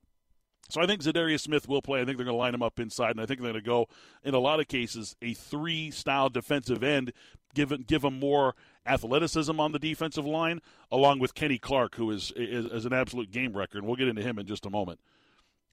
So 0.68 0.80
I 0.80 0.86
think 0.86 1.02
Za'Darius 1.02 1.40
Smith 1.40 1.68
will 1.68 1.82
play. 1.82 2.00
I 2.00 2.04
think 2.04 2.16
they're 2.16 2.24
going 2.24 2.34
to 2.34 2.38
line 2.38 2.54
him 2.54 2.62
up 2.62 2.80
inside, 2.80 3.12
and 3.12 3.20
I 3.20 3.26
think 3.26 3.40
they're 3.40 3.52
going 3.52 3.62
to 3.62 3.66
go, 3.66 3.88
in 4.24 4.34
a 4.34 4.38
lot 4.38 4.60
of 4.60 4.68
cases, 4.68 5.14
a 5.22 5.32
three-style 5.34 6.30
defensive 6.30 6.82
end, 6.82 7.12
give 7.54 7.86
give 7.86 8.04
him 8.04 8.18
more 8.18 8.54
athleticism 8.84 9.58
on 9.58 9.72
the 9.72 9.78
defensive 9.78 10.26
line, 10.26 10.60
along 10.90 11.18
with 11.18 11.34
Kenny 11.34 11.58
Clark, 11.58 11.94
who 11.96 12.10
is 12.10 12.32
is, 12.36 12.66
is 12.66 12.84
an 12.84 12.92
absolute 12.92 13.30
game 13.30 13.56
record. 13.56 13.78
And 13.78 13.86
we'll 13.86 13.96
get 13.96 14.08
into 14.08 14.22
him 14.22 14.38
in 14.38 14.46
just 14.46 14.66
a 14.66 14.70
moment. 14.70 15.00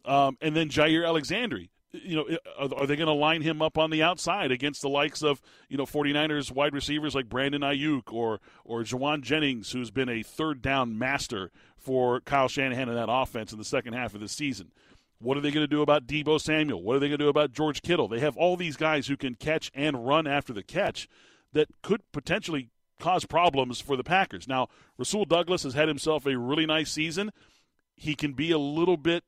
Um, 0.06 0.38
and 0.42 0.56
then 0.56 0.70
Jaire 0.70 1.06
Alexander. 1.06 1.62
You 1.94 2.16
know, 2.16 2.38
are, 2.58 2.88
they 2.88 2.96
going 2.96 3.08
to 3.08 3.14
line 3.14 3.44
him 3.44 3.62
up 3.62 3.78
on 3.78 3.92
the 3.92 4.02
outside 4.02 4.52
against 4.52 4.82
the 4.82 4.90
likes 4.90 5.22
of 5.22 5.40
you 5.70 5.78
know 5.78 5.86
49ers 5.86 6.52
wide 6.52 6.74
receivers 6.74 7.14
like 7.14 7.30
Brandon 7.30 7.62
Aiyuk 7.62 8.12
or 8.12 8.40
or 8.66 8.82
Jauan 8.82 9.22
Jennings, 9.22 9.72
who's 9.72 9.92
been 9.92 10.10
a 10.10 10.24
third 10.24 10.62
down 10.62 10.98
master 10.98 11.52
for 11.78 12.20
Kyle 12.22 12.48
Shanahan 12.48 12.90
in 12.90 12.96
that 12.96 13.12
offense 13.12 13.52
in 13.52 13.60
the 13.60 13.66
second 13.66 13.94
half 13.94 14.16
of 14.16 14.22
the 14.22 14.28
season? 14.28 14.72
What 15.20 15.38
are 15.38 15.42
they 15.42 15.52
going 15.52 15.64
to 15.64 15.68
do 15.68 15.82
about 15.82 16.06
Deebo 16.08 16.42
Samuel? 16.42 16.82
What 16.82 16.96
are 16.96 17.00
they 17.00 17.08
going 17.08 17.20
to 17.20 17.26
do 17.26 17.30
about 17.30 17.54
George 17.54 17.82
Kittle? 17.82 18.08
They 18.08 18.20
have 18.20 18.36
all 18.36 18.58
these 18.58 18.76
guys 18.76 19.08
who 19.08 19.16
can 19.16 19.36
catch 19.36 19.72
and 19.74 20.06
run 20.06 20.28
after 20.28 20.52
the 20.52 20.64
catch 20.64 21.08
that 21.54 21.70
could 21.82 22.02
potentially 22.12 22.72
cause 23.00 23.26
problems 23.26 23.80
for 23.80 23.96
the 23.96 24.04
Packers. 24.04 24.48
Now, 24.48 24.68
Rasul 24.98 25.26
Douglas 25.26 25.64
has 25.64 25.74
had 25.74 25.88
himself 25.88 26.26
a 26.26 26.38
really 26.38 26.66
nice 26.66 26.92
season. 26.92 27.32
He 27.96 28.16
can 28.16 28.34
be 28.34 28.52
a 28.52 28.58
little 28.58 28.98
bit 28.98 29.24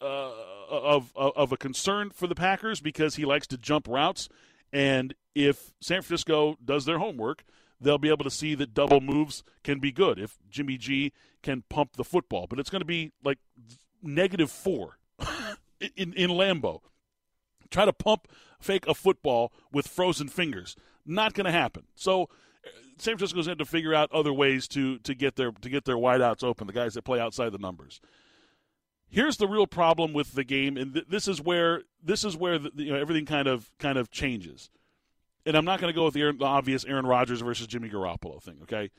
uh, 0.00 0.30
of, 0.70 1.12
of 1.16 1.52
a 1.52 1.56
concern 1.56 2.10
for 2.10 2.26
the 2.26 2.34
Packers 2.34 2.80
because 2.80 3.16
he 3.16 3.24
likes 3.24 3.46
to 3.48 3.58
jump 3.58 3.88
routes. 3.88 4.28
And 4.72 5.14
if 5.34 5.72
San 5.80 6.02
Francisco 6.02 6.56
does 6.64 6.84
their 6.84 6.98
homework, 6.98 7.44
they'll 7.80 7.98
be 7.98 8.10
able 8.10 8.24
to 8.24 8.30
see 8.30 8.54
that 8.54 8.74
double 8.74 9.00
moves 9.00 9.42
can 9.64 9.78
be 9.80 9.92
good 9.92 10.18
if 10.18 10.38
Jimmy 10.48 10.76
G 10.76 11.12
can 11.42 11.64
pump 11.68 11.96
the 11.96 12.04
football. 12.04 12.46
But 12.48 12.58
it's 12.58 12.70
going 12.70 12.80
to 12.80 12.86
be 12.86 13.12
like 13.24 13.38
negative 14.02 14.50
four 14.50 14.98
in, 15.96 16.12
in 16.12 16.30
Lambeau. 16.30 16.80
Try 17.70 17.84
to 17.84 17.92
pump 17.92 18.28
fake 18.60 18.86
a 18.86 18.94
football 18.94 19.52
with 19.72 19.86
frozen 19.88 20.28
fingers. 20.28 20.76
Not 21.06 21.34
going 21.34 21.46
to 21.46 21.52
happen. 21.52 21.84
So 21.94 22.24
uh, 22.24 22.68
San 22.98 23.16
Francisco's 23.16 23.46
going 23.46 23.58
to 23.58 23.64
figure 23.64 23.94
out 23.94 24.12
other 24.12 24.32
ways 24.32 24.68
to 24.68 24.98
to 24.98 25.14
get 25.14 25.36
their 25.36 25.52
to 25.52 25.68
get 25.68 25.84
their 25.84 25.96
wideouts 25.96 26.44
open, 26.44 26.66
the 26.66 26.72
guys 26.72 26.94
that 26.94 27.02
play 27.02 27.20
outside 27.20 27.52
the 27.52 27.58
numbers. 27.58 28.00
Here's 29.10 29.36
the 29.36 29.48
real 29.48 29.66
problem 29.66 30.12
with 30.12 30.34
the 30.34 30.44
game, 30.44 30.76
and 30.76 30.94
th- 30.94 31.06
this 31.08 31.26
is 31.26 31.40
where 31.40 31.82
this 32.02 32.24
is 32.24 32.36
where 32.36 32.58
the, 32.58 32.70
you 32.76 32.92
know, 32.92 32.98
everything 32.98 33.26
kind 33.26 33.48
of 33.48 33.70
kind 33.78 33.98
of 33.98 34.10
changes. 34.10 34.70
And 35.44 35.56
I'm 35.56 35.64
not 35.64 35.80
going 35.80 35.92
to 35.92 35.96
go 35.96 36.04
with 36.04 36.14
the, 36.14 36.32
the 36.32 36.44
obvious 36.44 36.84
Aaron 36.84 37.06
Rodgers 37.06 37.40
versus 37.40 37.66
Jimmy 37.66 37.88
Garoppolo 37.88 38.40
thing. 38.40 38.58
Okay, 38.62 38.90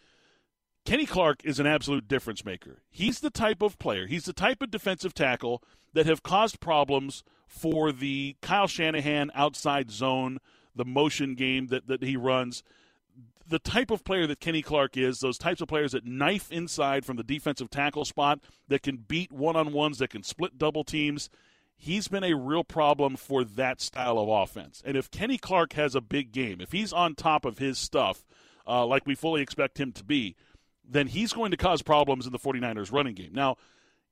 Kenny 0.86 1.06
Clark 1.06 1.46
is 1.46 1.60
an 1.60 1.68
absolute 1.68 2.08
difference 2.08 2.44
maker. 2.44 2.82
He's 2.90 3.20
the 3.22 3.30
type 3.30 3.62
of 3.62 3.80
player, 3.80 4.06
he's 4.06 4.26
the 4.26 4.34
type 4.34 4.62
of 4.62 4.70
defensive 4.70 5.14
tackle 5.14 5.64
that 5.94 6.06
have 6.06 6.24
caused 6.24 6.60
problems 6.60 7.24
for 7.48 7.92
the 7.92 8.36
Kyle 8.42 8.68
Shanahan 8.68 9.32
outside 9.34 9.92
zone, 9.92 10.40
the 10.76 10.86
motion 10.86 11.36
game 11.36 11.68
that, 11.68 11.88
that 11.88 12.04
he 12.04 12.16
runs. 12.16 12.64
The 13.52 13.60
type 13.60 13.92
of 13.92 14.06
player 14.06 14.26
that 14.28 14.40
Kenny 14.40 14.62
Clark 14.62 14.96
is, 14.96 15.20
those 15.20 15.38
types 15.38 15.60
of 15.60 15.68
players 15.68 15.92
that 15.92 16.06
knife 16.06 16.50
inside 16.54 17.06
from 17.06 17.18
the 17.18 17.24
defensive 17.24 17.70
tackle 17.70 18.06
spot, 18.06 18.40
that 18.70 18.82
can 18.82 18.96
beat 18.96 19.30
one 19.30 19.58
on 19.58 19.74
ones, 19.74 19.98
that 19.98 20.10
can 20.10 20.24
split 20.24 20.58
double 20.58 20.86
teams, 20.86 21.30
he's 21.76 22.08
been 22.08 22.24
a 22.24 22.34
real 22.34 22.64
problem 22.64 23.18
for 23.18 23.44
that 23.44 23.82
style 23.82 24.18
of 24.20 24.30
offense. 24.30 24.82
And 24.86 24.96
if 24.96 25.12
Kenny 25.12 25.38
Clark 25.38 25.74
has 25.74 25.96
a 25.96 26.02
big 26.02 26.32
game, 26.32 26.62
if 26.62 26.72
he's 26.72 26.94
on 26.94 27.14
top 27.14 27.44
of 27.44 27.58
his 27.58 27.78
stuff, 27.78 28.24
uh, 28.66 28.86
like 28.86 29.06
we 29.06 29.16
fully 29.16 29.42
expect 29.42 29.82
him 29.82 29.92
to 29.94 30.04
be, 30.06 30.38
then 30.88 31.08
he's 31.08 31.34
going 31.34 31.52
to 31.52 31.58
cause 31.58 31.82
problems 31.82 32.26
in 32.26 32.32
the 32.32 32.40
49ers 32.40 32.94
running 32.94 33.16
game. 33.16 33.32
Now, 33.34 33.58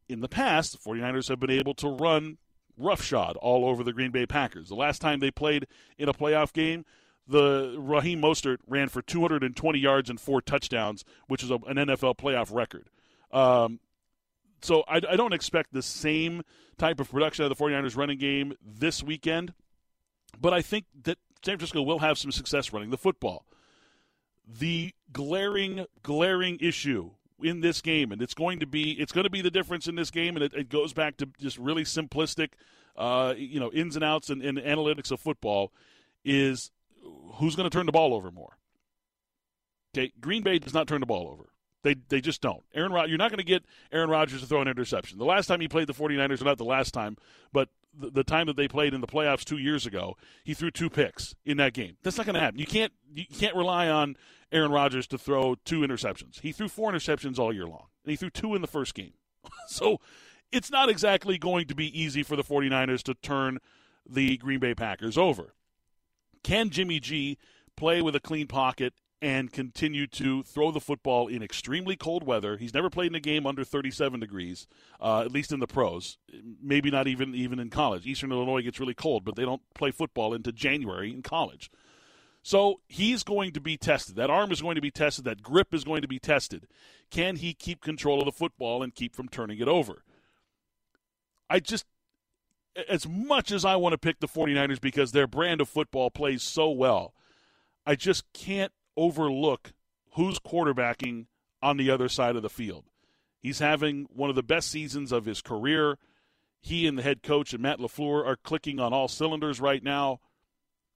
in 0.10 0.20
the 0.20 0.28
past, 0.28 0.74
the 0.74 0.90
49ers 0.90 1.30
have 1.30 1.40
been 1.40 1.50
able 1.50 1.76
to 1.76 1.88
run 1.88 2.40
roughshod 2.78 3.38
all 3.38 3.66
over 3.66 3.86
the 3.86 3.94
Green 3.94 4.12
Bay 4.12 4.26
Packers. 4.26 4.68
The 4.68 4.76
last 4.76 5.00
time 5.00 5.22
they 5.22 5.32
played 5.32 5.66
in 5.98 6.10
a 6.10 6.14
playoff 6.14 6.52
game, 6.52 6.84
the 7.30 7.76
Raheem 7.78 8.22
Mostert 8.22 8.58
ran 8.68 8.90
for 8.90 9.02
220 9.02 9.80
yards 9.80 10.10
and 10.10 10.20
four 10.20 10.42
touchdowns, 10.42 11.06
which 11.28 11.44
is 11.44 11.52
a, 11.52 11.56
an 11.68 11.78
NFL 11.78 12.18
playoff 12.18 12.54
record. 12.54 12.90
Um, 13.32 13.80
so 14.62 14.84
I, 14.88 14.98
I, 14.98 15.16
don't 15.16 15.34
expect 15.34 15.72
the 15.72 15.84
same 15.84 16.42
type 16.80 17.00
of 17.00 17.12
production 17.12 17.46
of 17.46 17.50
the 17.50 17.56
49ers 17.56 17.96
running 17.96 18.18
game 18.18 18.54
this 18.66 19.04
weekend, 19.04 19.54
but 20.42 20.52
I 20.54 20.64
think 20.64 20.86
that 21.04 21.20
San 21.46 21.58
Francisco 21.58 21.84
will 21.84 22.00
have 22.00 22.18
some 22.18 22.32
success 22.32 22.74
running 22.74 22.90
the 22.90 22.98
football 22.98 23.46
the 24.58 24.94
glaring, 25.12 25.86
glaring 26.02 26.58
issue 26.60 27.12
in 27.42 27.62
this 27.62 27.82
game, 27.82 28.12
and 28.12 28.22
it's 28.22 28.34
going 28.34 28.60
to 28.60 28.66
be 28.66 28.94
it's 28.94 29.12
going 29.12 29.24
to 29.24 29.30
be 29.30 29.42
the 29.42 29.52
difference 29.52 29.88
in 29.88 29.96
this 29.96 30.10
game, 30.10 30.36
and 30.36 30.44
it, 30.44 30.54
it 30.54 30.70
goes 30.70 30.92
back 30.92 31.18
to 31.18 31.30
just 31.40 31.58
really 31.58 31.84
simplistic, 31.84 32.50
uh, 32.98 33.34
you 33.38 33.60
know, 33.60 33.72
ins 33.72 33.96
and 33.96 34.04
outs 34.04 34.30
and, 34.30 34.42
and 34.42 34.58
analytics 34.58 35.12
of 35.12 35.20
football, 35.20 35.72
is 36.26 36.72
who's 37.36 37.56
going 37.56 37.70
to 37.70 37.76
turn 37.76 37.86
the 37.86 37.92
ball 37.92 38.14
over 38.14 38.32
more. 38.32 38.58
Okay, 39.96 40.12
Green 40.20 40.44
Bay 40.44 40.60
does 40.60 40.74
not 40.74 40.88
turn 40.88 41.00
the 41.00 41.06
ball 41.06 41.30
over. 41.32 41.50
They 41.84 41.96
they 42.10 42.22
just 42.22 42.42
don't. 42.42 42.64
Aaron 42.74 42.92
Rod- 42.92 43.10
you're 43.10 43.18
not 43.18 43.32
going 43.32 43.40
to 43.40 43.44
get 43.44 43.64
Aaron 43.92 44.10
Rodgers 44.10 44.42
to 44.42 44.48
throw 44.48 44.62
an 44.62 44.68
interception. 44.68 45.18
The 45.18 45.26
last 45.26 45.48
time 45.48 45.62
he 45.62 45.68
played 45.68 45.88
the 45.88 45.94
49ers, 45.94 46.42
or 46.42 46.46
not 46.46 46.58
the 46.58 46.66
last 46.66 46.94
time, 46.94 47.18
but 47.54 47.70
the, 47.98 48.10
the 48.10 48.24
time 48.24 48.48
that 48.48 48.58
they 48.58 48.68
played 48.68 48.94
in 48.94 49.02
the 49.02 49.08
playoffs 49.08 49.46
2 49.46 49.58
years 49.58 49.86
ago, 49.86 50.16
he 50.44 50.54
threw 50.54 50.72
two 50.72 50.90
picks 50.90 51.36
in 51.46 51.58
that 51.58 51.74
game. 51.74 51.96
That's 52.04 52.18
not 52.18 52.26
going 52.26 52.36
to 52.36 52.42
happen. 52.42 52.60
You 52.60 52.66
can't 52.66 52.92
you 53.14 53.26
can't 53.26 53.56
rely 53.56 53.88
on 53.88 54.18
Aaron 54.52 54.72
Rodgers 54.72 55.08
to 55.08 55.18
throw 55.18 55.56
two 55.64 55.82
interceptions. 55.82 56.42
He 56.42 56.52
threw 56.52 56.68
four 56.68 56.92
interceptions 56.92 57.40
all 57.40 57.54
year 57.54 57.66
long, 57.66 57.88
and 58.04 58.12
he 58.12 58.18
threw 58.18 58.30
two 58.30 58.56
in 58.56 58.62
the 58.62 58.68
first 58.68 58.94
game. 58.94 59.14
so 59.68 60.00
it's 60.52 60.72
not 60.72 60.90
exactly 60.90 61.38
going 61.38 61.68
to 61.68 61.76
be 61.76 62.00
easy 62.00 62.24
for 62.24 62.36
the 62.36 62.44
49ers 62.44 63.04
to 63.04 63.14
turn 63.14 63.60
the 64.08 64.38
Green 64.38 64.60
Bay 64.60 64.74
Packers 64.74 65.18
over. 65.18 65.54
Can 66.44 66.70
Jimmy 66.70 67.00
G 67.00 67.38
play 67.76 68.02
with 68.02 68.16
a 68.16 68.20
clean 68.20 68.48
pocket 68.48 68.94
and 69.22 69.52
continue 69.52 70.08
to 70.08 70.44
throw 70.44 70.72
the 70.72 70.80
football 70.80 71.28
in 71.28 71.44
extremely 71.44 71.96
cold 71.96 72.24
weather. 72.24 72.58
He's 72.58 72.74
never 72.74 72.90
played 72.90 73.12
in 73.12 73.16
a 73.16 73.20
game 73.20 73.46
under 73.46 73.64
37 73.64 74.20
degrees, 74.20 74.68
uh, 75.02 75.22
at 75.22 75.32
least 75.32 75.52
in 75.52 75.60
the 75.60 75.68
pros. 75.68 76.18
Maybe 76.62 76.90
not 76.90 77.08
even 77.08 77.36
even 77.36 77.60
in 77.60 77.70
college. 77.70 78.06
Eastern 78.06 78.32
Illinois 78.32 78.62
gets 78.62 78.80
really 78.80 78.94
cold, 78.94 79.26
but 79.26 79.36
they 79.36 79.44
don't 79.44 79.62
play 79.76 79.92
football 79.92 80.34
into 80.34 80.52
January 80.52 81.12
in 81.12 81.22
college. 81.22 81.70
So 82.42 82.80
he's 82.88 83.24
going 83.24 83.52
to 83.52 83.60
be 83.60 83.76
tested. 83.76 84.16
That 84.16 84.30
arm 84.30 84.52
is 84.52 84.62
going 84.62 84.76
to 84.76 84.82
be 84.82 84.92
tested. 84.92 85.26
That 85.26 85.44
grip 85.44 85.74
is 85.74 85.84
going 85.84 86.02
to 86.02 86.08
be 86.08 86.20
tested. 86.20 86.68
Can 87.12 87.36
he 87.36 87.54
keep 87.54 87.82
control 87.82 88.20
of 88.20 88.26
the 88.26 88.32
football 88.32 88.82
and 88.82 88.96
keep 88.96 89.14
from 89.14 89.28
turning 89.28 89.60
it 89.60 89.68
over? 89.68 90.04
I 91.50 91.60
just, 91.60 91.86
as 92.88 93.08
much 93.08 93.52
as 93.52 93.66
I 93.66 93.76
want 93.76 93.94
to 93.94 93.98
pick 93.98 94.20
the 94.20 94.28
49ers 94.28 94.80
because 94.82 95.12
their 95.12 95.28
brand 95.28 95.62
of 95.62 95.70
football 95.70 96.10
plays 96.10 96.44
so 96.44 96.70
well, 96.70 97.14
I 97.86 97.96
just 97.96 98.32
can't 98.34 98.72
overlook 98.96 99.74
who's 100.14 100.40
quarterbacking 100.40 101.26
on 101.62 101.78
the 101.78 101.90
other 101.90 102.10
side 102.10 102.36
of 102.36 102.42
the 102.42 102.50
field. 102.50 102.86
He's 103.42 103.60
having 103.60 104.08
one 104.14 104.30
of 104.30 104.36
the 104.36 104.44
best 104.44 104.70
seasons 104.70 105.12
of 105.12 105.26
his 105.26 105.42
career. 105.42 105.98
He 106.62 106.86
and 106.88 106.98
the 106.98 107.04
head 107.04 107.24
coach 107.24 107.54
and 107.54 107.62
Matt 107.62 107.80
LaFleur 107.80 108.26
are 108.26 108.36
clicking 108.36 108.80
on 108.80 108.94
all 108.94 109.08
cylinders 109.08 109.62
right 109.62 109.84
now. 109.84 110.20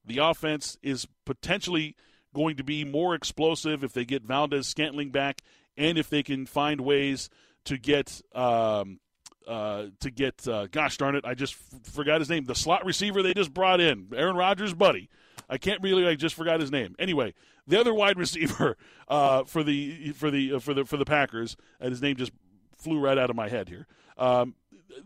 The 0.05 0.17
offense 0.17 0.77
is 0.81 1.07
potentially 1.25 1.95
going 2.34 2.57
to 2.57 2.63
be 2.63 2.84
more 2.84 3.15
explosive 3.15 3.84
if 3.84 3.93
they 3.93 4.03
get 4.03 4.23
Valdes-Scantling 4.23 5.11
back 5.11 5.41
and 5.77 5.97
if 5.97 6.09
they 6.09 6.23
can 6.23 6.45
find 6.45 6.81
ways 6.81 7.29
to 7.65 7.77
get 7.77 8.21
um, 8.36 8.99
uh, 9.47 9.85
to 9.99 10.11
get 10.11 10.47
uh, 10.47 10.67
gosh 10.67 10.97
darn 10.97 11.15
it, 11.15 11.25
I 11.25 11.33
just 11.33 11.55
f- 11.55 11.93
forgot 11.93 12.21
his 12.21 12.29
name. 12.29 12.45
The 12.45 12.55
slot 12.55 12.85
receiver 12.85 13.21
they 13.21 13.33
just 13.33 13.53
brought 13.53 13.79
in, 13.79 14.07
Aaron 14.15 14.35
Rodgers' 14.35 14.73
buddy. 14.73 15.09
I 15.49 15.57
can't 15.57 15.81
really. 15.81 16.07
I 16.07 16.15
just 16.15 16.35
forgot 16.35 16.59
his 16.59 16.71
name. 16.71 16.95
Anyway, 16.99 17.33
the 17.67 17.79
other 17.79 17.93
wide 17.93 18.17
receiver 18.19 18.77
uh, 19.07 19.43
for 19.43 19.63
the 19.63 20.11
for 20.11 20.31
the 20.31 20.53
uh, 20.53 20.59
for 20.59 20.73
the 20.73 20.85
for 20.85 20.97
the 20.97 21.05
Packers, 21.05 21.55
and 21.79 21.91
his 21.91 22.01
name 22.01 22.15
just 22.15 22.31
flew 22.77 22.99
right 22.99 23.17
out 23.17 23.29
of 23.29 23.35
my 23.35 23.49
head 23.49 23.69
here. 23.69 23.87
Um, 24.17 24.55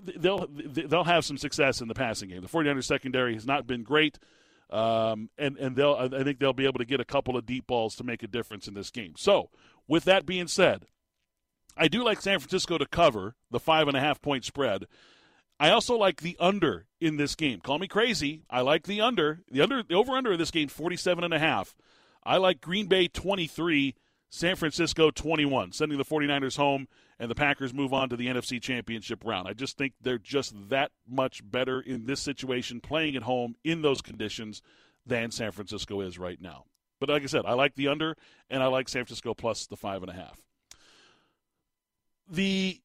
they'll 0.03 0.47
they'll 0.49 1.03
have 1.03 1.25
some 1.25 1.37
success 1.37 1.81
in 1.81 1.87
the 1.87 1.93
passing 1.93 2.29
game. 2.29 2.41
The 2.41 2.47
49ers 2.47 2.85
secondary 2.85 3.33
has 3.33 3.45
not 3.45 3.67
been 3.67 3.83
great. 3.83 4.19
Um, 4.69 5.29
and 5.37 5.57
and 5.57 5.77
they'll 5.77 5.93
I 5.93 6.23
think 6.23 6.39
they'll 6.39 6.51
be 6.51 6.65
able 6.65 6.79
to 6.79 6.85
get 6.85 6.99
a 6.99 7.05
couple 7.05 7.37
of 7.37 7.45
deep 7.45 7.67
balls 7.67 7.95
to 7.95 8.03
make 8.03 8.21
a 8.21 8.27
difference 8.27 8.67
in 8.67 8.73
this 8.73 8.91
game. 8.91 9.13
So, 9.15 9.49
with 9.87 10.03
that 10.03 10.25
being 10.25 10.47
said, 10.47 10.87
I 11.77 11.87
do 11.87 12.03
like 12.03 12.21
San 12.21 12.39
Francisco 12.39 12.77
to 12.77 12.85
cover 12.85 13.35
the 13.51 13.59
five 13.59 13.87
and 13.87 13.97
a 13.97 13.99
half 13.99 14.21
point 14.21 14.45
spread. 14.45 14.85
I 15.59 15.71
also 15.71 15.95
like 15.95 16.21
the 16.21 16.37
under 16.39 16.85
in 16.99 17.17
this 17.17 17.35
game. 17.35 17.61
Call 17.61 17.79
me 17.79 17.87
crazy. 17.87 18.43
I 18.49 18.61
like 18.61 18.83
the 18.83 19.01
under. 19.01 19.41
The 19.49 19.61
under 19.61 19.83
the 19.83 19.95
over 19.95 20.13
under 20.13 20.33
of 20.33 20.39
this 20.39 20.51
game 20.51 20.67
47 20.67 21.23
and 21.23 21.33
a 21.33 21.39
half. 21.39 21.75
I 22.23 22.37
like 22.37 22.61
Green 22.61 22.87
Bay 22.87 23.07
23, 23.07 23.95
San 24.29 24.55
Francisco 24.55 25.09
21, 25.09 25.71
sending 25.71 25.97
the 25.97 26.05
49ers 26.05 26.57
home 26.57 26.87
and 27.19 27.31
the 27.31 27.35
Packers 27.35 27.73
move 27.73 27.93
on 27.93 28.09
to 28.09 28.15
the 28.15 28.27
NFC 28.27 28.61
Championship 28.61 29.23
round. 29.25 29.47
I 29.47 29.53
just 29.53 29.77
think 29.77 29.93
they're 30.01 30.19
just 30.19 30.53
that 30.69 30.91
much 31.07 31.41
better 31.49 31.79
in 31.79 32.05
this 32.05 32.19
situation, 32.19 32.79
playing 32.79 33.15
at 33.15 33.23
home 33.23 33.55
in 33.63 33.81
those 33.81 34.01
conditions, 34.01 34.61
than 35.07 35.31
San 35.31 35.51
Francisco 35.51 36.01
is 36.01 36.19
right 36.19 36.39
now. 36.41 36.65
But 36.99 37.09
like 37.09 37.23
I 37.23 37.27
said, 37.27 37.45
I 37.45 37.53
like 37.53 37.75
the 37.75 37.87
under, 37.87 38.15
and 38.49 38.61
I 38.61 38.67
like 38.67 38.89
San 38.89 39.05
Francisco 39.05 39.33
plus 39.33 39.67
the 39.67 39.77
five 39.77 40.03
and 40.03 40.11
a 40.11 40.15
half. 40.15 40.41
The 42.29 42.81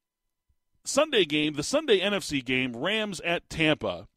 Sunday 0.84 1.24
game, 1.24 1.54
the 1.54 1.62
Sunday 1.62 2.00
NFC 2.00 2.44
game, 2.44 2.76
Rams 2.76 3.20
at 3.20 3.48
Tampa. 3.48 4.08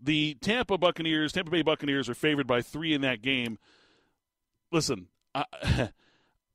The 0.00 0.34
Tampa 0.40 0.78
Buccaneers, 0.78 1.32
Tampa 1.32 1.50
Bay 1.50 1.62
Buccaneers 1.62 2.08
are 2.08 2.14
favored 2.14 2.46
by 2.46 2.62
three 2.62 2.94
in 2.94 3.02
that 3.02 3.22
game. 3.22 3.58
Listen, 4.72 5.08
I, 5.34 5.44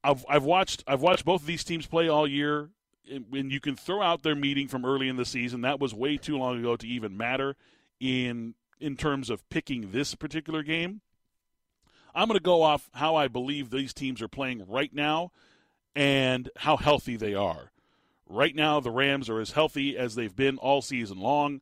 I've 0.03 0.25
I've 0.27 0.43
watched 0.43 0.83
I've 0.87 1.01
watched 1.01 1.25
both 1.25 1.41
of 1.41 1.47
these 1.47 1.63
teams 1.63 1.85
play 1.85 2.07
all 2.07 2.27
year, 2.27 2.69
and 3.09 3.51
you 3.51 3.59
can 3.59 3.75
throw 3.75 4.01
out 4.01 4.23
their 4.23 4.35
meeting 4.35 4.67
from 4.67 4.85
early 4.85 5.07
in 5.07 5.15
the 5.15 5.25
season. 5.25 5.61
That 5.61 5.79
was 5.79 5.93
way 5.93 6.17
too 6.17 6.37
long 6.37 6.59
ago 6.59 6.75
to 6.75 6.87
even 6.87 7.17
matter 7.17 7.55
in 7.99 8.55
in 8.79 8.97
terms 8.97 9.29
of 9.29 9.47
picking 9.49 9.91
this 9.91 10.15
particular 10.15 10.63
game. 10.63 11.01
I'm 12.13 12.27
going 12.27 12.37
to 12.37 12.43
go 12.43 12.61
off 12.61 12.89
how 12.93 13.15
I 13.15 13.27
believe 13.27 13.69
these 13.69 13.93
teams 13.93 14.21
are 14.21 14.27
playing 14.27 14.65
right 14.67 14.93
now 14.93 15.31
and 15.95 16.49
how 16.57 16.77
healthy 16.77 17.15
they 17.15 17.33
are. 17.33 17.71
Right 18.27 18.55
now, 18.55 18.79
the 18.79 18.91
Rams 18.91 19.29
are 19.29 19.39
as 19.39 19.51
healthy 19.51 19.97
as 19.97 20.15
they've 20.15 20.35
been 20.35 20.57
all 20.57 20.81
season 20.81 21.19
long. 21.19 21.61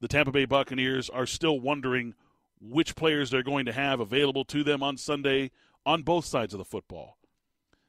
The 0.00 0.08
Tampa 0.08 0.32
Bay 0.32 0.44
Buccaneers 0.44 1.10
are 1.10 1.26
still 1.26 1.58
wondering 1.58 2.14
which 2.60 2.96
players 2.96 3.30
they're 3.30 3.42
going 3.42 3.66
to 3.66 3.72
have 3.72 4.00
available 4.00 4.44
to 4.46 4.62
them 4.62 4.82
on 4.82 4.96
Sunday 4.96 5.50
on 5.84 6.02
both 6.02 6.24
sides 6.24 6.54
of 6.54 6.58
the 6.58 6.64
football. 6.64 7.18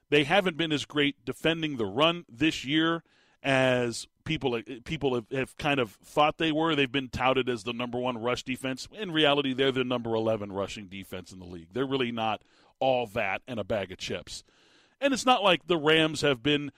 They 0.09 0.23
haven't 0.23 0.57
been 0.57 0.71
as 0.71 0.85
great 0.85 1.23
defending 1.25 1.77
the 1.77 1.85
run 1.85 2.25
this 2.29 2.65
year 2.65 3.03
as 3.41 4.07
people 4.23 4.59
people 4.83 5.15
have, 5.15 5.29
have, 5.31 5.57
kind 5.57 5.79
of 5.79 5.91
thought 6.03 6.37
they 6.37 6.51
were. 6.51 6.75
They've 6.75 6.91
been 6.91 7.09
touted 7.09 7.47
as 7.47 7.63
the 7.63 7.73
number 7.73 7.99
one 7.99 8.17
rush 8.17 8.43
defense. 8.43 8.87
In 8.91 9.11
reality, 9.11 9.53
they're 9.53 9.71
the 9.71 9.83
number 9.83 10.15
11 10.15 10.51
rushing 10.51 10.87
defense 10.87 11.31
in 11.31 11.39
the 11.39 11.45
league. 11.45 11.69
They're 11.71 11.85
really 11.85 12.11
not 12.11 12.41
all 12.79 13.07
that 13.07 13.41
and 13.47 13.59
a 13.59 13.63
bag 13.63 13.91
of 13.91 13.97
chips. 13.97 14.43
And 15.01 15.13
it's 15.13 15.25
not 15.25 15.43
like 15.43 15.67
the 15.67 15.77
Rams 15.77 16.21
have 16.21 16.41
been 16.41 16.71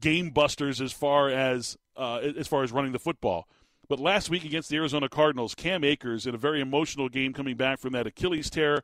game 0.00 0.30
busters 0.30 0.80
as 0.80 0.92
far 0.92 1.28
as 1.28 1.76
uh, 1.96 2.16
as 2.36 2.48
far 2.48 2.62
as 2.62 2.72
running 2.72 2.92
the 2.92 2.98
football. 2.98 3.48
But 3.88 4.00
last 4.00 4.30
week 4.30 4.44
against 4.44 4.70
the 4.70 4.76
Arizona 4.76 5.08
Cardinals, 5.08 5.54
Cam 5.54 5.84
Akers 5.84 6.26
in 6.26 6.34
a 6.34 6.38
very 6.38 6.60
emotional 6.60 7.08
game 7.08 7.32
coming 7.32 7.56
back 7.56 7.78
from 7.78 7.92
that 7.92 8.06
Achilles 8.06 8.48
tear 8.48 8.82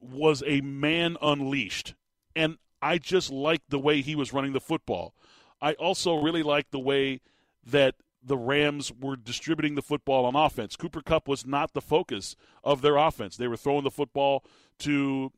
was 0.00 0.42
a 0.46 0.60
man 0.60 1.16
unleashed. 1.20 1.94
And 2.36 2.58
I 2.80 2.98
just 2.98 3.32
liked 3.32 3.70
the 3.70 3.78
way 3.78 4.00
he 4.00 4.14
was 4.14 4.32
running 4.32 4.52
the 4.52 4.60
football. 4.60 5.14
I 5.60 5.72
also 5.74 6.14
really 6.14 6.44
liked 6.44 6.70
the 6.70 6.78
way 6.78 7.20
that 7.66 7.96
the 8.22 8.36
Rams 8.36 8.92
were 8.92 9.16
distributing 9.16 9.74
the 9.74 9.82
football 9.82 10.24
on 10.24 10.36
offense. 10.36 10.76
Cooper 10.76 11.00
Kupp 11.00 11.26
was 11.26 11.46
not 11.46 11.72
the 11.72 11.80
focus 11.80 12.36
of 12.62 12.82
their 12.82 12.96
offense. 12.96 13.36
They 13.36 13.48
were 13.48 13.56
throwing 13.56 13.84
the 13.84 13.90
football 13.90 14.44
to 14.80 15.32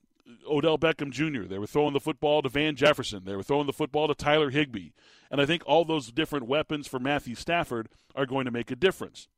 Odell 0.49 0.79
Beckham 0.79 1.11
Jr., 1.11 1.45
they 1.45 1.59
were 1.59 1.67
throwing 1.67 1.93
the 1.93 2.01
football 2.01 2.43
to 2.43 2.49
Van 2.49 2.77
Jefferson, 2.77 3.25
they 3.25 3.37
were 3.37 3.43
throwing 3.43 3.67
the 3.67 3.73
football 3.73 4.09
to 4.09 4.15
Tyler 4.15 4.51
Higbee. 4.51 4.91
And 5.31 5.41
I 5.41 5.47
think 5.47 5.63
all 5.67 5.85
those 5.85 6.11
different 6.11 6.47
weapons 6.47 6.87
for 6.87 6.99
Matthew 6.99 7.35
Stafford 7.35 7.89
are 8.15 8.27
going 8.27 8.45
to 8.47 8.51
make 8.51 8.71
a 8.71 8.77
difference. 8.77 9.29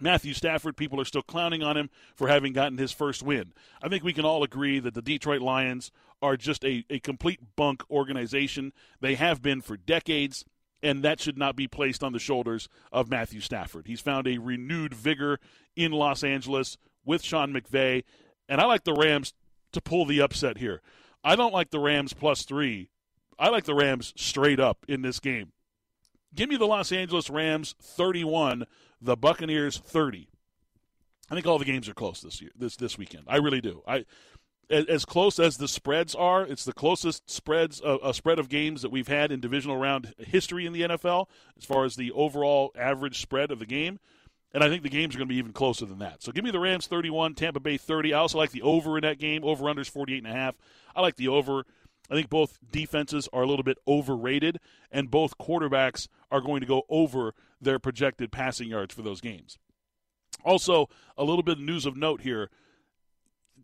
Matthew 0.00 0.34
Stafford, 0.34 0.76
people 0.76 1.00
are 1.00 1.04
still 1.04 1.22
clowning 1.22 1.62
on 1.62 1.76
him 1.76 1.88
for 2.16 2.28
having 2.28 2.52
gotten 2.52 2.78
his 2.78 2.90
first 2.90 3.22
win. 3.22 3.52
I 3.80 3.88
think 3.88 4.02
we 4.02 4.12
can 4.12 4.24
all 4.24 4.42
agree 4.42 4.80
that 4.80 4.94
the 4.94 5.02
Detroit 5.02 5.40
Lions 5.40 5.92
are 6.20 6.36
just 6.36 6.64
a, 6.64 6.84
a 6.90 6.98
complete 6.98 7.40
bunk 7.54 7.88
organization. 7.90 8.72
They 9.00 9.14
have 9.14 9.40
been 9.40 9.60
for 9.60 9.76
decades, 9.76 10.44
and 10.82 11.04
that 11.04 11.20
should 11.20 11.38
not 11.38 11.54
be 11.54 11.68
placed 11.68 12.02
on 12.02 12.12
the 12.12 12.18
shoulders 12.18 12.68
of 12.90 13.08
Matthew 13.08 13.40
Stafford. 13.40 13.86
He's 13.86 14.00
found 14.00 14.26
a 14.26 14.38
renewed 14.38 14.94
vigor 14.94 15.38
in 15.76 15.92
Los 15.92 16.24
Angeles 16.24 16.76
with 17.04 17.22
Sean 17.22 17.52
McVay, 17.52 18.02
and 18.48 18.60
I 18.60 18.64
like 18.64 18.82
the 18.82 18.94
Rams 18.94 19.32
to 19.74 19.80
pull 19.80 20.06
the 20.06 20.20
upset 20.20 20.58
here. 20.58 20.80
I 21.22 21.36
don't 21.36 21.52
like 21.52 21.70
the 21.70 21.80
Rams 21.80 22.12
plus 22.12 22.42
three. 22.42 22.90
I 23.38 23.48
like 23.48 23.64
the 23.64 23.74
Rams 23.74 24.12
straight 24.16 24.60
up 24.60 24.84
in 24.88 25.02
this 25.02 25.20
game. 25.20 25.52
Give 26.34 26.48
me 26.48 26.56
the 26.56 26.66
Los 26.66 26.92
Angeles 26.92 27.30
Rams 27.30 27.74
31 27.80 28.64
the 29.00 29.16
Buccaneers 29.16 29.78
30. 29.78 30.28
I 31.30 31.34
think 31.34 31.46
all 31.46 31.58
the 31.58 31.64
games 31.64 31.88
are 31.88 31.94
close 31.94 32.20
this 32.20 32.40
year, 32.40 32.50
this 32.56 32.76
this 32.76 32.98
weekend. 32.98 33.24
I 33.26 33.36
really 33.36 33.60
do. 33.60 33.82
I 33.86 34.04
as 34.70 35.04
close 35.04 35.38
as 35.38 35.58
the 35.58 35.68
spreads 35.68 36.14
are, 36.14 36.42
it's 36.42 36.64
the 36.64 36.72
closest 36.72 37.30
spreads 37.30 37.82
uh, 37.82 37.98
a 38.02 38.14
spread 38.14 38.38
of 38.38 38.48
games 38.48 38.82
that 38.82 38.90
we've 38.90 39.08
had 39.08 39.30
in 39.30 39.40
divisional 39.40 39.76
round 39.76 40.14
history 40.18 40.66
in 40.66 40.72
the 40.72 40.82
NFL 40.82 41.26
as 41.56 41.64
far 41.64 41.84
as 41.84 41.96
the 41.96 42.10
overall 42.12 42.72
average 42.76 43.20
spread 43.20 43.50
of 43.50 43.58
the 43.58 43.66
game. 43.66 43.98
And 44.54 44.62
I 44.62 44.68
think 44.68 44.84
the 44.84 44.88
games 44.88 45.14
are 45.14 45.18
going 45.18 45.28
to 45.28 45.32
be 45.32 45.38
even 45.38 45.52
closer 45.52 45.84
than 45.84 45.98
that. 45.98 46.22
So 46.22 46.30
give 46.30 46.44
me 46.44 46.52
the 46.52 46.60
Rams 46.60 46.86
31, 46.86 47.34
Tampa 47.34 47.58
Bay 47.58 47.76
30. 47.76 48.14
I 48.14 48.18
also 48.20 48.38
like 48.38 48.52
the 48.52 48.62
over 48.62 48.96
in 48.96 49.02
that 49.02 49.18
game. 49.18 49.42
Over 49.44 49.64
unders 49.64 49.90
48 49.90 50.18
and 50.18 50.32
a 50.32 50.36
half. 50.36 50.54
I 50.94 51.00
like 51.00 51.16
the 51.16 51.26
over. 51.26 51.64
I 52.08 52.14
think 52.14 52.30
both 52.30 52.58
defenses 52.70 53.28
are 53.32 53.42
a 53.42 53.46
little 53.46 53.64
bit 53.64 53.78
overrated, 53.88 54.60
and 54.92 55.10
both 55.10 55.38
quarterbacks 55.38 56.06
are 56.30 56.40
going 56.40 56.60
to 56.60 56.66
go 56.66 56.82
over 56.88 57.34
their 57.60 57.80
projected 57.80 58.30
passing 58.30 58.68
yards 58.68 58.94
for 58.94 59.02
those 59.02 59.20
games. 59.20 59.58
Also, 60.44 60.88
a 61.16 61.24
little 61.24 61.42
bit 61.42 61.58
of 61.58 61.64
news 61.64 61.84
of 61.84 61.96
note 61.96 62.20
here. 62.20 62.50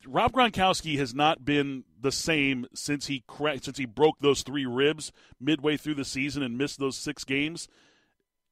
Rob 0.07 0.33
Gronkowski 0.33 0.99
has 0.99 1.15
not 1.15 1.45
been 1.45 1.85
the 2.01 2.11
same 2.11 2.67
since 2.75 3.07
he 3.07 3.23
since 3.61 3.77
he 3.77 3.85
broke 3.85 4.19
those 4.21 4.43
three 4.43 4.65
ribs 4.65 5.13
midway 5.39 5.77
through 5.77 5.97
the 5.97 6.05
season 6.07 6.43
and 6.43 6.57
missed 6.57 6.79
those 6.79 6.97
six 6.97 7.23
games. 7.23 7.69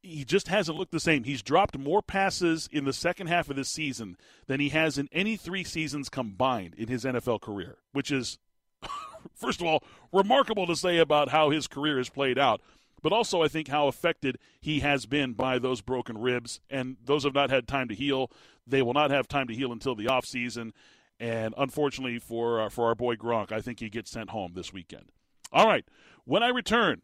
He 0.02 0.24
just 0.24 0.48
hasn't 0.48 0.78
looked 0.78 0.92
the 0.92 1.00
same. 1.00 1.24
He's 1.24 1.42
dropped 1.42 1.76
more 1.76 2.02
passes 2.02 2.68
in 2.70 2.84
the 2.84 2.92
second 2.92 3.26
half 3.26 3.50
of 3.50 3.56
this 3.56 3.68
season 3.68 4.16
than 4.46 4.60
he 4.60 4.68
has 4.68 4.96
in 4.96 5.08
any 5.12 5.36
three 5.36 5.64
seasons 5.64 6.08
combined 6.08 6.74
in 6.76 6.88
his 6.88 7.04
NFL 7.04 7.40
career, 7.40 7.78
which 7.92 8.10
is 8.12 8.38
first 9.34 9.60
of 9.60 9.66
all, 9.66 9.82
remarkable 10.12 10.66
to 10.66 10.76
say 10.76 10.98
about 10.98 11.30
how 11.30 11.50
his 11.50 11.66
career 11.66 11.98
has 11.98 12.08
played 12.08 12.38
out, 12.38 12.60
but 13.02 13.12
also 13.12 13.42
I 13.42 13.48
think 13.48 13.68
how 13.68 13.88
affected 13.88 14.38
he 14.60 14.80
has 14.80 15.06
been 15.06 15.32
by 15.32 15.58
those 15.58 15.80
broken 15.80 16.18
ribs. 16.18 16.60
And 16.70 16.96
those 17.04 17.24
have 17.24 17.34
not 17.34 17.50
had 17.50 17.68
time 17.68 17.88
to 17.88 17.94
heal. 17.94 18.30
They 18.66 18.82
will 18.82 18.94
not 18.94 19.10
have 19.10 19.28
time 19.28 19.48
to 19.48 19.54
heal 19.54 19.72
until 19.72 19.94
the 19.94 20.06
offseason. 20.06 20.72
And 21.20 21.54
unfortunately 21.56 22.18
for, 22.18 22.60
uh, 22.60 22.68
for 22.68 22.86
our 22.86 22.94
boy 22.94 23.16
Gronk, 23.16 23.50
I 23.50 23.60
think 23.60 23.80
he 23.80 23.88
gets 23.90 24.10
sent 24.10 24.30
home 24.30 24.52
this 24.54 24.72
weekend. 24.72 25.10
All 25.52 25.66
right, 25.66 25.84
when 26.24 26.42
I 26.42 26.48
return, 26.48 27.00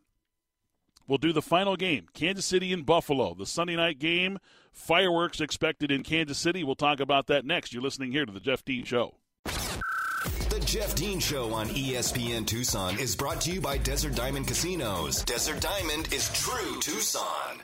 we'll 1.06 1.18
do 1.18 1.32
the 1.32 1.42
final 1.42 1.76
game 1.76 2.06
Kansas 2.14 2.44
City 2.44 2.72
and 2.72 2.86
Buffalo, 2.86 3.34
the 3.34 3.46
Sunday 3.46 3.76
night 3.76 3.98
game. 3.98 4.38
Fireworks 4.72 5.40
expected 5.40 5.90
in 5.90 6.02
Kansas 6.02 6.38
City. 6.38 6.64
We'll 6.64 6.74
talk 6.74 7.00
about 7.00 7.28
that 7.28 7.44
next. 7.44 7.72
You're 7.72 7.82
listening 7.82 8.12
here 8.12 8.26
to 8.26 8.32
The 8.32 8.40
Jeff 8.40 8.64
Dean 8.64 8.84
Show. 8.84 9.14
The 9.44 10.62
Jeff 10.64 10.94
Dean 10.94 11.20
Show 11.20 11.52
on 11.52 11.68
ESPN 11.68 12.46
Tucson 12.46 12.98
is 12.98 13.14
brought 13.14 13.40
to 13.42 13.52
you 13.52 13.60
by 13.60 13.76
Desert 13.78 14.14
Diamond 14.14 14.46
Casinos. 14.46 15.22
Desert 15.24 15.60
Diamond 15.60 16.12
is 16.12 16.32
true 16.32 16.80
Tucson. 16.80 17.58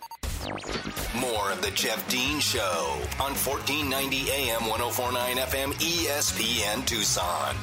More 1.14 1.52
of 1.52 1.60
the 1.62 1.70
Jeff 1.74 2.08
Dean 2.08 2.40
Show 2.40 2.96
on 3.20 3.34
1490 3.34 4.30
AM 4.30 4.66
1049 4.66 5.36
FM 5.36 5.72
ESPN 5.74 6.86
Tucson. 6.86 7.56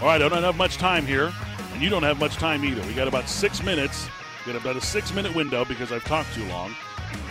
All 0.00 0.06
right, 0.06 0.22
I 0.22 0.28
don't 0.28 0.42
have 0.42 0.56
much 0.56 0.76
time 0.76 1.06
here, 1.06 1.32
and 1.72 1.82
you 1.82 1.88
don't 1.88 2.02
have 2.02 2.18
much 2.18 2.34
time 2.34 2.64
either. 2.64 2.82
We 2.86 2.94
got 2.94 3.08
about 3.08 3.28
six 3.28 3.62
minutes. 3.62 4.08
We 4.46 4.52
got 4.52 4.60
about 4.60 4.76
a 4.76 4.80
six 4.80 5.12
minute 5.14 5.34
window 5.34 5.64
because 5.64 5.92
I've 5.92 6.04
talked 6.04 6.32
too 6.34 6.44
long. 6.46 6.74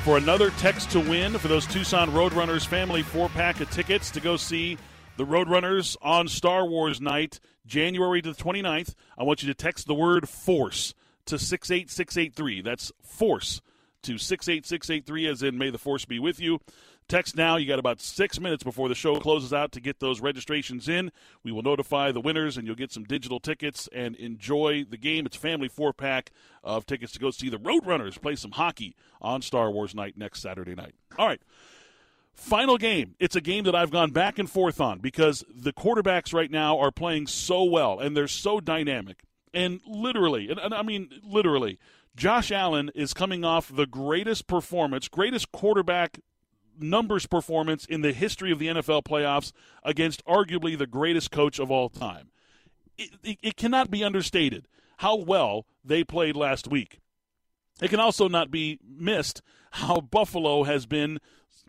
For 0.03 0.17
another 0.17 0.51
text 0.51 0.91
to 0.91 0.99
win 0.99 1.37
for 1.37 1.47
those 1.47 1.65
Tucson 1.65 2.11
Roadrunners 2.11 2.67
family 2.67 3.01
four 3.01 3.29
pack 3.29 3.59
of 3.61 3.69
tickets 3.71 4.11
to 4.11 4.19
go 4.19 4.37
see 4.37 4.77
the 5.17 5.25
Roadrunners 5.25 5.97
on 6.01 6.27
Star 6.27 6.65
Wars 6.65 7.01
night, 7.01 7.39
January 7.65 8.21
the 8.21 8.31
29th. 8.31 8.93
I 9.17 9.23
want 9.23 9.41
you 9.41 9.47
to 9.47 9.53
text 9.53 9.87
the 9.87 9.95
word 9.95 10.29
FORCE 10.29 10.93
to 11.25 11.39
68683. 11.39 12.61
That's 12.61 12.91
FORCE 13.03 13.61
to 14.03 14.17
68683, 14.17 15.27
as 15.27 15.43
in 15.43 15.57
May 15.57 15.71
the 15.71 15.77
Force 15.77 16.05
be 16.05 16.19
with 16.19 16.39
you. 16.39 16.59
Text 17.09 17.35
now. 17.35 17.57
You 17.57 17.67
got 17.67 17.79
about 17.79 17.99
six 17.99 18.39
minutes 18.39 18.63
before 18.63 18.87
the 18.87 18.93
show 18.93 19.19
closes 19.19 19.51
out 19.51 19.71
to 19.71 19.81
get 19.81 19.99
those 19.99 20.21
registrations 20.21 20.87
in. 20.87 21.11
We 21.43 21.51
will 21.51 21.63
notify 21.63 22.11
the 22.11 22.21
winners, 22.21 22.55
and 22.55 22.67
you'll 22.67 22.75
get 22.75 22.91
some 22.91 23.03
digital 23.03 23.39
tickets 23.39 23.89
and 23.91 24.15
enjoy 24.15 24.85
the 24.87 24.95
game. 24.95 25.25
It's 25.25 25.35
a 25.35 25.39
family 25.39 25.67
four 25.67 25.91
pack 25.91 26.31
of 26.63 26.85
tickets 26.85 27.11
to 27.13 27.19
go 27.19 27.31
see 27.31 27.49
the 27.49 27.57
Roadrunners 27.57 28.21
play 28.21 28.35
some 28.35 28.51
hockey 28.51 28.95
on 29.21 29.41
Star 29.41 29.71
Wars 29.71 29.95
night 29.95 30.17
next 30.17 30.41
Saturday 30.41 30.75
night. 30.75 30.93
All 31.17 31.25
right. 31.25 31.41
Final 32.35 32.77
game. 32.77 33.15
It's 33.19 33.35
a 33.35 33.41
game 33.41 33.63
that 33.63 33.75
I've 33.75 33.91
gone 33.91 34.11
back 34.11 34.37
and 34.37 34.49
forth 34.49 34.79
on 34.79 34.99
because 34.99 35.43
the 35.53 35.73
quarterbacks 35.73 36.31
right 36.31 36.51
now 36.51 36.77
are 36.77 36.91
playing 36.91 37.25
so 37.25 37.63
well 37.63 37.99
and 37.99 38.15
they're 38.15 38.27
so 38.27 38.59
dynamic. 38.59 39.23
And 39.51 39.81
literally, 39.85 40.49
and, 40.49 40.59
and 40.59 40.73
I 40.73 40.83
mean 40.83 41.09
literally, 41.23 41.79
Josh 42.15 42.51
Allen 42.51 42.91
is 42.93 43.13
coming 43.13 43.43
off 43.43 43.73
the 43.73 43.87
greatest 43.87 44.45
performance, 44.47 45.07
greatest 45.07 45.51
quarterback 45.51 46.19
numbers 46.81 47.25
performance 47.25 47.85
in 47.85 48.01
the 48.01 48.13
history 48.13 48.51
of 48.51 48.59
the 48.59 48.67
NFL 48.67 49.03
playoffs 49.03 49.51
against 49.83 50.25
arguably 50.25 50.77
the 50.77 50.87
greatest 50.87 51.31
coach 51.31 51.59
of 51.59 51.71
all 51.71 51.89
time. 51.89 52.29
It, 52.97 53.11
it, 53.23 53.37
it, 53.41 53.55
cannot 53.55 53.89
be 53.89 54.03
understated 54.03 54.67
how 54.97 55.15
well 55.15 55.65
they 55.83 56.03
played 56.03 56.35
last 56.35 56.67
week. 56.67 56.99
It 57.81 57.89
can 57.89 57.99
also 57.99 58.27
not 58.27 58.51
be 58.51 58.79
missed 58.85 59.41
how 59.71 60.01
Buffalo 60.01 60.63
has 60.63 60.85
been 60.85 61.19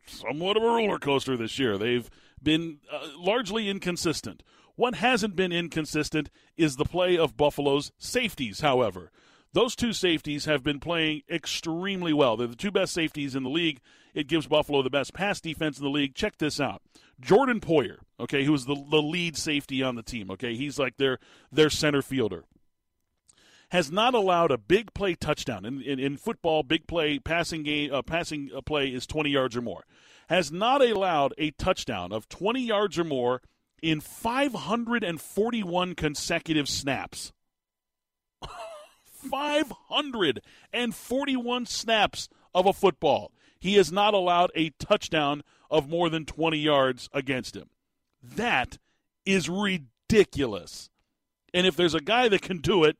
somewhat 0.06 0.56
of 0.56 0.62
a 0.62 0.66
roller 0.66 0.98
coaster 0.98 1.36
this 1.36 1.58
year. 1.58 1.78
They've 1.78 2.10
been 2.42 2.78
uh, 2.92 3.06
largely 3.16 3.68
inconsistent. 3.68 4.42
What 4.76 4.94
hasn't 4.96 5.36
been 5.36 5.52
inconsistent 5.52 6.30
is 6.56 6.76
the 6.76 6.84
play 6.84 7.16
of 7.16 7.36
Buffalo's 7.36 7.92
safeties, 7.98 8.60
however. 8.60 9.10
Those 9.52 9.74
two 9.74 9.92
safeties 9.92 10.44
have 10.44 10.62
been 10.62 10.78
playing 10.78 11.22
extremely 11.28 12.12
well. 12.12 12.36
They're 12.36 12.46
the 12.46 12.54
two 12.54 12.70
best 12.70 12.92
safeties 12.92 13.34
in 13.34 13.42
the 13.42 13.50
league. 13.50 13.80
It 14.14 14.28
gives 14.28 14.46
Buffalo 14.46 14.82
the 14.82 14.90
best 14.90 15.12
pass 15.12 15.40
defense 15.40 15.78
in 15.78 15.84
the 15.84 15.90
league. 15.90 16.14
Check 16.14 16.38
this 16.38 16.60
out. 16.60 16.82
Jordan 17.20 17.60
Poyer, 17.60 17.98
okay, 18.18 18.44
who's 18.44 18.64
the, 18.64 18.76
the 18.90 19.02
lead 19.02 19.36
safety 19.36 19.82
on 19.82 19.96
the 19.96 20.02
team, 20.02 20.30
okay? 20.30 20.54
He's 20.54 20.78
like 20.78 20.96
their 20.96 21.18
their 21.50 21.68
center 21.68 22.00
fielder. 22.00 22.44
Has 23.70 23.90
not 23.90 24.14
allowed 24.14 24.50
a 24.50 24.58
big 24.58 24.94
play 24.94 25.14
touchdown. 25.14 25.64
In, 25.64 25.80
in, 25.82 25.98
in 25.98 26.16
football, 26.16 26.62
big 26.62 26.86
play 26.86 27.18
passing 27.18 27.62
game 27.62 27.92
uh, 27.92 28.02
passing 28.02 28.50
uh, 28.56 28.60
play 28.62 28.88
is 28.88 29.06
20 29.06 29.30
yards 29.30 29.56
or 29.56 29.62
more. 29.62 29.84
Has 30.28 30.50
not 30.52 30.80
allowed 30.80 31.34
a 31.38 31.50
touchdown 31.52 32.12
of 32.12 32.28
20 32.28 32.60
yards 32.60 32.98
or 32.98 33.04
more 33.04 33.42
in 33.82 34.00
541 34.00 35.94
consecutive 35.94 36.68
snaps. 36.68 37.32
541 39.20 41.66
snaps 41.66 42.28
of 42.54 42.66
a 42.66 42.72
football. 42.72 43.32
He 43.58 43.74
has 43.74 43.92
not 43.92 44.14
allowed 44.14 44.50
a 44.54 44.70
touchdown 44.70 45.42
of 45.70 45.88
more 45.88 46.08
than 46.08 46.24
20 46.24 46.58
yards 46.58 47.08
against 47.12 47.54
him. 47.54 47.68
That 48.22 48.78
is 49.24 49.48
ridiculous. 49.48 50.90
And 51.52 51.66
if 51.66 51.76
there's 51.76 51.94
a 51.94 52.00
guy 52.00 52.28
that 52.28 52.42
can 52.42 52.58
do 52.58 52.84
it, 52.84 52.96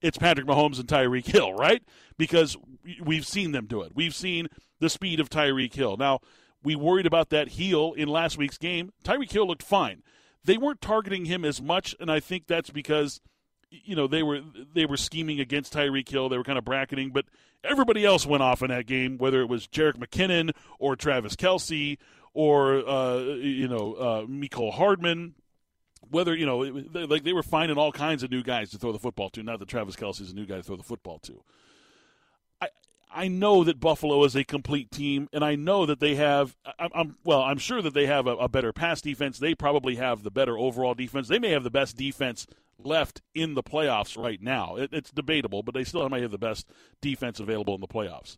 it's 0.00 0.18
Patrick 0.18 0.46
Mahomes 0.46 0.78
and 0.78 0.88
Tyreek 0.88 1.26
Hill, 1.26 1.54
right? 1.54 1.82
Because 2.18 2.56
we've 3.00 3.26
seen 3.26 3.52
them 3.52 3.66
do 3.66 3.82
it. 3.82 3.92
We've 3.94 4.14
seen 4.14 4.48
the 4.80 4.90
speed 4.90 5.20
of 5.20 5.30
Tyreek 5.30 5.74
Hill. 5.74 5.96
Now, 5.96 6.20
we 6.62 6.76
worried 6.76 7.06
about 7.06 7.30
that 7.30 7.48
heel 7.48 7.94
in 7.96 8.08
last 8.08 8.36
week's 8.36 8.58
game. 8.58 8.92
Tyreek 9.04 9.32
Hill 9.32 9.46
looked 9.46 9.62
fine. 9.62 10.02
They 10.44 10.58
weren't 10.58 10.80
targeting 10.80 11.26
him 11.26 11.44
as 11.44 11.62
much, 11.62 11.94
and 12.00 12.10
I 12.10 12.20
think 12.20 12.46
that's 12.46 12.70
because– 12.70 13.20
you 13.84 13.96
know 13.96 14.06
they 14.06 14.22
were 14.22 14.40
they 14.74 14.86
were 14.86 14.96
scheming 14.96 15.40
against 15.40 15.72
Tyreek 15.72 16.08
Hill. 16.08 16.28
They 16.28 16.36
were 16.36 16.44
kind 16.44 16.58
of 16.58 16.64
bracketing, 16.64 17.10
but 17.10 17.24
everybody 17.64 18.04
else 18.04 18.26
went 18.26 18.42
off 18.42 18.62
in 18.62 18.68
that 18.68 18.86
game, 18.86 19.18
whether 19.18 19.40
it 19.40 19.48
was 19.48 19.66
Jerick 19.66 19.96
McKinnon 19.96 20.52
or 20.78 20.96
Travis 20.96 21.36
Kelce 21.36 21.98
or 22.34 22.88
uh, 22.88 23.18
you 23.18 23.68
know 23.68 23.94
uh, 23.94 24.70
Hardman. 24.72 25.34
Whether 26.10 26.34
you 26.34 26.44
know, 26.44 26.62
it, 26.62 27.08
like 27.08 27.24
they 27.24 27.32
were 27.32 27.42
finding 27.42 27.78
all 27.78 27.92
kinds 27.92 28.22
of 28.22 28.30
new 28.30 28.42
guys 28.42 28.70
to 28.70 28.78
throw 28.78 28.92
the 28.92 28.98
football 28.98 29.30
to. 29.30 29.42
Not 29.42 29.60
that 29.60 29.68
Travis 29.68 29.96
Kelce 29.96 30.20
is 30.20 30.32
a 30.32 30.34
new 30.34 30.44
guy 30.44 30.56
to 30.56 30.62
throw 30.62 30.76
the 30.76 30.82
football 30.82 31.18
to. 31.20 31.42
I 32.60 32.68
I 33.14 33.28
know 33.28 33.64
that 33.64 33.80
Buffalo 33.80 34.22
is 34.24 34.34
a 34.34 34.44
complete 34.44 34.90
team, 34.90 35.28
and 35.32 35.44
I 35.44 35.54
know 35.54 35.86
that 35.86 36.00
they 36.00 36.16
have. 36.16 36.56
I, 36.78 36.88
am 36.94 37.16
well. 37.24 37.40
I'm 37.40 37.58
sure 37.58 37.80
that 37.80 37.94
they 37.94 38.06
have 38.06 38.26
a, 38.26 38.36
a 38.36 38.48
better 38.48 38.72
pass 38.72 39.00
defense. 39.00 39.38
They 39.38 39.54
probably 39.54 39.96
have 39.96 40.22
the 40.22 40.30
better 40.30 40.58
overall 40.58 40.94
defense. 40.94 41.28
They 41.28 41.38
may 41.38 41.50
have 41.50 41.64
the 41.64 41.70
best 41.70 41.96
defense 41.96 42.46
left 42.84 43.22
in 43.34 43.54
the 43.54 43.62
playoffs 43.62 44.22
right 44.22 44.40
now. 44.40 44.76
It, 44.76 44.90
it's 44.92 45.10
debatable, 45.10 45.62
but 45.62 45.74
they 45.74 45.84
still 45.84 46.08
might 46.08 46.22
have 46.22 46.30
the 46.30 46.38
best 46.38 46.68
defense 47.00 47.40
available 47.40 47.74
in 47.74 47.80
the 47.80 47.88
playoffs. 47.88 48.36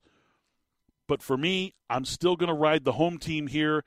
But 1.07 1.23
for 1.23 1.37
me, 1.37 1.75
I'm 1.91 2.05
still 2.05 2.37
going 2.37 2.49
to 2.49 2.55
ride 2.55 2.85
the 2.85 2.93
home 2.93 3.19
team 3.19 3.47
here. 3.47 3.85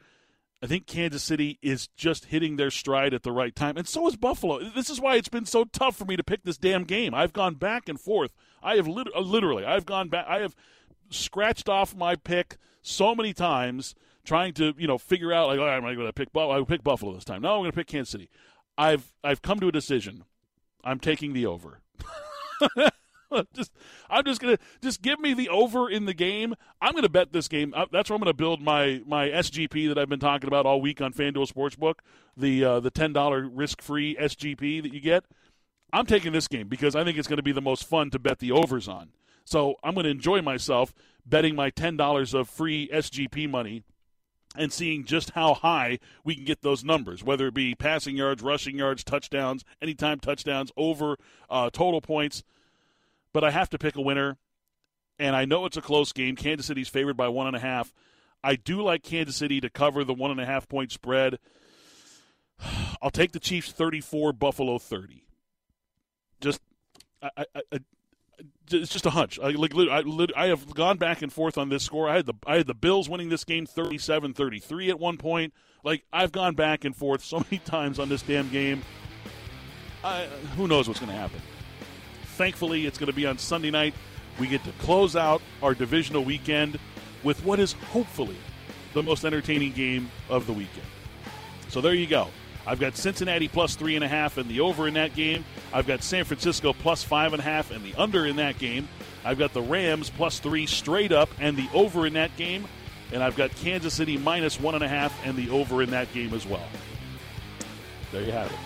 I 0.62 0.66
think 0.66 0.88
Kansas 0.88 1.24
City 1.24 1.60
is 1.62 1.88
just 1.96 2.26
hitting 2.26 2.56
their 2.56 2.72
stride 2.72 3.14
at 3.14 3.22
the 3.22 3.32
right 3.32 3.56
time, 3.56 3.78
and 3.78 3.88
so 3.88 4.08
is 4.08 4.16
Buffalo. 4.16 4.60
This 4.72 4.90
is 4.90 5.00
why 5.00 5.16
it's 5.16 5.30
been 5.30 5.46
so 5.46 5.66
tough 5.66 5.96
for 5.96 6.06
me 6.06 6.16
to 6.16 6.24
pick 6.24 6.44
this 6.44 6.58
damn 6.58 6.84
game. 6.84 7.14
I've 7.14 7.34
gone 7.34 7.56
back 7.56 7.88
and 7.88 8.00
forth. 8.00 8.34
I 8.64 8.76
have 8.78 8.88
lit- 8.88 9.16
uh, 9.16 9.20
literally, 9.20 9.66
I've 9.66 9.86
gone 9.86 10.10
back. 10.10 10.26
I 10.28 10.40
have 10.40 10.56
scratched 11.12 11.70
off 11.70 11.96
my 11.96 12.16
pick 12.16 12.58
so 12.82 13.14
many 13.14 13.34
times, 13.34 13.94
trying 14.26 14.54
to 14.56 14.74
you 14.80 14.88
know 14.88 14.98
figure 14.98 15.32
out 15.32 15.48
like, 15.48 15.60
oh, 15.60 15.68
I'm 15.68 15.84
going 15.84 15.98
to 15.98 16.14
pick. 16.14 16.30
I 16.36 16.64
pick 16.68 16.84
Buffalo 16.84 17.14
this 17.14 17.24
time. 17.24 17.44
No, 17.44 17.54
I'm 17.54 17.60
going 17.60 17.72
to 17.72 17.78
pick 17.78 17.88
Kansas 17.88 18.12
City. 18.12 18.30
I've 18.80 19.14
I've 19.24 19.44
come 19.44 19.60
to 19.60 19.68
a 19.68 19.72
decision. 19.72 20.24
I'm 20.88 21.00
taking 21.00 21.34
the 21.34 21.46
over. 21.46 21.82
just 23.54 23.72
I'm 24.10 24.24
just 24.24 24.40
gonna 24.40 24.58
just 24.82 25.02
give 25.02 25.20
me 25.20 25.34
the 25.34 25.50
over 25.50 25.90
in 25.90 26.06
the 26.06 26.14
game. 26.14 26.56
I'm 26.82 26.94
gonna 26.94 27.10
bet 27.10 27.34
this 27.34 27.48
game. 27.48 27.74
Uh, 27.76 27.86
that's 27.92 28.10
where 28.10 28.16
I'm 28.16 28.22
gonna 28.22 28.34
build 28.34 28.62
my 28.62 29.02
my 29.06 29.28
SGP 29.28 29.90
that 29.90 29.98
I've 29.98 30.10
been 30.10 30.20
talking 30.20 30.48
about 30.48 30.66
all 30.66 30.80
week 30.80 31.02
on 31.02 31.14
FanDuel 31.14 31.52
Sportsbook. 31.52 31.96
The 32.38 32.64
uh, 32.64 32.80
the 32.80 32.90
ten 32.90 33.12
dollar 33.12 33.48
risk 33.48 33.82
free 33.82 34.16
SGP 34.16 34.82
that 34.82 34.94
you 34.94 35.02
get. 35.02 35.26
I'm 35.92 36.06
taking 36.06 36.32
this 36.32 36.48
game 36.48 36.68
because 36.68 36.96
I 36.96 37.04
think 37.04 37.18
it's 37.18 37.28
going 37.28 37.38
to 37.38 37.44
be 37.44 37.54
the 37.54 37.62
most 37.62 37.86
fun 37.86 38.10
to 38.12 38.20
bet 38.20 38.40
the 38.40 38.52
overs 38.52 38.88
on. 38.90 39.10
So 39.46 39.76
I'm 39.84 39.94
going 39.94 40.04
to 40.04 40.10
enjoy 40.10 40.42
myself 40.42 40.94
betting 41.26 41.56
my 41.56 41.70
ten 41.70 41.98
dollars 41.98 42.34
of 42.34 42.50
free 42.50 42.90
SGP 42.94 43.50
money 43.50 43.84
and 44.58 44.74
seeing 44.74 45.06
just 45.06 45.32
how 45.32 45.54
high 45.54 46.00
we 46.24 46.36
can 46.36 46.44
get 46.44 46.62
those 46.62 46.84
numbers, 46.84 47.24
whether 47.24 47.48
it 47.48 47.54
be 47.54 47.76
passing 47.76 48.18
yards, 48.18 48.42
rushing 48.42 48.78
yards, 48.78 49.04
touchdowns, 49.04 49.64
anytime 49.82 50.20
touchdowns, 50.20 50.72
over 50.76 51.18
uh, 51.50 51.70
total 51.70 52.02
points. 52.02 52.44
But 53.32 53.44
I 53.44 53.52
have 53.52 53.70
to 53.70 53.78
pick 53.78 53.96
a 53.96 54.02
winner, 54.02 54.38
and 55.20 55.36
I 55.36 55.46
know 55.46 55.66
it's 55.66 55.78
a 55.78 55.82
close 55.82 56.12
game. 56.12 56.36
Kansas 56.36 56.66
City's 56.66 56.90
favored 56.90 57.16
by 57.16 57.28
one 57.28 57.48
and 57.48 57.56
a 57.56 57.60
half. 57.60 57.94
I 58.44 58.56
do 58.56 58.82
like 58.82 59.04
Kansas 59.04 59.36
City 59.36 59.62
to 59.62 59.70
cover 59.70 60.04
the 60.04 60.14
one 60.14 60.32
and 60.32 60.42
a 60.42 60.46
half 60.46 60.68
point 60.68 60.92
spread. 60.92 61.38
I'll 63.02 63.12
take 63.12 63.32
the 63.32 63.40
Chiefs 63.40 63.72
34, 63.72 64.34
Buffalo 64.34 64.80
30. 64.80 65.24
Just, 66.42 66.62
I, 67.22 67.30
I, 67.38 67.62
I 67.72 67.80
it's 68.72 68.92
just 68.92 69.06
a 69.06 69.10
hunch. 69.10 69.40
I, 69.40 69.52
like, 69.52 69.74
I, 69.76 70.04
I 70.36 70.48
have 70.48 70.74
gone 70.74 70.98
back 70.98 71.22
and 71.22 71.32
forth 71.32 71.58
on 71.58 71.70
this 71.70 71.84
score. 71.84 72.10
I 72.10 72.18
had 72.18 72.26
the 72.26 72.34
I 72.46 72.58
had 72.58 72.68
the 72.68 72.74
Bills 72.74 73.10
winning 73.10 73.30
this 73.30 73.44
game 73.44 73.66
37-33 73.66 74.90
at 74.90 75.00
one 75.00 75.18
point. 75.18 75.54
Like 75.84 76.04
I've 76.12 76.32
gone 76.32 76.56
back 76.56 76.86
and 76.86 76.96
forth 76.96 77.24
so 77.24 77.40
many 77.52 77.60
times 77.60 78.00
on 78.00 78.10
this 78.10 78.22
damn 78.22 78.50
game. 78.50 78.82
I, 80.04 80.26
who 80.56 80.68
knows 80.68 80.88
what's 80.88 81.00
going 81.00 81.12
to 81.12 81.18
happen? 81.18 81.42
Thankfully, 82.36 82.86
it's 82.86 82.98
going 82.98 83.08
to 83.08 83.16
be 83.16 83.26
on 83.26 83.38
Sunday 83.38 83.72
night. 83.72 83.94
We 84.40 84.48
get 84.48 84.64
to 84.66 84.72
close 84.74 85.16
out 85.16 85.42
our 85.64 85.74
divisional 85.74 86.24
weekend 86.24 86.80
with 87.24 87.44
what 87.44 87.60
is 87.60 87.74
hopefully 87.74 88.38
the 88.94 89.02
most 89.02 89.26
entertaining 89.26 89.72
game 89.72 90.12
of 90.30 90.46
the 90.46 90.54
weekend. 90.54 90.86
So 91.70 91.82
there 91.82 91.94
you 91.94 92.08
go. 92.08 92.28
I've 92.68 92.82
got 92.82 92.98
Cincinnati 92.98 93.48
plus 93.48 93.76
three 93.76 93.96
and 93.96 94.04
a 94.04 94.10
half 94.10 94.38
and 94.38 94.50
the 94.50 94.60
over 94.60 94.90
in 94.90 94.96
that 94.96 95.16
game. 95.16 95.46
I've 95.74 95.88
got 95.88 96.04
San 96.04 96.26
Francisco 96.26 96.74
plus 96.74 97.02
five 97.02 97.32
and 97.32 97.40
a 97.40 97.44
half 97.44 97.72
and 97.72 97.84
the 97.84 97.96
under 97.96 98.26
in 98.26 98.36
that 98.36 98.60
game. 98.60 98.90
I've 99.24 99.40
got 99.40 99.54
the 99.54 99.62
Rams 99.62 100.10
plus 100.10 100.40
three 100.40 100.66
straight 100.66 101.14
up 101.14 101.30
and 101.40 101.56
the 101.56 101.70
over 101.74 102.06
in 102.06 102.14
that 102.14 102.36
game. 102.36 102.68
And 103.14 103.24
I've 103.24 103.38
got 103.38 103.56
Kansas 103.56 103.94
City 103.94 104.18
minus 104.18 104.60
one 104.60 104.76
and 104.76 104.84
a 104.84 104.88
half 104.88 105.18
and 105.26 105.38
the 105.38 105.50
over 105.50 105.82
in 105.82 105.92
that 105.92 106.14
game 106.14 106.34
as 106.34 106.46
well. 106.46 106.68
There 108.12 108.22
you 108.22 108.34
have 108.34 108.52
it. 108.52 108.58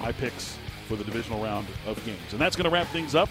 My 0.00 0.12
picks 0.12 0.56
for 0.88 0.96
the 0.96 1.04
divisional 1.04 1.42
round 1.42 1.66
of 1.86 2.02
games. 2.06 2.32
And 2.32 2.40
that's 2.40 2.56
going 2.56 2.64
to 2.64 2.70
wrap 2.70 2.86
things 2.88 3.14
up 3.14 3.28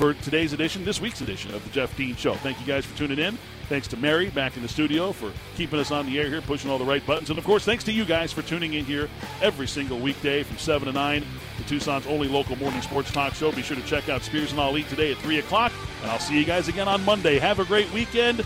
for 0.00 0.14
today's 0.14 0.54
edition, 0.54 0.82
this 0.82 0.98
week's 0.98 1.20
edition 1.20 1.54
of 1.54 1.62
the 1.62 1.68
Jeff 1.68 1.94
Dean 1.94 2.16
Show. 2.16 2.32
Thank 2.36 2.58
you 2.58 2.64
guys 2.64 2.86
for 2.86 2.96
tuning 2.96 3.18
in. 3.18 3.36
Thanks 3.68 3.86
to 3.88 3.98
Mary 3.98 4.30
back 4.30 4.56
in 4.56 4.62
the 4.62 4.68
studio 4.68 5.12
for 5.12 5.30
keeping 5.56 5.78
us 5.78 5.90
on 5.90 6.06
the 6.06 6.18
air 6.18 6.26
here, 6.26 6.40
pushing 6.40 6.70
all 6.70 6.78
the 6.78 6.86
right 6.86 7.04
buttons. 7.06 7.28
And 7.28 7.38
of 7.38 7.44
course, 7.44 7.66
thanks 7.66 7.84
to 7.84 7.92
you 7.92 8.06
guys 8.06 8.32
for 8.32 8.40
tuning 8.40 8.72
in 8.72 8.86
here 8.86 9.10
every 9.42 9.68
single 9.68 9.98
weekday 9.98 10.42
from 10.42 10.56
7 10.56 10.86
to 10.86 10.92
9, 10.94 11.22
the 11.58 11.64
Tucson's 11.64 12.06
only 12.06 12.28
local 12.28 12.56
morning 12.56 12.80
sports 12.80 13.12
talk 13.12 13.34
show. 13.34 13.52
Be 13.52 13.60
sure 13.60 13.76
to 13.76 13.82
check 13.82 14.08
out 14.08 14.22
Spears 14.22 14.52
and 14.52 14.60
Ali 14.60 14.84
today 14.84 15.12
at 15.12 15.18
3 15.18 15.38
o'clock. 15.40 15.70
And 16.00 16.10
I'll 16.10 16.18
see 16.18 16.38
you 16.38 16.46
guys 16.46 16.68
again 16.68 16.88
on 16.88 17.04
Monday. 17.04 17.38
Have 17.38 17.58
a 17.58 17.66
great 17.66 17.92
weekend. 17.92 18.42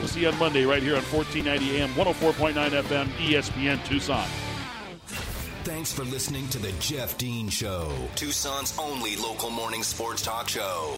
We'll 0.00 0.08
see 0.08 0.22
you 0.22 0.30
on 0.30 0.38
Monday 0.40 0.64
right 0.64 0.82
here 0.82 0.96
on 0.96 1.02
1490 1.02 1.80
AM, 1.80 1.90
104.9 1.90 2.82
FM, 2.82 3.06
ESPN 3.18 3.84
Tucson. 3.84 4.26
Thanks 5.64 5.92
for 5.92 6.02
listening 6.02 6.48
to 6.48 6.58
the 6.58 6.72
Jeff 6.80 7.16
Dean 7.18 7.48
Show, 7.48 7.88
Tucson's 8.16 8.76
only 8.80 9.14
local 9.14 9.48
morning 9.48 9.84
sports 9.84 10.20
talk 10.20 10.48
show. 10.48 10.90